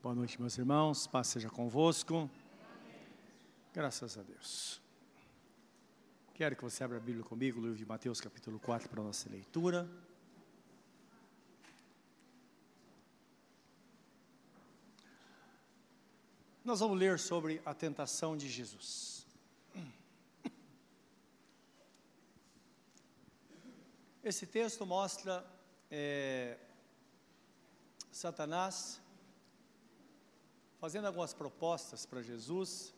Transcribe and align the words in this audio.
Boa 0.00 0.14
noite, 0.14 0.40
meus 0.40 0.56
irmãos. 0.56 1.08
Paz 1.08 1.26
seja 1.26 1.50
convosco. 1.50 2.30
Graças 3.74 4.16
a 4.16 4.22
Deus. 4.22 4.80
Quero 6.34 6.54
que 6.54 6.62
você 6.62 6.84
abra 6.84 6.98
a 6.98 7.00
Bíblia 7.00 7.24
comigo, 7.24 7.58
o 7.58 7.62
livro 7.62 7.76
de 7.76 7.84
Mateus, 7.84 8.20
capítulo 8.20 8.60
4, 8.60 8.88
para 8.88 9.00
a 9.00 9.04
nossa 9.04 9.28
leitura. 9.28 9.90
Nós 16.64 16.78
vamos 16.78 16.96
ler 16.96 17.18
sobre 17.18 17.60
a 17.66 17.74
tentação 17.74 18.36
de 18.36 18.48
Jesus. 18.48 19.26
Esse 24.22 24.46
texto 24.46 24.86
mostra 24.86 25.44
é, 25.90 26.56
Satanás 28.12 29.00
fazendo 30.78 31.06
algumas 31.06 31.34
propostas 31.34 32.06
para 32.06 32.22
Jesus 32.22 32.94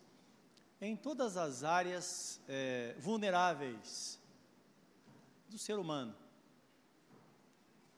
em 0.79 0.95
todas 0.95 1.37
as 1.37 1.63
áreas 1.63 2.39
é, 2.47 2.95
vulneráveis 2.99 4.19
do 5.49 5.57
ser 5.57 5.77
humano. 5.77 6.15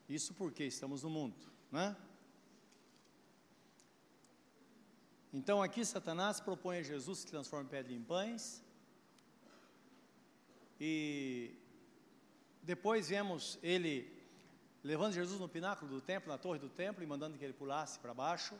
Isso 0.08 0.34
porque 0.34 0.64
estamos 0.64 1.02
no 1.02 1.10
mundo, 1.10 1.36
né? 1.70 1.96
Então 5.32 5.62
aqui 5.62 5.84
Satanás 5.84 6.40
propõe 6.40 6.78
a 6.78 6.82
Jesus 6.82 7.24
que 7.24 7.30
transforme 7.30 7.68
pedra 7.68 7.92
em 7.92 8.02
pães. 8.02 8.62
E 10.78 11.56
depois 12.62 13.08
vemos 13.08 13.58
ele 13.62 14.12
levando 14.82 15.14
Jesus 15.14 15.40
no 15.40 15.48
pináculo 15.48 15.90
do 15.90 16.00
templo, 16.00 16.30
na 16.30 16.38
torre 16.38 16.58
do 16.58 16.68
templo, 16.68 17.02
e 17.02 17.06
mandando 17.06 17.38
que 17.38 17.44
ele 17.44 17.54
pulasse 17.54 17.98
para 17.98 18.12
baixo. 18.12 18.54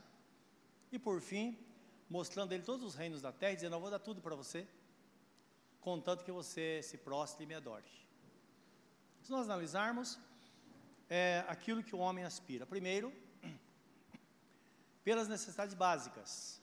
E 0.94 0.98
por 1.06 1.20
fim, 1.20 1.46
mostrando 2.08 2.52
ele 2.52 2.62
todos 2.62 2.84
os 2.88 2.94
reinos 2.94 3.20
da 3.20 3.32
terra, 3.32 3.56
dizendo: 3.56 3.74
Eu 3.74 3.80
vou 3.80 3.91
dar 3.91 3.98
tudo 4.08 4.20
para 4.27 4.36
você, 4.36 4.60
contanto 5.80 6.24
que 6.27 6.30
você 6.41 6.66
se 6.88 6.96
prostre 6.96 7.42
e 7.42 7.48
me 7.48 7.55
adore. 7.55 7.91
Se 9.20 9.30
nós 9.32 9.46
analisarmos, 9.48 10.08
é 11.10 11.44
aquilo 11.48 11.82
que 11.82 11.96
o 11.96 11.98
homem 11.98 12.22
aspira. 12.22 12.64
Primeiro, 12.64 13.12
pelas 15.02 15.27
necessidades 15.27 15.74
básicas. 15.74 16.62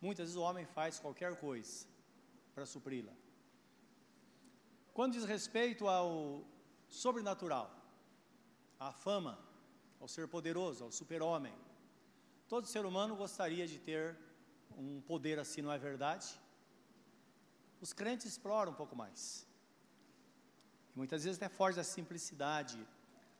Muitas 0.00 0.24
vezes 0.24 0.36
o 0.36 0.46
homem 0.48 0.64
faz 0.64 0.98
qualquer 0.98 1.36
coisa 1.36 1.86
para 2.54 2.64
supri-la. 2.64 3.12
Quando 4.94 5.12
diz 5.12 5.26
respeito 5.26 5.86
ao 5.86 6.42
sobrenatural, 6.88 7.70
à 8.80 8.90
fama, 8.92 9.38
ao 10.00 10.08
ser 10.08 10.26
poderoso, 10.26 10.84
ao 10.84 10.90
super-homem, 10.90 11.54
todo 12.48 12.66
ser 12.66 12.84
humano 12.86 13.16
gostaria 13.16 13.66
de 13.66 13.78
ter 13.78 14.16
um 14.76 15.00
poder 15.00 15.38
assim, 15.38 15.62
não 15.62 15.72
é 15.72 15.78
verdade? 15.78 16.38
Os 17.80 17.92
crentes 17.92 18.26
exploram 18.26 18.72
um 18.72 18.74
pouco 18.74 18.94
mais. 18.94 19.46
E 20.94 20.98
muitas 20.98 21.24
vezes 21.24 21.40
até 21.40 21.48
foge 21.48 21.76
da 21.76 21.84
simplicidade 21.84 22.78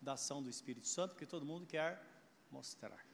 da 0.00 0.12
ação 0.12 0.42
do 0.42 0.50
Espírito 0.50 0.86
Santo, 0.86 1.10
porque 1.12 1.26
todo 1.26 1.44
mundo 1.44 1.66
quer 1.66 2.02
mostrar. 2.50 3.04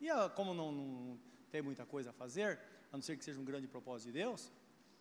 E 0.00 0.08
como 0.34 0.54
não, 0.54 0.72
não 0.72 1.20
tem 1.50 1.60
muita 1.60 1.84
coisa 1.84 2.10
a 2.10 2.12
fazer, 2.12 2.58
a 2.90 2.96
não 2.96 3.02
ser 3.02 3.16
que 3.18 3.24
seja 3.24 3.38
um 3.38 3.44
grande 3.44 3.68
propósito 3.68 4.06
de 4.06 4.12
Deus, 4.12 4.50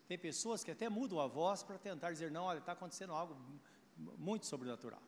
tem 0.08 0.18
pessoas 0.18 0.64
que 0.64 0.72
até 0.72 0.90
mudam 0.90 1.20
a 1.20 1.28
voz 1.28 1.64
para 1.64 1.78
tentar 1.78 2.12
dizer, 2.12 2.32
não, 2.32 2.44
olha, 2.46 2.60
está 2.60 2.74
acontecendo 2.74 3.14
algo 3.14 3.38
muito 3.96 4.46
sobrenatural. 4.46 5.02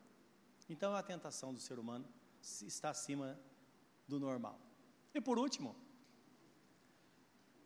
Então 0.68 0.94
a 0.94 1.02
tentação 1.02 1.52
do 1.52 1.60
ser 1.60 1.78
humano 1.78 2.06
está 2.40 2.90
acima 2.90 3.38
do 4.06 4.18
normal. 4.18 4.58
E 5.14 5.20
por 5.20 5.38
último, 5.38 5.76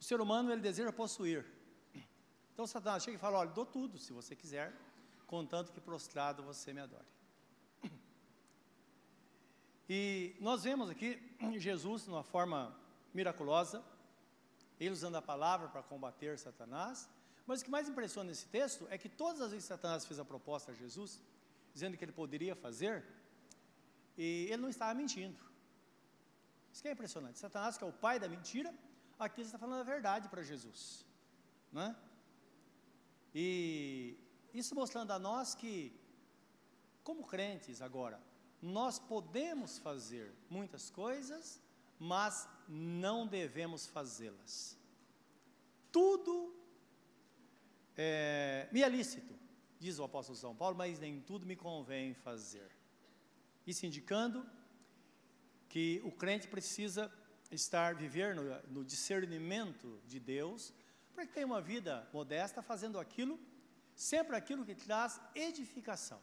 o 0.01 0.05
ser 0.05 0.20
humano 0.20 0.53
ele 0.53 0.61
deseja 0.61 0.93
possuir. 0.93 1.45
Então 2.53 2.67
Satanás 2.67 3.03
chega 3.03 3.17
e 3.17 3.20
fala, 3.20 3.39
olha, 3.39 3.51
dou 3.51 3.66
tudo 3.66 3.99
se 3.99 4.12
você 4.12 4.34
quiser, 4.34 4.75
contanto 5.27 5.72
que 5.72 5.81
prostrado 5.81 6.43
você 6.43 6.72
me 6.72 6.81
adore. 6.81 7.06
E 9.88 10.34
nós 10.41 10.65
vemos 10.65 10.91
aqui 10.91 11.37
Jesus, 11.59 12.05
de 12.05 12.11
uma 12.11 12.25
forma 12.25 12.77
miraculosa, 13.15 13.84
ele 14.81 14.91
usando 14.91 15.15
a 15.15 15.22
palavra 15.22 15.69
para 15.69 15.82
combater 15.82 16.38
Satanás. 16.38 17.09
Mas 17.47 17.61
o 17.61 17.65
que 17.65 17.71
mais 17.71 17.88
impressiona 17.88 18.28
nesse 18.28 18.47
texto 18.49 18.87
é 18.91 18.99
que 18.99 19.09
todas 19.09 19.41
as 19.41 19.50
vezes 19.53 19.65
que 19.65 19.69
Satanás 19.69 20.05
fez 20.05 20.19
a 20.19 20.25
proposta 20.25 20.72
a 20.72 20.75
Jesus, 20.75 21.22
dizendo 21.72 21.97
que 21.97 22.05
ele 22.05 22.11
poderia 22.11 22.56
fazer, 22.56 23.05
e 24.19 24.49
ele 24.50 24.62
não 24.62 24.69
estava 24.69 24.93
mentindo. 24.93 25.38
Isso 26.76 26.82
que 26.82 26.91
é 26.91 26.92
impressionante. 26.92 27.38
Satanás, 27.38 27.78
que 27.78 27.84
é 27.84 27.87
o 27.87 27.92
pai 28.04 28.20
da 28.20 28.28
mentira, 28.28 28.70
aqui 29.19 29.41
está 29.41 29.56
falando 29.56 29.81
a 29.81 29.82
verdade 29.82 30.28
para 30.28 30.42
Jesus. 30.42 31.06
Né? 31.72 31.97
E 33.34 34.19
isso 34.53 34.75
mostrando 34.75 35.10
a 35.10 35.19
nós 35.19 35.54
que, 35.54 35.98
como 37.03 37.26
crentes 37.26 37.81
agora, 37.81 38.20
nós 38.60 38.98
podemos 38.98 39.78
fazer 39.78 40.34
muitas 40.50 40.91
coisas, 40.91 41.59
mas 41.98 42.47
não 42.69 43.26
devemos 43.26 43.87
fazê-las. 43.87 44.76
Tudo 45.91 46.54
é, 47.97 48.69
me 48.70 48.82
é 48.82 48.88
lícito, 48.91 49.34
diz 49.81 49.98
o 49.98 50.04
apóstolo 50.04 50.37
São 50.37 50.54
Paulo, 50.54 50.76
mas 50.76 50.98
nem 50.98 51.22
tudo 51.22 51.47
me 51.47 51.56
convém 51.56 52.12
fazer. 52.12 52.70
Isso 53.66 53.87
indicando 53.87 54.47
que 55.76 56.00
o 56.03 56.10
crente 56.10 56.48
precisa 56.48 57.12
estar, 57.50 57.94
viver 57.94 58.34
no, 58.34 58.44
no 58.62 58.82
discernimento 58.82 60.00
de 60.06 60.19
Deus, 60.19 60.72
para 61.14 61.26
que 61.26 61.34
tenha 61.34 61.47
uma 61.47 61.60
vida 61.60 62.09
modesta, 62.14 62.62
fazendo 62.62 62.98
aquilo, 62.98 63.38
sempre 63.94 64.34
aquilo 64.34 64.64
que 64.64 64.75
traz 64.75 65.20
edificação. 65.34 66.19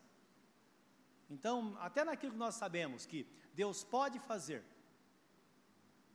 Então, 1.30 1.78
até 1.80 2.04
naquilo 2.04 2.32
que 2.32 2.38
nós 2.40 2.56
sabemos 2.56 3.06
que 3.06 3.28
Deus 3.54 3.84
pode 3.84 4.18
fazer, 4.18 4.64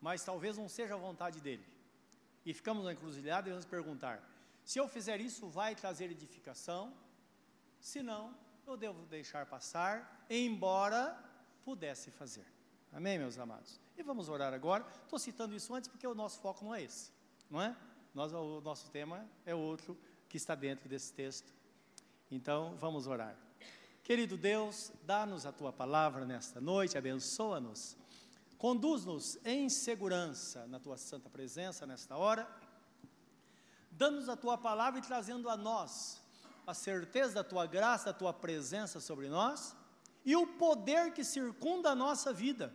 mas 0.00 0.24
talvez 0.24 0.58
não 0.58 0.68
seja 0.68 0.94
a 0.94 0.98
vontade 0.98 1.40
dele. 1.40 1.64
E 2.44 2.52
ficamos 2.52 2.84
na 2.84 2.92
encruzilhada 2.92 3.48
e 3.48 3.52
vamos 3.52 3.66
perguntar: 3.66 4.20
se 4.64 4.80
eu 4.80 4.88
fizer 4.88 5.20
isso, 5.20 5.48
vai 5.48 5.76
trazer 5.76 6.10
edificação? 6.10 6.92
Se 7.78 8.02
não, 8.02 8.36
eu 8.66 8.76
devo 8.76 9.06
deixar 9.06 9.46
passar, 9.46 10.26
embora 10.28 11.16
pudesse 11.64 12.10
fazer. 12.10 12.57
Amém, 12.92 13.18
meus 13.18 13.38
amados? 13.38 13.80
E 13.96 14.02
vamos 14.02 14.28
orar 14.28 14.52
agora. 14.52 14.86
Estou 15.04 15.18
citando 15.18 15.54
isso 15.54 15.74
antes 15.74 15.88
porque 15.88 16.06
o 16.06 16.14
nosso 16.14 16.40
foco 16.40 16.64
não 16.64 16.74
é 16.74 16.82
esse, 16.82 17.10
não 17.50 17.60
é? 17.60 17.76
Nós, 18.14 18.32
o 18.32 18.60
nosso 18.60 18.90
tema 18.90 19.28
é 19.44 19.54
outro 19.54 19.96
que 20.28 20.36
está 20.36 20.54
dentro 20.54 20.88
desse 20.88 21.12
texto. 21.12 21.52
Então, 22.30 22.76
vamos 22.78 23.06
orar. 23.06 23.36
Querido 24.02 24.36
Deus, 24.36 24.90
dá-nos 25.04 25.44
a 25.44 25.52
tua 25.52 25.72
palavra 25.72 26.24
nesta 26.24 26.60
noite, 26.60 26.96
abençoa-nos 26.96 27.96
Conduz-nos 28.58 29.38
em 29.44 29.68
segurança 29.68 30.66
na 30.66 30.80
tua 30.80 30.96
santa 30.96 31.30
presença 31.30 31.86
nesta 31.86 32.16
hora, 32.16 32.46
dando-nos 33.92 34.28
a 34.28 34.36
tua 34.36 34.58
palavra 34.58 34.98
e 34.98 35.02
trazendo 35.02 35.48
a 35.48 35.56
nós 35.56 36.20
a 36.66 36.74
certeza 36.74 37.34
da 37.34 37.44
tua 37.44 37.66
graça, 37.66 38.06
da 38.06 38.12
tua 38.12 38.32
presença 38.32 38.98
sobre 38.98 39.28
nós 39.28 39.76
e 40.28 40.36
o 40.36 40.46
poder 40.46 41.14
que 41.14 41.24
circunda 41.24 41.88
a 41.88 41.94
nossa 41.94 42.34
vida, 42.34 42.70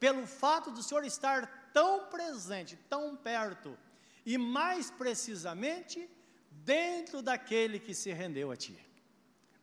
pelo 0.00 0.26
fato 0.26 0.70
do 0.70 0.82
Senhor 0.82 1.04
estar 1.04 1.68
tão 1.70 2.06
presente, 2.06 2.78
tão 2.88 3.14
perto 3.14 3.78
e 4.24 4.38
mais 4.38 4.90
precisamente 4.90 6.08
dentro 6.50 7.20
daquele 7.20 7.78
que 7.78 7.92
se 7.92 8.10
rendeu 8.10 8.50
a 8.50 8.56
Ti. 8.56 8.74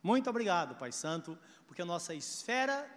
Muito 0.03 0.29
obrigado, 0.29 0.75
Pai 0.75 0.91
Santo, 0.91 1.35
porque 1.65 1.81
a 1.81 1.85
nossa 1.93 2.13
esfera 2.13 2.87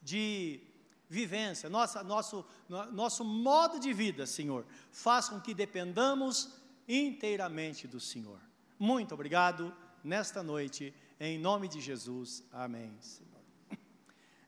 de 0.00 0.58
vivência, 1.06 1.68
nossa, 1.68 2.02
nosso, 2.02 2.46
nosso 2.90 3.22
modo 3.22 3.78
de 3.78 3.92
vida, 3.92 4.24
Senhor, 4.24 4.64
faz 4.90 5.28
com 5.28 5.38
que 5.38 5.52
dependamos 5.52 6.54
inteiramente 6.88 7.86
do 7.86 8.00
Senhor. 8.00 8.40
Muito 8.78 9.12
obrigado 9.12 9.76
nesta 10.02 10.42
noite, 10.42 10.94
em 11.20 11.38
nome 11.38 11.68
de 11.68 11.82
Jesus. 11.82 12.42
Amém. 12.50 12.96
Senhor. 12.98 13.31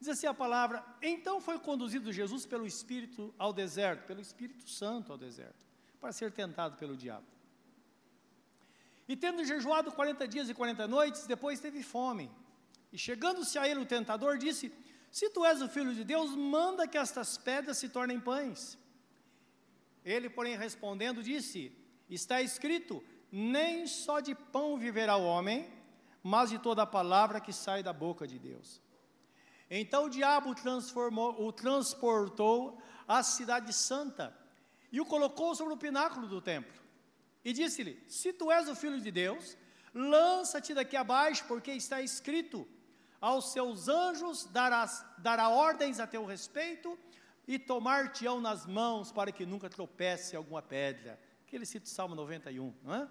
Diz 0.05 0.11
assim 0.11 0.27
a 0.27 0.35
palavra: 0.35 0.85
então 1.01 1.41
foi 1.41 1.59
conduzido 1.59 2.13
Jesus 2.13 2.45
pelo 2.45 2.67
Espírito 2.67 3.35
ao 3.39 3.55
deserto, 3.55 4.07
pelo 4.07 4.21
Espírito 4.21 4.69
Santo 4.69 5.11
ao 5.11 5.17
deserto, 5.17 5.65
para 5.99 6.13
ser 6.13 6.31
tentado 6.31 6.77
pelo 6.77 6.95
diabo. 6.95 7.27
E 9.09 9.17
tendo 9.17 9.43
jejuado 9.47 9.91
40 9.91 10.29
dias 10.29 10.51
e 10.51 10.53
40 10.53 10.87
noites, 10.87 11.27
depois 11.27 11.59
teve 11.59 11.83
fome. 11.83 12.31
E 12.93 12.99
chegando-se 12.99 13.59
a 13.59 13.67
ele 13.67 13.81
o 13.81 13.87
tentador, 13.87 14.37
disse: 14.37 14.71
se 15.11 15.31
tu 15.31 15.43
és 15.43 15.63
o 15.63 15.71
filho 15.71 15.95
de 15.95 16.05
Deus, 16.05 16.37
manda 16.37 16.87
que 16.87 16.99
estas 16.99 17.39
pedras 17.39 17.79
se 17.79 17.89
tornem 17.89 18.21
pães. 18.21 18.77
Ele, 20.05 20.29
porém, 20.29 20.55
respondendo, 20.55 21.23
disse: 21.23 21.73
Está 22.11 22.43
escrito: 22.43 23.03
Nem 23.33 23.87
só 23.87 24.21
de 24.21 24.35
pão 24.35 24.77
viverá 24.77 25.17
o 25.17 25.25
homem, 25.25 25.67
mas 26.23 26.51
de 26.51 26.59
toda 26.59 26.83
a 26.83 26.87
palavra 26.87 27.41
que 27.41 27.55
sai 27.55 27.83
da 27.83 27.95
boca 27.95 28.27
de 28.27 28.39
Deus. 28.39 28.84
Então 29.77 30.05
o 30.05 30.09
diabo 30.09 30.55
transformou, 30.55 31.45
o 31.45 31.51
transportou 31.53 32.81
à 33.09 33.25
cidade 33.25 33.73
santa 33.73 34.33
e 34.93 35.01
o 35.01 35.05
colocou 35.05 35.53
sobre 35.57 35.75
o 35.75 35.77
pináculo 35.77 36.29
do 36.29 36.41
templo. 36.41 36.81
E 37.45 37.53
disse-lhe: 37.53 38.01
Se 38.07 38.33
tu 38.33 38.53
és 38.53 38.69
o 38.69 38.77
filho 38.77 39.01
de 39.01 39.11
Deus, 39.11 39.57
lança-te 39.93 40.73
daqui 40.75 40.97
abaixo, 40.97 41.45
porque 41.49 41.73
está 41.73 42.01
escrito: 42.01 42.69
Aos 43.21 43.51
seus 43.51 43.89
anjos 43.89 44.45
darás, 44.45 45.05
dará 45.19 45.49
ordens 45.49 45.99
a 45.99 46.07
teu 46.07 46.25
respeito 46.25 46.97
e 47.45 47.59
tomar-te-ão 47.59 48.41
nas 48.41 48.67
mãos 48.67 49.11
para 49.11 49.33
que 49.33 49.45
nunca 49.45 49.69
tropece 49.69 50.37
alguma 50.37 50.63
pedra. 50.63 51.21
Que 51.49 51.57
ele 51.57 51.67
cita 51.67 51.87
o 51.87 51.89
Salmo 51.89 52.15
91, 52.15 52.73
não 52.81 52.95
é? 52.95 53.09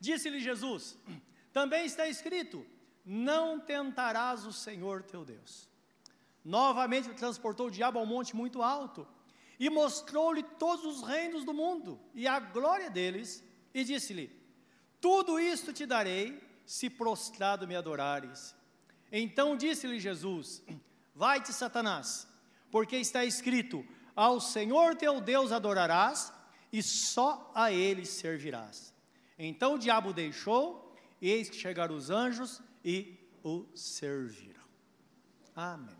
Disse-lhe 0.00 0.40
Jesus: 0.40 0.96
Também 1.52 1.84
está 1.84 2.08
escrito: 2.08 2.66
Não 3.04 3.60
tentarás 3.60 4.46
o 4.46 4.52
Senhor 4.52 5.02
teu 5.02 5.24
Deus. 5.24 5.68
Novamente 6.44 7.12
transportou 7.14 7.66
o 7.66 7.70
diabo 7.70 7.98
ao 7.98 8.06
monte 8.06 8.34
muito 8.34 8.62
alto 8.62 9.06
e 9.58 9.68
mostrou-lhe 9.70 10.42
todos 10.42 10.84
os 10.84 11.06
reinos 11.06 11.44
do 11.44 11.54
mundo 11.54 12.00
e 12.14 12.26
a 12.26 12.40
glória 12.40 12.90
deles, 12.90 13.44
e 13.72 13.84
disse-lhe: 13.84 14.30
Tudo 15.00 15.38
isto 15.38 15.72
te 15.72 15.86
darei 15.86 16.42
se 16.66 16.88
prostrado 16.88 17.66
me 17.66 17.76
adorares. 17.76 18.54
Então 19.12 19.56
disse-lhe 19.56 20.00
Jesus: 20.00 20.62
Vai-te, 21.14 21.52
Satanás, 21.52 22.26
porque 22.70 22.96
está 22.96 23.24
escrito: 23.24 23.86
Ao 24.16 24.40
Senhor 24.40 24.96
teu 24.96 25.20
Deus 25.20 25.52
adorarás 25.52 26.32
e 26.72 26.82
só 26.82 27.52
a 27.54 27.70
ele 27.70 28.04
servirás. 28.04 28.92
Então 29.38 29.74
o 29.74 29.78
diabo 29.78 30.12
deixou, 30.12 30.96
e 31.20 31.30
eis 31.30 31.48
que 31.48 31.56
chegaram 31.56 31.94
os 31.94 32.10
anjos 32.10 32.60
e 32.84 33.16
o 33.42 33.66
serviram. 33.74 34.62
Amém. 35.56 35.96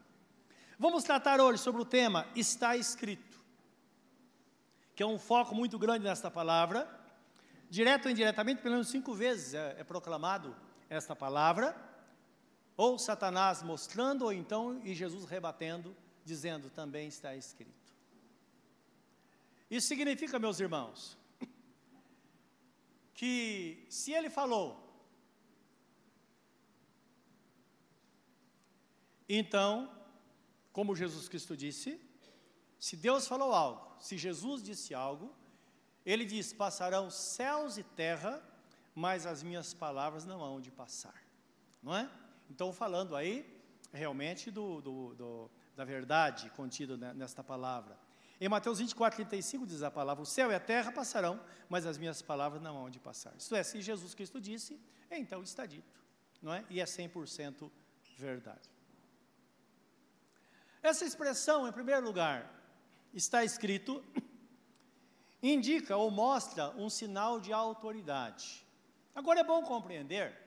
Vamos 0.79 1.05
tratar 1.05 1.41
hoje 1.41 1.63
sobre 1.63 1.81
o 1.81 1.85
tema 1.85 2.27
Está 2.37 2.77
escrito, 2.77 3.41
que 4.95 5.03
é 5.03 5.07
um 5.07 5.19
foco 5.19 5.55
muito 5.55 5.79
grande 5.79 6.05
nesta 6.05 6.31
palavra. 6.31 7.03
Direto 7.71 8.07
ou 8.07 8.11
indiretamente, 8.11 8.61
pelo 8.61 8.75
menos 8.75 8.89
cinco 8.89 9.15
vezes 9.15 9.55
é, 9.55 9.77
é 9.81 9.85
proclamado 9.85 10.55
esta 10.89 11.17
palavra, 11.17 11.75
ou 12.77 12.99
Satanás 12.99 13.63
mostrando, 13.63 14.23
ou 14.27 14.33
então 14.33 14.81
e 14.85 14.95
Jesus 14.95 15.25
rebatendo, 15.25 15.97
dizendo 16.25 16.69
também 16.71 17.09
está 17.09 17.35
escrito. 17.35 17.73
Isso 19.71 19.89
significa, 19.89 20.39
meus 20.39 20.61
irmãos, 20.61 21.17
que 23.15 23.87
se 23.89 24.13
ele 24.13 24.29
falou, 24.29 24.84
então, 29.29 29.91
como 30.73 30.95
Jesus 30.95 31.29
Cristo 31.29 31.57
disse, 31.57 32.01
se 32.79 32.97
Deus 32.97 33.27
falou 33.27 33.53
algo, 33.53 33.97
se 33.99 34.19
Jesus 34.19 34.63
disse 34.63 34.95
algo, 34.95 35.35
ele 36.05 36.25
diz: 36.25 36.53
passarão 36.53 37.11
céus 37.11 37.79
e 37.79 37.83
terra, 37.83 38.43
mas 38.95 39.27
as 39.27 39.43
minhas 39.43 39.73
palavras 39.73 40.25
não 40.25 40.43
hão 40.43 40.61
de 40.61 40.71
passar. 40.71 41.23
Não 41.83 41.97
é? 41.97 42.11
Então, 42.51 42.73
falando 42.73 43.17
aí 43.17 43.51
realmente 43.93 44.51
do, 44.51 44.81
do, 44.81 45.15
do, 45.15 45.51
da 45.77 45.85
verdade 45.85 46.51
contida 46.51 46.97
nesta 47.15 47.43
palavra. 47.43 47.97
Em 48.41 48.49
Mateus 48.49 48.81
24, 48.81 49.17
35 49.17 49.67
diz 49.67 49.83
a 49.83 49.91
palavra: 49.91 50.23
O 50.23 50.27
céu 50.27 50.51
e 50.51 50.55
a 50.55 50.61
terra 50.61 50.93
passarão, 50.93 51.41
mas 51.69 51.87
as 51.87 51.97
minhas 51.97 52.21
palavras 52.21 52.61
não 52.61 52.77
hão 52.77 52.91
de 52.91 52.99
passar. 52.99 53.35
Isto 53.39 53.55
é, 53.55 53.63
se 53.63 53.81
Jesus 53.81 54.15
Cristo 54.15 54.41
disse, 54.41 54.79
então 55.11 55.43
está 55.43 55.65
dito, 55.65 56.03
não 56.43 56.53
é? 56.53 56.65
E 56.69 56.81
é 56.81 56.85
100% 56.85 57.71
verdade. 58.19 58.74
Essa 60.85 61.07
expressão, 61.07 61.67
em 61.67 61.73
primeiro 61.73 62.05
lugar, 62.05 62.39
está 63.15 63.43
escrito, 63.43 64.05
indica 65.43 65.97
ou 65.97 66.11
mostra 66.11 66.69
um 66.77 66.91
sinal 66.91 67.41
de 67.41 67.55
autoridade. 67.55 68.67
Agora 69.15 69.41
é 69.41 69.45
bom 69.45 69.63
compreender 69.63 70.39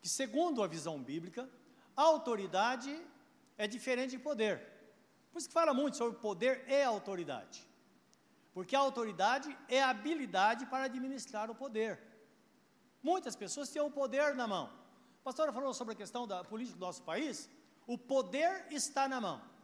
que, 0.00 0.08
segundo 0.08 0.62
a 0.62 0.68
visão 0.68 1.02
bíblica, 1.02 1.50
autoridade 1.96 2.96
é 3.58 3.66
diferente 3.66 4.12
de 4.12 4.20
poder. 4.20 4.56
Por 5.32 5.38
isso 5.40 5.48
que 5.48 5.52
fala 5.52 5.74
muito 5.74 5.96
sobre 5.96 6.16
poder 6.20 6.64
e 6.68 6.84
autoridade. 6.84 7.66
Porque 8.54 8.76
a 8.76 8.78
autoridade 8.78 9.48
é 9.68 9.82
a 9.82 9.90
habilidade 9.90 10.64
para 10.66 10.84
administrar 10.84 11.50
o 11.50 11.56
poder. 11.56 12.00
Muitas 13.02 13.34
pessoas 13.34 13.68
têm 13.68 13.82
o 13.82 13.90
poder 13.90 14.32
na 14.36 14.46
mão. 14.46 14.66
A 15.22 15.24
pastora 15.24 15.52
falou 15.52 15.74
sobre 15.74 15.94
a 15.94 15.96
questão 15.96 16.24
da 16.24 16.44
política 16.44 16.78
do 16.78 16.86
nosso 16.86 17.02
país. 17.02 17.50
O 17.84 17.98
poder 17.98 18.64
está 18.70 19.08
na 19.08 19.20
mão. 19.20 19.55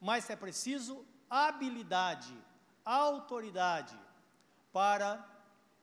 Mas 0.00 0.28
é 0.30 0.36
preciso 0.36 1.04
habilidade, 1.28 2.34
autoridade 2.84 3.98
para 4.72 5.26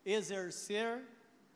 exercer, 0.05 1.05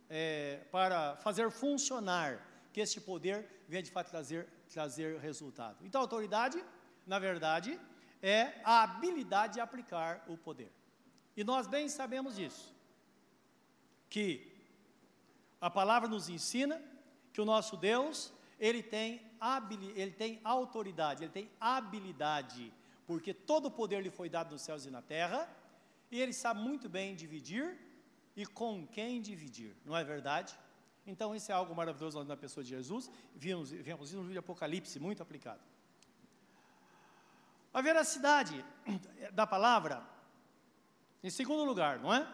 é, 0.09 0.65
para 0.71 1.15
fazer 1.17 1.49
funcionar, 1.51 2.45
que 2.73 2.81
este 2.81 2.99
poder 2.99 3.63
venha 3.67 3.83
de 3.83 3.91
fato 3.91 4.09
trazer, 4.09 4.47
trazer 4.71 5.19
resultado. 5.19 5.77
Então, 5.83 6.01
autoridade 6.01 6.63
na 7.09 7.17
verdade, 7.17 7.79
é 8.21 8.61
a 8.63 8.83
habilidade 8.83 9.55
de 9.55 9.59
aplicar 9.59 10.23
o 10.27 10.37
poder. 10.37 10.71
E 11.35 11.43
nós 11.43 11.65
bem 11.65 11.89
sabemos 11.89 12.35
disso. 12.35 12.71
Que 14.07 14.29
a 15.59 15.71
palavra 15.71 16.07
nos 16.07 16.29
ensina 16.29 16.79
que 17.33 17.41
o 17.41 17.45
nosso 17.45 17.75
Deus, 17.75 18.31
ele 18.59 18.83
tem, 18.83 19.21
ele 19.95 20.11
tem 20.11 20.39
autoridade, 20.43 21.23
ele 21.23 21.31
tem 21.31 21.49
habilidade, 21.59 22.73
porque 23.07 23.33
todo 23.33 23.67
o 23.67 23.71
poder 23.71 24.01
lhe 24.01 24.11
foi 24.11 24.29
dado 24.29 24.51
nos 24.51 24.61
céus 24.61 24.85
e 24.85 24.91
na 24.91 25.01
terra, 25.01 25.49
e 26.11 26.19
ele 26.19 26.33
sabe 26.33 26.61
muito 26.61 26.89
bem 26.89 27.15
dividir 27.15 27.77
e 28.35 28.45
com 28.45 28.87
quem 28.87 29.21
dividir, 29.21 29.75
não 29.85 29.95
é 29.95 30.03
verdade? 30.03 30.57
Então, 31.05 31.35
isso 31.35 31.51
é 31.51 31.55
algo 31.55 31.75
maravilhoso 31.75 32.23
na 32.23 32.37
pessoa 32.37 32.63
de 32.63 32.69
Jesus, 32.69 33.09
vimos, 33.35 33.71
vimos 33.71 34.09
isso 34.09 34.17
no 34.17 34.21
livro 34.21 34.33
de 34.33 34.39
Apocalipse, 34.39 34.99
muito 34.99 35.23
aplicado. 35.23 35.61
A 37.73 37.81
veracidade 37.81 38.63
da 39.33 39.45
palavra, 39.45 40.03
em 41.23 41.29
segundo 41.29 41.63
lugar, 41.63 41.99
não 41.99 42.13
é? 42.13 42.27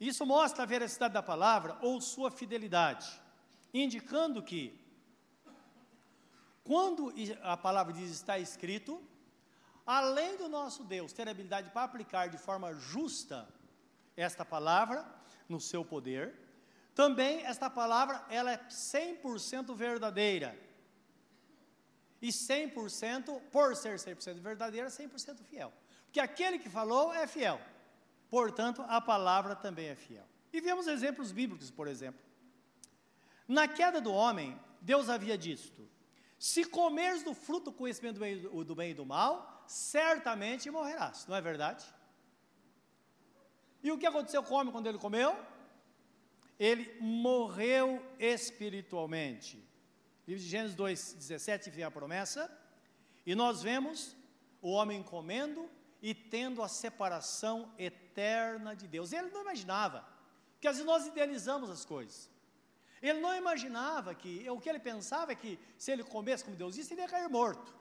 Isso 0.00 0.24
mostra 0.24 0.62
a 0.62 0.66
veracidade 0.66 1.14
da 1.14 1.22
palavra 1.22 1.76
ou 1.82 2.00
sua 2.00 2.30
fidelidade, 2.30 3.20
indicando 3.74 4.42
que, 4.42 4.78
quando 6.68 7.10
a 7.42 7.56
palavra 7.56 7.94
diz 7.94 8.10
está 8.10 8.38
escrito, 8.38 9.02
além 9.86 10.36
do 10.36 10.50
nosso 10.50 10.84
Deus 10.84 11.14
ter 11.14 11.26
habilidade 11.26 11.70
para 11.70 11.84
aplicar 11.84 12.28
de 12.28 12.36
forma 12.36 12.74
justa 12.74 13.48
esta 14.14 14.44
palavra 14.44 15.02
no 15.48 15.58
seu 15.58 15.82
poder, 15.82 16.34
também 16.94 17.42
esta 17.46 17.70
palavra 17.70 18.22
ela 18.28 18.52
é 18.52 18.58
100% 18.68 19.74
verdadeira 19.74 20.54
e 22.20 22.28
100%, 22.28 23.40
por 23.50 23.74
ser 23.74 23.96
100% 23.96 24.34
verdadeira, 24.40 24.88
100% 24.88 25.38
fiel. 25.44 25.72
Porque 26.04 26.20
aquele 26.20 26.58
que 26.58 26.68
falou 26.68 27.14
é 27.14 27.26
fiel. 27.26 27.58
Portanto, 28.28 28.84
a 28.88 29.00
palavra 29.00 29.56
também 29.56 29.88
é 29.88 29.94
fiel. 29.94 30.26
E 30.52 30.60
vemos 30.60 30.86
exemplos 30.86 31.32
bíblicos, 31.32 31.70
por 31.70 31.88
exemplo. 31.88 32.20
Na 33.46 33.66
queda 33.66 34.02
do 34.02 34.12
homem, 34.12 34.60
Deus 34.82 35.08
havia 35.08 35.38
dito: 35.38 35.88
Se 36.38 36.64
comeres 36.64 37.22
do 37.22 37.34
fruto 37.34 37.70
do 37.70 37.76
conhecimento 37.76 38.14
do 38.14 38.20
bem, 38.20 38.40
do 38.40 38.74
bem 38.74 38.90
e 38.92 38.94
do 38.94 39.04
mal, 39.04 39.64
certamente 39.66 40.70
morrerás. 40.70 41.26
Não 41.26 41.34
é 41.34 41.40
verdade? 41.40 41.84
E 43.82 43.90
o 43.90 43.98
que 43.98 44.06
aconteceu 44.06 44.42
com 44.42 44.54
o 44.54 44.58
homem 44.58 44.72
quando 44.72 44.86
ele 44.86 44.98
comeu? 44.98 45.36
Ele 46.58 46.96
morreu 47.00 48.04
espiritualmente. 48.18 49.56
Livro 50.26 50.42
de 50.42 50.48
Gênesis 50.48 50.76
2, 50.76 51.14
17 51.14 51.70
vem 51.70 51.84
a 51.84 51.90
promessa, 51.90 52.50
e 53.24 53.34
nós 53.34 53.62
vemos 53.62 54.16
o 54.60 54.70
homem 54.70 55.02
comendo 55.02 55.68
e 56.00 56.14
tendo 56.14 56.62
a 56.62 56.68
separação 56.68 57.72
eterna 57.78 58.74
de 58.76 58.86
Deus. 58.86 59.12
Ele 59.12 59.30
não 59.30 59.42
imaginava, 59.42 60.06
porque 60.52 60.68
às 60.68 60.76
vezes 60.76 60.86
nós 60.86 61.06
idealizamos 61.06 61.70
as 61.70 61.84
coisas. 61.84 62.30
Ele 63.02 63.20
não 63.20 63.34
imaginava 63.34 64.14
que, 64.14 64.48
o 64.50 64.60
que 64.60 64.68
ele 64.68 64.78
pensava 64.78 65.32
é 65.32 65.34
que 65.34 65.58
se 65.76 65.92
ele 65.92 66.02
comesse 66.02 66.44
como 66.44 66.56
Deus 66.56 66.74
disse, 66.74 66.94
ele 66.94 67.02
ia 67.02 67.08
cair 67.08 67.28
morto. 67.28 67.74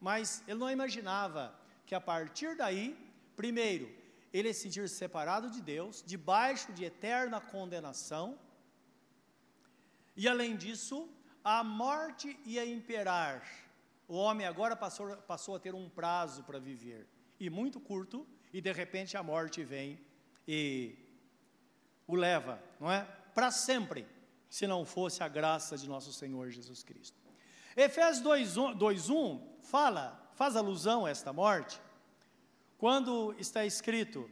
Mas 0.00 0.42
ele 0.48 0.58
não 0.58 0.70
imaginava 0.70 1.54
que 1.86 1.94
a 1.94 2.00
partir 2.00 2.56
daí, 2.56 2.96
primeiro, 3.36 3.90
ele 4.32 4.48
ia 4.48 4.54
se 4.54 4.60
sentir 4.60 4.88
separado 4.88 5.50
de 5.50 5.60
Deus, 5.60 6.02
debaixo 6.04 6.72
de 6.72 6.84
eterna 6.84 7.40
condenação, 7.40 8.38
e 10.16 10.28
além 10.28 10.56
disso, 10.56 11.08
a 11.44 11.62
morte 11.62 12.38
ia 12.44 12.64
imperar. 12.64 13.46
O 14.08 14.14
homem 14.14 14.46
agora 14.46 14.74
passou, 14.76 15.16
passou 15.18 15.56
a 15.56 15.60
ter 15.60 15.74
um 15.74 15.88
prazo 15.88 16.44
para 16.44 16.58
viver, 16.58 17.06
e 17.38 17.50
muito 17.50 17.80
curto, 17.80 18.26
e 18.52 18.60
de 18.60 18.72
repente 18.72 19.16
a 19.16 19.22
morte 19.22 19.62
vem 19.64 19.98
e 20.46 20.96
o 22.06 22.14
leva, 22.14 22.62
não 22.80 22.90
é? 22.90 23.06
Para 23.34 23.50
sempre, 23.50 24.06
se 24.48 24.66
não 24.66 24.84
fosse 24.84 25.22
a 25.22 25.28
graça 25.28 25.78
de 25.78 25.88
nosso 25.88 26.12
Senhor 26.12 26.50
Jesus 26.50 26.82
Cristo. 26.82 27.16
Efésios 27.76 28.22
2:1 28.22 29.40
fala, 29.62 30.30
faz 30.34 30.56
alusão 30.56 31.06
a 31.06 31.10
esta 31.10 31.32
morte, 31.32 31.80
quando 32.76 33.34
está 33.38 33.64
escrito 33.64 34.30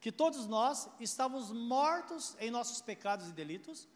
que 0.00 0.10
todos 0.10 0.46
nós 0.46 0.88
estávamos 0.98 1.52
mortos 1.52 2.34
em 2.40 2.50
nossos 2.50 2.80
pecados 2.80 3.28
e 3.28 3.32
delitos, 3.32 3.86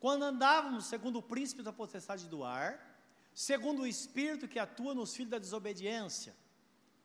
quando 0.00 0.24
andávamos 0.24 0.86
segundo 0.86 1.18
o 1.18 1.22
príncipe 1.22 1.62
da 1.62 1.72
potestade 1.72 2.26
do 2.26 2.42
ar, 2.42 2.98
segundo 3.34 3.82
o 3.82 3.86
espírito 3.86 4.48
que 4.48 4.58
atua 4.58 4.94
nos 4.94 5.14
filhos 5.14 5.30
da 5.30 5.38
desobediência. 5.38 6.34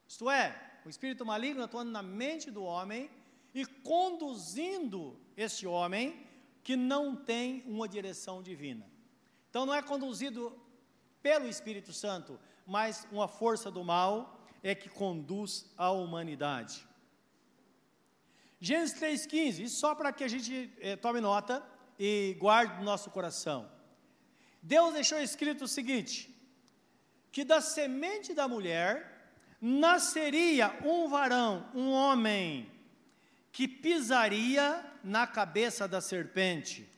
Isto 0.08 0.30
é, 0.30 0.80
o 0.86 0.90
espírito 0.90 1.26
maligno 1.26 1.64
atuando 1.64 1.92
na 1.92 2.02
mente 2.02 2.50
do 2.50 2.64
homem 2.64 3.12
e 3.54 3.66
conduzindo 3.66 5.20
este 5.36 5.68
homem 5.68 6.25
que 6.66 6.76
não 6.76 7.16
tem 7.16 7.64
uma 7.68 7.88
direção 7.88 8.42
divina. 8.42 8.90
Então 9.48 9.68
não 9.68 9.74
é 9.76 9.84
conduzido 9.84 10.60
pelo 11.22 11.48
Espírito 11.48 11.94
Santo, 11.94 12.40
mas 12.66 13.08
uma 13.12 13.28
força 13.28 13.70
do 13.70 13.84
mal 13.84 14.42
é 14.64 14.74
que 14.74 14.90
conduz 14.90 15.72
a 15.78 15.92
humanidade. 15.92 16.84
Gênesis 18.60 19.00
3,15, 19.00 19.60
isso 19.60 19.80
só 19.80 19.94
para 19.94 20.12
que 20.12 20.24
a 20.24 20.28
gente 20.28 20.74
eh, 20.80 20.96
tome 20.96 21.22
nota 21.22 21.64
e 22.00 22.36
guarde 22.40 22.80
no 22.80 22.84
nosso 22.84 23.12
coração. 23.12 23.70
Deus 24.60 24.92
deixou 24.96 25.20
escrito 25.20 25.66
o 25.66 25.68
seguinte: 25.68 26.36
que 27.32 27.46
da 27.46 27.62
semente 27.62 28.34
da 28.34 28.48
mulher 28.48 29.30
nasceria 29.62 30.76
um 30.84 31.08
varão, 31.08 31.70
um 31.76 31.92
homem, 31.92 32.72
que 33.52 33.68
pisaria 33.68 34.84
na 35.06 35.28
cabeça 35.28 35.88
da 35.88 36.02
serpente. 36.02 36.90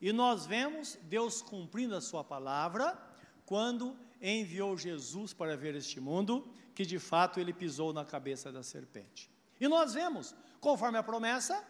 E 0.00 0.10
nós 0.10 0.46
vemos 0.46 0.98
Deus 1.02 1.42
cumprindo 1.42 1.94
a 1.94 2.00
sua 2.00 2.24
palavra 2.24 2.98
quando 3.44 3.94
enviou 4.22 4.76
Jesus 4.76 5.34
para 5.34 5.56
ver 5.56 5.74
este 5.74 6.00
mundo, 6.00 6.50
que 6.74 6.86
de 6.86 6.98
fato 6.98 7.38
ele 7.38 7.52
pisou 7.52 7.92
na 7.92 8.04
cabeça 8.04 8.50
da 8.50 8.62
serpente. 8.62 9.30
E 9.60 9.68
nós 9.68 9.92
vemos, 9.92 10.34
conforme 10.60 10.96
a 10.96 11.02
promessa, 11.02 11.62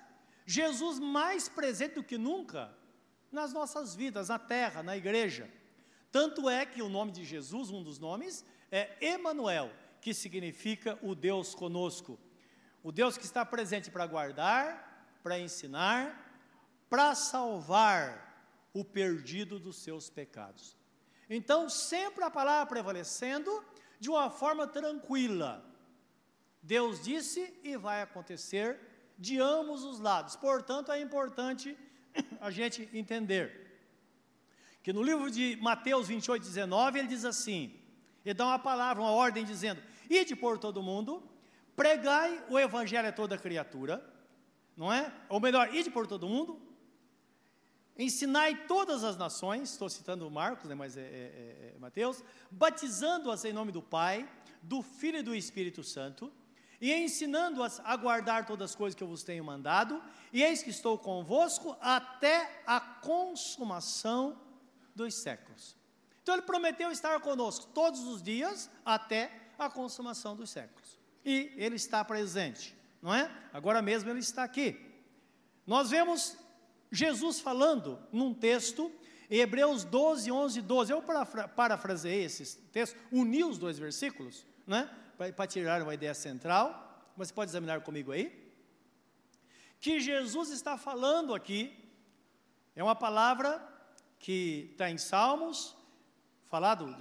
Jesus 0.47 1.01
mais 1.01 1.49
presente 1.49 1.97
do 1.97 2.05
que 2.05 2.17
nunca 2.17 2.73
nas 3.31 3.53
nossas 3.53 3.95
vidas, 3.95 4.29
na 4.29 4.39
terra, 4.39 4.83
na 4.83 4.97
igreja. 4.97 5.51
Tanto 6.13 6.49
é 6.49 6.65
que 6.65 6.81
o 6.81 6.89
nome 6.89 7.13
de 7.13 7.25
Jesus, 7.25 7.71
um 7.71 7.83
dos 7.83 7.99
nomes, 7.99 8.45
é 8.71 8.97
Emanuel, 9.01 9.71
que 10.01 10.15
significa 10.15 10.99
o 11.03 11.15
Deus 11.15 11.55
conosco. 11.55 12.19
O 12.83 12.93
Deus 12.93 13.19
que 13.19 13.25
está 13.25 13.45
presente 13.45 13.91
para 13.91 14.07
guardar, 14.07 14.88
para 15.23 15.39
ensinar, 15.39 16.03
para 16.89 17.15
salvar 17.15 18.27
o 18.73 18.85
perdido 18.85 19.59
dos 19.59 19.77
seus 19.77 20.09
pecados. 20.09 20.77
Então, 21.29 21.69
sempre 21.69 22.25
a 22.25 22.31
palavra 22.31 22.67
prevalecendo 22.67 23.65
de 24.01 24.09
uma 24.09 24.31
forma 24.31 24.67
tranquila. 24.67 25.65
Deus 26.63 27.03
disse 27.03 27.53
e 27.63 27.77
vai 27.77 28.03
acontecer 28.03 28.81
de 29.19 29.41
ambos 29.41 29.85
os 29.85 30.01
lados. 30.01 30.37
Portanto, 30.37 30.93
é 30.93 31.01
importante 31.01 31.77
a 32.41 32.51
gente 32.51 32.89
entender 32.93 33.67
que 34.83 34.93
no 34.93 35.03
livro 35.03 35.31
de 35.31 35.59
Mateus 35.61 36.09
28, 36.09 36.43
19, 36.43 36.99
ele 36.99 37.09
diz 37.09 37.25
assim: 37.25 37.79
ele 38.25 38.35
dá 38.35 38.47
uma 38.47 38.59
palavra, 38.59 39.03
uma 39.03 39.13
ordem 39.13 39.45
dizendo: 39.45 39.83
Ide 40.09 40.37
por 40.37 40.59
todo 40.59 40.83
mundo, 40.83 41.23
pregai 41.75 42.45
o 42.49 42.59
evangelho 42.59 43.09
a 43.09 43.13
toda 43.13 43.39
criatura, 43.39 44.05
não 44.79 44.93
é? 44.93 45.13
Ou 45.29 45.41
melhor, 45.41 45.75
ide 45.75 45.91
por 45.91 46.07
todo 46.07 46.29
mundo, 46.29 46.63
ensinai 47.99 48.67
todas 48.69 49.03
as 49.03 49.17
nações, 49.17 49.73
estou 49.73 49.91
citando 49.91 50.31
Marcos, 50.31 50.69
né, 50.69 50.75
mas 50.77 50.97
é, 50.97 51.01
é, 51.01 51.05
é, 51.05 51.73
é 51.75 51.79
Mateus, 51.81 52.23
batizando-as 52.49 53.45
em 53.45 53.53
nome 53.53 53.73
do 53.73 53.83
Pai, 53.83 54.31
do 54.63 54.81
Filho 54.81 55.19
e 55.19 55.23
do 55.23 55.35
Espírito 55.35 55.83
Santo, 55.83 56.33
e 56.81 56.95
ensinando-as 56.95 57.81
a 57.81 57.97
guardar 57.97 58.47
todas 58.47 58.71
as 58.71 58.77
coisas 58.77 58.95
que 58.95 59.03
eu 59.03 59.09
vos 59.09 59.25
tenho 59.25 59.45
mandado, 59.45 60.01
e 60.33 60.45
eis 60.45 60.63
que 60.63 60.71
estou 60.71 60.97
convosco 60.97 61.77
até 61.81 62.63
a 62.65 62.79
consumação 62.79 64.41
dos 64.95 65.13
séculos. 65.15 65.77
Então 66.23 66.37
ele 66.37 66.43
prometeu 66.43 66.93
estar 66.93 67.19
conosco 67.21 67.67
todos 67.75 68.05
os 68.05 68.23
dias 68.23 68.71
até 68.85 69.51
a 69.59 69.69
consumação 69.69 70.37
dos 70.37 70.51
séculos. 70.51 70.97
E 71.25 71.53
ele 71.57 71.75
está 71.75 72.05
presente, 72.05 72.78
não 73.01 73.15
é? 73.15 73.31
Agora 73.53 73.81
mesmo 73.81 74.11
ele 74.11 74.21
está 74.21 74.43
aqui. 74.45 74.79
Nós 75.67 75.91
vemos 75.91 76.37
Jesus 76.91 77.41
falando 77.41 77.99
num 78.13 78.33
texto, 78.33 78.91
Hebreus 79.31 79.85
12, 79.85 80.31
11 80.33 80.63
12. 80.63 80.93
Eu 80.93 81.03
parafraseei 81.55 82.25
esse 82.25 82.59
texto, 82.73 82.97
uni 83.13 83.45
os 83.45 83.59
dois 83.59 83.79
versículos, 83.79 84.47
né? 84.67 84.91
Para 85.37 85.47
tirar 85.47 85.83
uma 85.83 85.95
ideia 85.95 86.15
central. 86.15 87.13
Mas 87.17 87.29
você 87.29 87.35
pode 87.35 87.51
examinar 87.51 87.81
comigo 87.83 88.13
aí? 88.13 88.53
Que 89.81 90.01
Jesus 90.01 90.51
está 90.51 90.77
falando 90.77 91.35
aqui, 91.35 91.77
é 92.75 92.83
uma 92.83 92.97
palavra 92.97 93.63
que 94.19 94.71
está 94.73 94.91
em 94.91 94.99
Salmos, 94.99 95.77
falado 96.45 96.97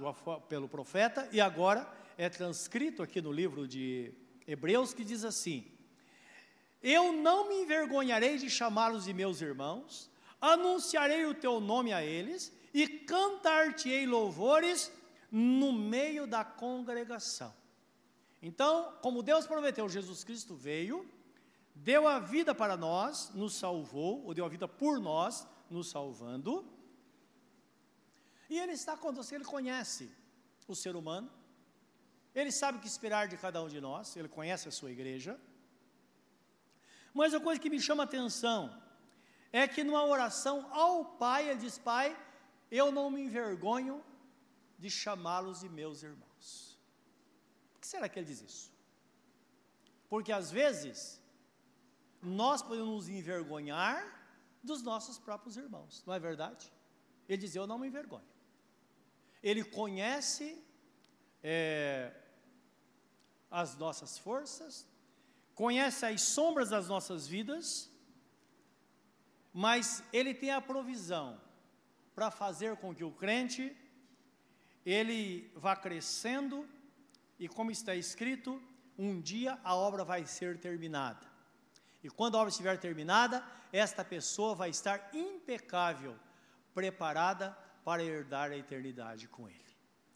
pelo 0.48 0.68
profeta, 0.68 1.28
e 1.32 1.40
agora 1.40 1.88
é 2.16 2.28
transcrito 2.28 3.02
aqui 3.02 3.20
no 3.20 3.32
livro 3.32 3.66
de 3.66 4.12
Hebreus, 4.46 4.92
que 4.92 5.04
diz 5.04 5.24
assim: 5.24 5.64
eu 6.82 7.12
não 7.12 7.48
me 7.48 7.62
envergonharei 7.62 8.38
de 8.38 8.48
chamá-los 8.48 9.04
de 9.04 9.12
meus 9.12 9.40
irmãos, 9.40 10.10
anunciarei 10.40 11.26
o 11.26 11.34
teu 11.34 11.60
nome 11.60 11.92
a 11.92 12.04
eles 12.04 12.52
e 12.72 12.86
cantar-te-ei 12.86 14.06
louvores 14.06 14.92
no 15.30 15.72
meio 15.72 16.26
da 16.26 16.44
congregação. 16.44 17.54
Então, 18.40 18.96
como 19.02 19.22
Deus 19.22 19.46
prometeu, 19.46 19.88
Jesus 19.88 20.22
Cristo 20.22 20.54
veio, 20.54 21.08
deu 21.74 22.06
a 22.06 22.18
vida 22.18 22.54
para 22.54 22.76
nós, 22.76 23.30
nos 23.34 23.54
salvou, 23.54 24.24
ou 24.24 24.32
deu 24.32 24.44
a 24.44 24.48
vida 24.48 24.68
por 24.68 25.00
nós, 25.00 25.46
nos 25.68 25.90
salvando. 25.90 26.64
E 28.48 28.58
Ele 28.58 28.72
está 28.72 28.96
conosco, 28.96 29.34
Ele 29.34 29.44
conhece 29.44 30.10
o 30.66 30.74
ser 30.74 30.94
humano, 30.94 31.30
Ele 32.34 32.52
sabe 32.52 32.78
o 32.78 32.80
que 32.80 32.86
esperar 32.86 33.26
de 33.26 33.36
cada 33.36 33.62
um 33.62 33.68
de 33.68 33.80
nós, 33.80 34.16
Ele 34.16 34.28
conhece 34.28 34.68
a 34.68 34.70
sua 34.70 34.90
igreja. 34.90 35.38
Mas 37.14 37.34
a 37.34 37.40
coisa 37.40 37.60
que 37.60 37.70
me 37.70 37.80
chama 37.80 38.02
a 38.02 38.06
atenção 38.06 38.82
é 39.52 39.66
que 39.66 39.82
numa 39.82 40.04
oração 40.04 40.72
ao 40.72 41.04
Pai, 41.04 41.48
ele 41.48 41.60
diz: 41.60 41.78
Pai, 41.78 42.16
eu 42.70 42.92
não 42.92 43.10
me 43.10 43.22
envergonho 43.22 44.04
de 44.78 44.90
chamá-los 44.90 45.60
de 45.60 45.68
meus 45.68 46.02
irmãos. 46.02 46.78
Por 47.72 47.80
que 47.80 47.86
será 47.86 48.08
que 48.08 48.18
ele 48.18 48.26
diz 48.26 48.40
isso? 48.40 48.72
Porque 50.08 50.32
às 50.32 50.50
vezes 50.50 51.20
nós 52.22 52.62
podemos 52.62 52.88
nos 52.88 53.08
envergonhar 53.08 54.18
dos 54.62 54.82
nossos 54.82 55.18
próprios 55.18 55.56
irmãos, 55.56 56.02
não 56.06 56.14
é 56.14 56.18
verdade? 56.18 56.72
Ele 57.28 57.38
diz: 57.38 57.54
Eu 57.54 57.66
não 57.66 57.78
me 57.78 57.88
envergonho. 57.88 58.26
Ele 59.42 59.62
conhece 59.64 60.62
é, 61.42 62.12
as 63.50 63.76
nossas 63.76 64.18
forças, 64.18 64.86
conhece 65.58 66.06
as 66.06 66.22
sombras 66.22 66.70
das 66.70 66.86
nossas 66.86 67.26
vidas, 67.26 67.90
mas 69.52 70.04
ele 70.12 70.32
tem 70.32 70.52
a 70.52 70.60
provisão 70.60 71.40
para 72.14 72.30
fazer 72.30 72.76
com 72.76 72.94
que 72.94 73.02
o 73.02 73.10
crente 73.10 73.76
ele 74.86 75.50
vá 75.56 75.74
crescendo 75.74 76.64
e 77.40 77.48
como 77.48 77.72
está 77.72 77.92
escrito, 77.96 78.62
um 78.96 79.20
dia 79.20 79.58
a 79.64 79.74
obra 79.74 80.04
vai 80.04 80.24
ser 80.26 80.60
terminada. 80.60 81.26
E 82.04 82.08
quando 82.08 82.36
a 82.36 82.38
obra 82.38 82.50
estiver 82.50 82.78
terminada, 82.78 83.44
esta 83.72 84.04
pessoa 84.04 84.54
vai 84.54 84.70
estar 84.70 85.10
impecável, 85.12 86.14
preparada 86.72 87.50
para 87.84 88.04
herdar 88.04 88.52
a 88.52 88.56
eternidade 88.56 89.26
com 89.26 89.48
ele. 89.48 89.72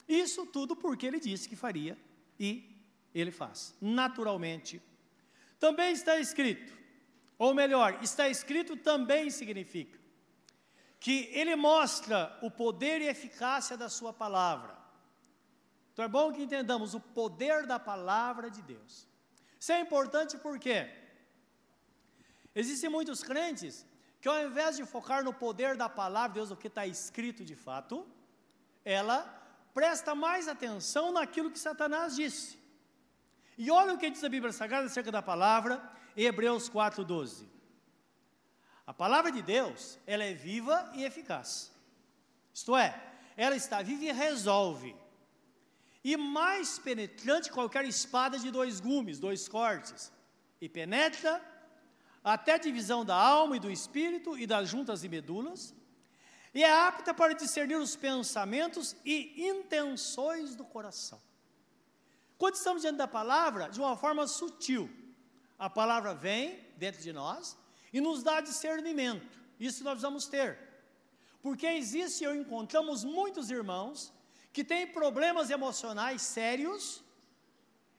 Isso 0.06 0.46
tudo 0.46 0.76
porque 0.76 1.04
ele 1.04 1.18
disse 1.18 1.48
que 1.48 1.56
faria 1.56 1.98
e 2.38 2.80
ele 3.12 3.32
faz. 3.32 3.74
Naturalmente, 3.80 4.80
também 5.64 5.92
está 5.92 6.18
escrito, 6.18 6.72
ou 7.38 7.54
melhor, 7.54 7.90
está 8.02 8.28
escrito 8.28 8.76
também 8.76 9.30
significa 9.30 9.96
que 10.98 11.30
ele 11.32 11.54
mostra 11.54 12.36
o 12.42 12.50
poder 12.50 13.00
e 13.00 13.06
eficácia 13.06 13.76
da 13.76 13.88
sua 13.88 14.12
palavra. 14.12 14.76
Então 15.92 16.04
é 16.04 16.08
bom 16.08 16.32
que 16.32 16.42
entendamos 16.42 16.94
o 16.94 17.00
poder 17.00 17.64
da 17.64 17.78
palavra 17.78 18.50
de 18.50 18.62
Deus. 18.62 19.06
Isso 19.60 19.72
é 19.72 19.80
importante 19.80 20.36
porque 20.38 20.74
existem 22.54 22.90
muitos 22.90 23.22
crentes 23.22 23.86
que 24.20 24.28
ao 24.28 24.40
invés 24.44 24.76
de 24.76 24.84
focar 24.84 25.22
no 25.22 25.32
poder 25.32 25.76
da 25.76 25.88
palavra 25.88 26.30
de 26.30 26.34
Deus, 26.40 26.50
o 26.50 26.56
que 26.56 26.68
está 26.68 26.86
escrito 26.86 27.44
de 27.44 27.54
fato, 27.54 28.06
ela 28.84 29.18
presta 29.72 30.12
mais 30.14 30.48
atenção 30.48 31.12
naquilo 31.12 31.52
que 31.52 31.58
Satanás 31.58 32.16
disse. 32.16 32.61
E 33.56 33.70
olha 33.70 33.94
o 33.94 33.98
que 33.98 34.10
diz 34.10 34.22
a 34.24 34.28
Bíblia 34.28 34.52
Sagrada 34.52 34.86
acerca 34.86 35.12
da 35.12 35.22
palavra 35.22 35.82
em 36.16 36.24
Hebreus 36.24 36.68
4:12. 36.68 37.46
A 38.86 38.92
palavra 38.92 39.30
de 39.30 39.42
Deus, 39.42 39.98
ela 40.06 40.24
é 40.24 40.34
viva 40.34 40.90
e 40.94 41.04
eficaz. 41.04 41.70
Isto 42.52 42.76
é, 42.76 43.00
ela 43.36 43.56
está 43.56 43.80
viva 43.82 44.04
e 44.04 44.12
resolve. 44.12 44.96
E 46.04 46.16
mais 46.16 46.78
penetrante 46.78 47.48
que 47.48 47.54
qualquer 47.54 47.84
espada 47.84 48.38
de 48.38 48.50
dois 48.50 48.80
gumes, 48.80 49.20
dois 49.20 49.48
cortes, 49.48 50.12
e 50.60 50.68
penetra 50.68 51.40
até 52.24 52.54
a 52.54 52.58
divisão 52.58 53.04
da 53.04 53.16
alma 53.16 53.56
e 53.56 53.60
do 53.60 53.70
espírito 53.70 54.36
e 54.36 54.46
das 54.46 54.68
juntas 54.68 55.04
e 55.04 55.08
medulas, 55.08 55.74
e 56.54 56.62
é 56.62 56.70
apta 56.70 57.14
para 57.14 57.34
discernir 57.34 57.76
os 57.76 57.96
pensamentos 57.96 58.94
e 59.04 59.48
intenções 59.48 60.54
do 60.54 60.64
coração. 60.64 61.20
Quando 62.42 62.56
estamos 62.56 62.82
diante 62.82 62.96
da 62.96 63.06
palavra, 63.06 63.68
de 63.68 63.78
uma 63.78 63.96
forma 63.96 64.26
sutil, 64.26 64.90
a 65.56 65.70
palavra 65.70 66.12
vem 66.12 66.58
dentro 66.76 67.00
de 67.00 67.12
nós 67.12 67.56
e 67.92 68.00
nos 68.00 68.24
dá 68.24 68.40
discernimento. 68.40 69.38
Isso 69.60 69.84
nós 69.84 70.02
vamos 70.02 70.26
ter. 70.26 70.58
Porque 71.40 71.64
existe 71.68 72.26
ou 72.26 72.34
encontramos 72.34 73.04
muitos 73.04 73.48
irmãos 73.48 74.12
que 74.52 74.64
têm 74.64 74.88
problemas 74.88 75.50
emocionais 75.50 76.20
sérios 76.22 77.04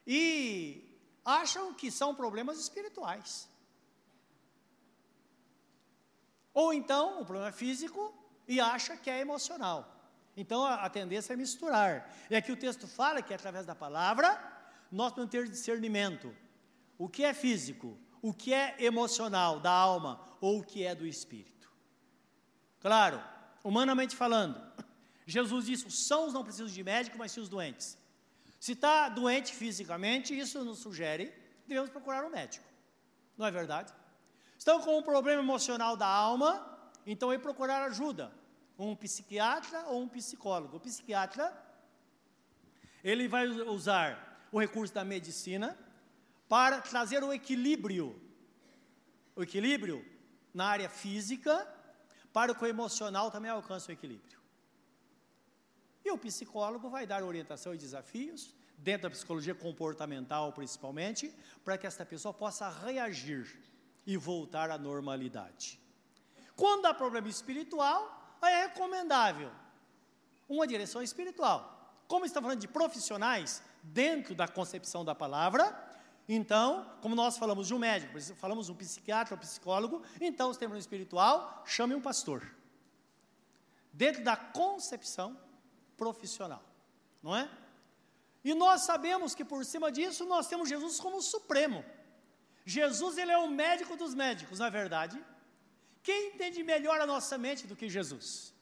e 0.06 0.94
acham 1.24 1.74
que 1.74 1.90
são 1.90 2.14
problemas 2.14 2.60
espirituais. 2.60 3.48
Ou 6.54 6.74
então, 6.74 7.22
o 7.22 7.26
problema 7.26 7.48
é 7.48 7.54
físico 7.54 8.14
e 8.46 8.60
acha 8.60 8.98
que 8.98 9.10
é 9.10 9.22
emocional. 9.22 9.93
Então 10.36 10.66
a, 10.66 10.90
tendência 10.90 11.34
é 11.34 11.36
misturar. 11.36 12.12
E 12.30 12.36
aqui 12.36 12.52
o 12.52 12.58
texto 12.58 12.88
fala 12.88 13.22
que 13.22 13.34
através 13.34 13.66
da 13.66 13.76
palavra 13.76 14.40
nós 14.92 15.12
podemos 15.12 15.32
ter 15.32 15.48
discernimento. 15.48 16.36
O 16.98 17.08
que 17.08 17.24
é 17.24 17.34
físico, 17.34 17.98
o 18.22 18.34
que 18.34 18.54
é 18.54 18.76
emocional, 18.80 19.60
da 19.60 19.72
alma, 19.72 20.20
ou 20.42 20.60
o 20.60 20.64
que 20.64 20.86
é 20.86 20.96
do 20.96 21.06
espírito. 21.06 21.72
Claro, 22.80 23.22
humanamente 23.64 24.16
falando, 24.16 24.62
Jesus 25.26 25.66
disse: 25.66 25.86
os 25.88 26.08
sãos 26.08 26.34
não 26.34 26.44
precisam 26.44 26.68
de 26.68 26.84
médico, 26.84 27.18
mas 27.18 27.32
sim 27.32 27.42
os 27.42 27.50
doentes. 27.50 27.98
Se 28.60 28.74
está 28.74 29.10
doente 29.10 29.54
fisicamente, 29.54 30.38
isso 30.38 30.64
nos 30.64 30.80
sugere 30.80 31.44
devemos 31.68 31.90
procurar 31.90 32.26
um 32.26 32.30
médico. 32.30 32.66
Não 33.38 33.46
é 33.46 33.52
verdade? 33.52 33.94
Estão 34.58 34.80
com 34.80 34.98
um 34.98 35.04
problema 35.04 35.42
emocional 35.42 35.98
da 35.98 36.08
alma, 36.08 36.66
então 37.06 37.32
é 37.32 37.38
procurar 37.38 37.84
ajuda, 37.84 38.32
um 38.78 38.96
psiquiatra 38.96 39.86
ou 39.88 40.02
um 40.02 40.08
psicólogo. 40.08 40.78
O 40.78 40.80
psiquiatra, 40.80 41.54
ele 43.04 43.28
vai 43.28 43.48
usar 43.48 44.48
o 44.52 44.60
recurso 44.60 44.94
da 44.94 45.04
medicina 45.04 45.78
para 46.48 46.82
trazer 46.82 47.24
o 47.24 47.34
equilíbrio, 47.34 48.20
o 49.36 49.44
equilíbrio 49.44 50.06
na 50.54 50.66
área 50.66 50.90
física, 50.90 51.68
para 52.32 52.54
que 52.54 52.64
o 52.64 52.68
emocional 52.68 53.32
também 53.32 53.50
alcance 53.50 53.90
o 53.90 53.92
equilíbrio. 53.92 54.40
E 56.06 56.12
o 56.12 56.18
psicólogo 56.18 56.90
vai 56.90 57.08
dar 57.08 57.24
orientação 57.24 57.74
e 57.74 57.78
desafios, 57.78 58.54
dentro 58.78 59.04
da 59.04 59.10
psicologia 59.10 59.56
comportamental 59.56 60.52
principalmente, 60.52 61.34
para 61.64 61.78
que 61.78 61.88
esta 61.88 62.06
pessoa 62.06 62.34
possa 62.34 62.70
reagir 62.70 63.60
e 64.06 64.18
voltar 64.18 64.70
à 64.70 64.78
normalidade. 64.78 65.80
Quando 66.56 66.86
há 66.86 66.94
problema 66.94 67.30
espiritual, 67.30 68.23
é 68.46 68.64
recomendável 68.64 69.52
uma 70.48 70.68
direção 70.68 71.02
espiritual. 71.02 72.04
Como 72.08 72.26
estamos 72.26 72.48
falando 72.48 72.62
de 72.62 72.68
profissionais 72.68 73.64
dentro 73.82 74.36
da 74.36 74.48
concepção 74.48 75.04
da 75.04 75.16
palavra, 75.16 75.92
então, 76.28 76.90
como 77.02 77.16
nós 77.16 77.38
falamos 77.38 77.68
de 77.68 77.74
um 77.74 77.80
médico, 77.80 78.20
falamos 78.36 78.68
de 78.68 78.72
um 78.72 78.76
psiquiatra, 78.76 79.36
um 79.36 79.40
psicólogo, 79.40 80.04
então, 80.22 80.50
o 80.50 80.54
sistema 80.54 80.78
espiritual, 80.78 81.64
chame 81.66 81.94
um 81.94 82.02
pastor. 82.02 82.56
Dentro 83.92 84.24
da 84.24 84.36
concepção 84.36 85.38
profissional, 85.98 86.64
não 87.22 87.36
é? 87.36 87.50
E 88.44 88.54
nós 88.54 88.82
sabemos 88.82 89.36
que 89.36 89.46
por 89.46 89.64
cima 89.64 89.92
disso 89.92 90.26
nós 90.26 90.48
temos 90.48 90.68
Jesus 90.68 91.00
como 91.00 91.22
supremo. 91.22 91.84
Jesus 92.66 93.18
ele 93.18 93.32
é 93.32 93.38
o 93.38 93.50
médico 93.50 93.96
dos 93.96 94.14
médicos, 94.14 94.60
na 94.60 94.68
é 94.68 94.72
verdade. 94.72 95.24
Quem 96.04 96.28
entende 96.28 96.62
melhor 96.62 97.00
a 97.00 97.08
nossa 97.08 97.38
mente 97.38 97.66
do 97.66 97.76
que 97.76 97.90
Jesus? 97.90 98.54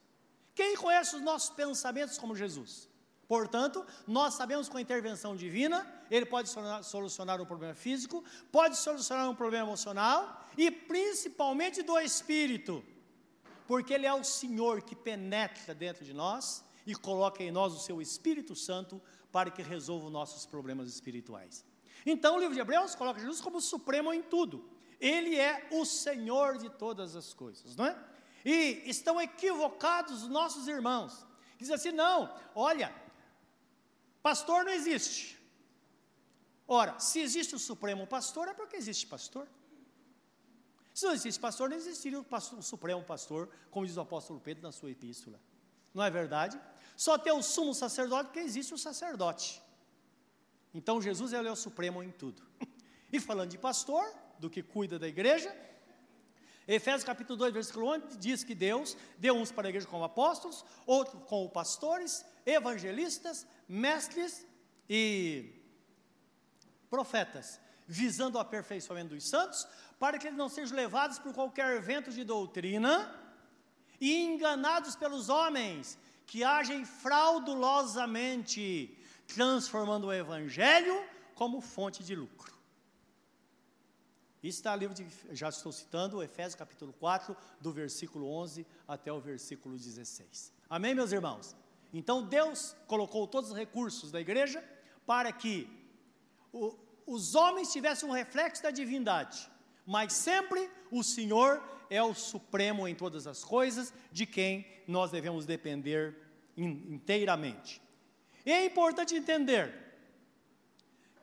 Quem 0.54 0.76
conhece 0.76 1.16
os 1.16 1.22
nossos 1.22 1.50
pensamentos 1.50 2.18
como 2.18 2.36
Jesus? 2.36 2.88
Portanto, 3.28 3.86
nós 4.06 4.34
sabemos 4.34 4.68
com 4.70 4.78
a 4.78 4.82
intervenção 4.82 5.36
divina, 5.36 5.88
ele 6.12 6.26
pode 6.26 6.50
solucionar 6.84 7.42
um 7.42 7.46
problema 7.46 7.74
físico, 7.74 8.24
pode 8.52 8.76
solucionar 8.78 9.30
um 9.30 9.34
problema 9.36 9.66
emocional 9.66 10.46
e 10.58 10.70
principalmente 10.70 11.82
do 11.82 11.98
espírito, 11.98 12.84
porque 13.66 13.94
ele 13.94 14.06
é 14.06 14.14
o 14.14 14.24
Senhor 14.24 14.82
que 14.82 14.96
penetra 14.96 15.74
dentro 15.74 16.04
de 16.04 16.14
nós 16.14 16.64
e 16.86 16.94
coloca 16.94 17.42
em 17.42 17.52
nós 17.52 17.74
o 17.74 17.80
seu 17.80 18.02
Espírito 18.02 18.54
Santo 18.54 19.02
para 19.32 19.50
que 19.50 19.62
resolva 19.62 20.08
os 20.08 20.12
nossos 20.12 20.46
problemas 20.46 20.90
espirituais. 20.90 21.64
Então, 22.06 22.36
o 22.36 22.40
livro 22.40 22.54
de 22.54 22.60
Hebreus 22.60 22.96
coloca 22.96 23.20
Jesus 23.20 23.40
como 23.40 23.62
supremo 23.62 24.14
em 24.14 24.22
tudo. 24.22 24.70
Ele 25.02 25.36
é 25.36 25.68
o 25.72 25.84
Senhor 25.84 26.60
de 26.60 26.70
todas 26.70 27.16
as 27.16 27.34
coisas, 27.34 27.76
não 27.76 27.88
é? 27.88 27.98
E 28.46 28.84
estão 28.86 29.20
equivocados 29.20 30.22
os 30.24 30.30
nossos 30.30 30.68
irmãos. 30.68 31.26
Dizem 31.58 31.76
assim: 31.76 31.92
não, 31.92 32.34
olha, 32.54 32.94
pastor 34.22 34.64
não 34.64 34.72
existe. 34.72 35.42
Ora, 36.68 36.98
se 37.00 37.20
existe 37.20 37.56
o 37.56 37.60
Supremo 37.60 38.06
Pastor, 38.06 38.48
é 38.48 38.54
porque 38.54 38.78
existe 38.78 39.08
pastor. 39.08 39.48
Se 40.94 41.06
não 41.06 41.14
existe 41.14 41.40
pastor, 41.40 41.70
não 41.70 41.76
existiria 41.76 42.20
o, 42.20 42.24
pastor, 42.24 42.60
o 42.60 42.64
Supremo 42.64 43.04
Pastor, 43.04 43.50
como 43.72 43.86
diz 43.86 43.98
o 43.98 44.02
apóstolo 44.02 44.40
Pedro 44.40 44.64
na 44.64 44.72
sua 44.72 44.92
epístola. 44.92 45.40
Não 45.94 46.04
é 46.04 46.10
verdade? 46.10 46.62
Só 46.96 47.18
tem 47.18 47.34
o 47.34 47.42
sumo 47.42 47.74
sacerdote 47.74 48.26
porque 48.26 48.40
existe 48.40 48.74
o 48.74 48.78
sacerdote. 48.78 49.62
Então 50.74 51.02
Jesus 51.02 51.34
ele 51.34 51.48
é 51.48 51.52
o 51.52 51.56
supremo 51.56 52.04
em 52.04 52.12
tudo. 52.12 52.42
E 53.14 53.20
falando 53.20 53.50
de 53.50 53.58
pastor, 53.58 54.06
do 54.42 54.50
que 54.50 54.64
cuida 54.64 55.00
da 55.00 55.08
igreja. 55.08 55.56
Efésios 56.68 57.04
capítulo 57.04 57.38
2, 57.38 57.54
versículo 57.54 57.94
1 57.96 58.18
diz 58.18 58.44
que 58.44 58.56
Deus 58.56 58.98
deu 59.18 59.36
uns 59.36 59.52
para 59.52 59.68
a 59.68 59.70
igreja 59.70 59.88
como 59.88 60.04
apóstolos, 60.04 60.66
outros 60.86 61.24
como 61.28 61.50
pastores, 61.50 62.26
evangelistas, 62.46 63.48
mestres 63.68 64.46
e 64.90 65.54
profetas, 66.90 67.60
visando 67.88 68.38
o 68.38 68.42
aperfeiçoamento 68.42 69.16
dos 69.16 69.30
santos, 69.30 69.68
para 70.00 70.18
que 70.18 70.28
eles 70.28 70.38
não 70.38 70.50
sejam 70.50 70.76
levados 70.76 71.20
por 71.20 71.34
qualquer 71.34 71.80
vento 71.82 72.12
de 72.12 72.24
doutrina 72.24 73.16
e 74.00 74.24
enganados 74.24 74.96
pelos 74.96 75.30
homens 75.30 75.98
que 76.26 76.44
agem 76.44 76.86
fraudulosamente, 76.86 78.98
transformando 79.28 80.08
o 80.08 80.14
evangelho 80.14 81.04
como 81.36 81.62
fonte 81.62 82.04
de 82.04 82.16
lucro. 82.16 82.51
Isso 84.44 84.58
está 84.58 84.72
no 84.72 84.80
livro 84.80 84.96
de, 84.96 85.06
já 85.32 85.50
estou 85.50 85.72
citando, 85.72 86.24
Efésios 86.24 86.56
capítulo 86.56 86.92
4, 86.94 87.38
do 87.60 87.72
versículo 87.72 88.28
11 88.28 88.66
até 88.88 89.14
o 89.14 89.20
versículo 89.20 89.78
16. 89.78 90.52
Amém, 90.68 90.96
meus 90.96 91.12
irmãos? 91.12 91.56
Então 91.94 92.24
Deus 92.24 92.76
colocou 92.88 93.28
todos 93.28 93.52
os 93.52 93.56
recursos 93.56 94.12
da 94.12 94.20
igreja 94.20 94.64
para 95.06 95.32
que 95.32 95.70
o, 96.52 96.76
os 97.06 97.36
homens 97.36 97.72
tivessem 97.72 98.10
um 98.10 98.12
reflexo 98.12 98.64
da 98.64 98.72
divindade, 98.72 99.48
mas 99.86 100.14
sempre 100.14 100.70
o 100.90 101.04
Senhor 101.04 101.62
é 101.90 102.02
o 102.02 102.14
supremo 102.14 102.88
em 102.88 102.96
todas 102.96 103.28
as 103.28 103.44
coisas, 103.44 103.94
de 104.12 104.26
quem 104.26 104.66
nós 104.88 105.12
devemos 105.12 105.46
depender 105.46 106.18
inteiramente. 106.58 107.82
E 108.46 108.52
é 108.52 108.66
importante 108.66 109.14
entender 109.14 109.91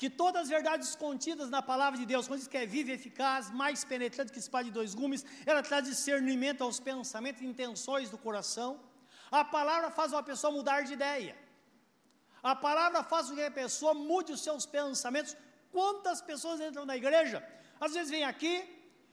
que 0.00 0.08
todas 0.08 0.42
as 0.42 0.48
verdades 0.48 0.94
contidas 0.94 1.50
na 1.50 1.60
palavra 1.60 1.98
de 1.98 2.06
Deus, 2.06 2.28
quando 2.28 2.40
diz 2.40 2.48
que 2.52 2.56
é 2.56 2.66
viva 2.74 2.90
e 2.90 2.94
eficaz, 2.94 3.50
mais 3.62 3.84
penetrante 3.92 4.32
que 4.32 4.38
espada 4.38 4.64
de 4.64 4.70
dois 4.70 4.94
gumes, 4.94 5.24
ela 5.44 5.62
traz 5.68 5.84
discernimento 5.92 6.62
aos 6.62 6.78
pensamentos 6.78 7.42
e 7.42 7.46
intenções 7.46 8.08
do 8.08 8.18
coração. 8.26 8.70
A 9.40 9.44
palavra 9.44 9.90
faz 9.90 10.12
uma 10.12 10.22
pessoa 10.22 10.52
mudar 10.58 10.82
de 10.82 10.92
ideia. 10.92 11.36
A 12.42 12.54
palavra 12.54 13.02
faz 13.02 13.28
com 13.28 13.34
que 13.34 13.42
a 13.42 13.50
pessoa 13.50 13.92
mude 13.92 14.32
os 14.32 14.42
seus 14.48 14.64
pensamentos. 14.64 15.36
Quantas 15.72 16.20
pessoas 16.30 16.60
entram 16.60 16.86
na 16.86 16.96
igreja? 16.96 17.38
Às 17.80 17.92
vezes 17.94 18.10
vem 18.10 18.24
aqui 18.24 18.54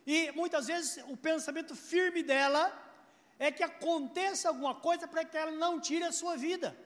e 0.06 0.32
muitas 0.34 0.68
vezes 0.68 1.04
o 1.08 1.18
pensamento 1.18 1.76
firme 1.76 2.22
dela 2.22 2.64
é 3.40 3.52
que 3.52 3.64
aconteça 3.64 4.50
alguma 4.50 4.76
coisa 4.76 5.08
para 5.08 5.26
que 5.26 5.36
ela 5.36 5.52
não 5.52 5.80
tire 5.80 6.06
a 6.06 6.12
sua 6.12 6.38
vida. 6.38 6.78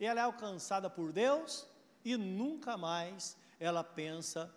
E 0.00 0.06
ela 0.06 0.20
é 0.20 0.24
alcançada 0.24 0.88
por 0.88 1.12
Deus, 1.12 1.66
e 2.04 2.16
nunca 2.16 2.76
mais 2.76 3.36
ela 3.58 3.82
pensa 3.82 4.54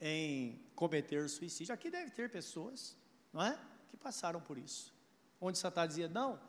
em 0.00 0.60
cometer 0.74 1.28
suicídio. 1.28 1.74
Aqui 1.74 1.90
deve 1.90 2.10
ter 2.10 2.30
pessoas, 2.30 2.96
não 3.32 3.42
é? 3.42 3.58
Que 3.90 3.96
passaram 3.96 4.40
por 4.40 4.58
isso. 4.58 4.92
Onde 5.40 5.58
Satanás 5.58 5.90
dizia: 5.90 6.08
não, 6.08 6.40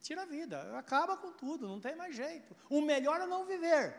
tira 0.00 0.22
a 0.22 0.26
vida, 0.26 0.78
acaba 0.78 1.16
com 1.16 1.32
tudo, 1.32 1.66
não 1.66 1.80
tem 1.80 1.96
mais 1.96 2.14
jeito. 2.14 2.56
O 2.68 2.80
melhor 2.80 3.20
é 3.20 3.26
não 3.26 3.46
viver. 3.46 3.94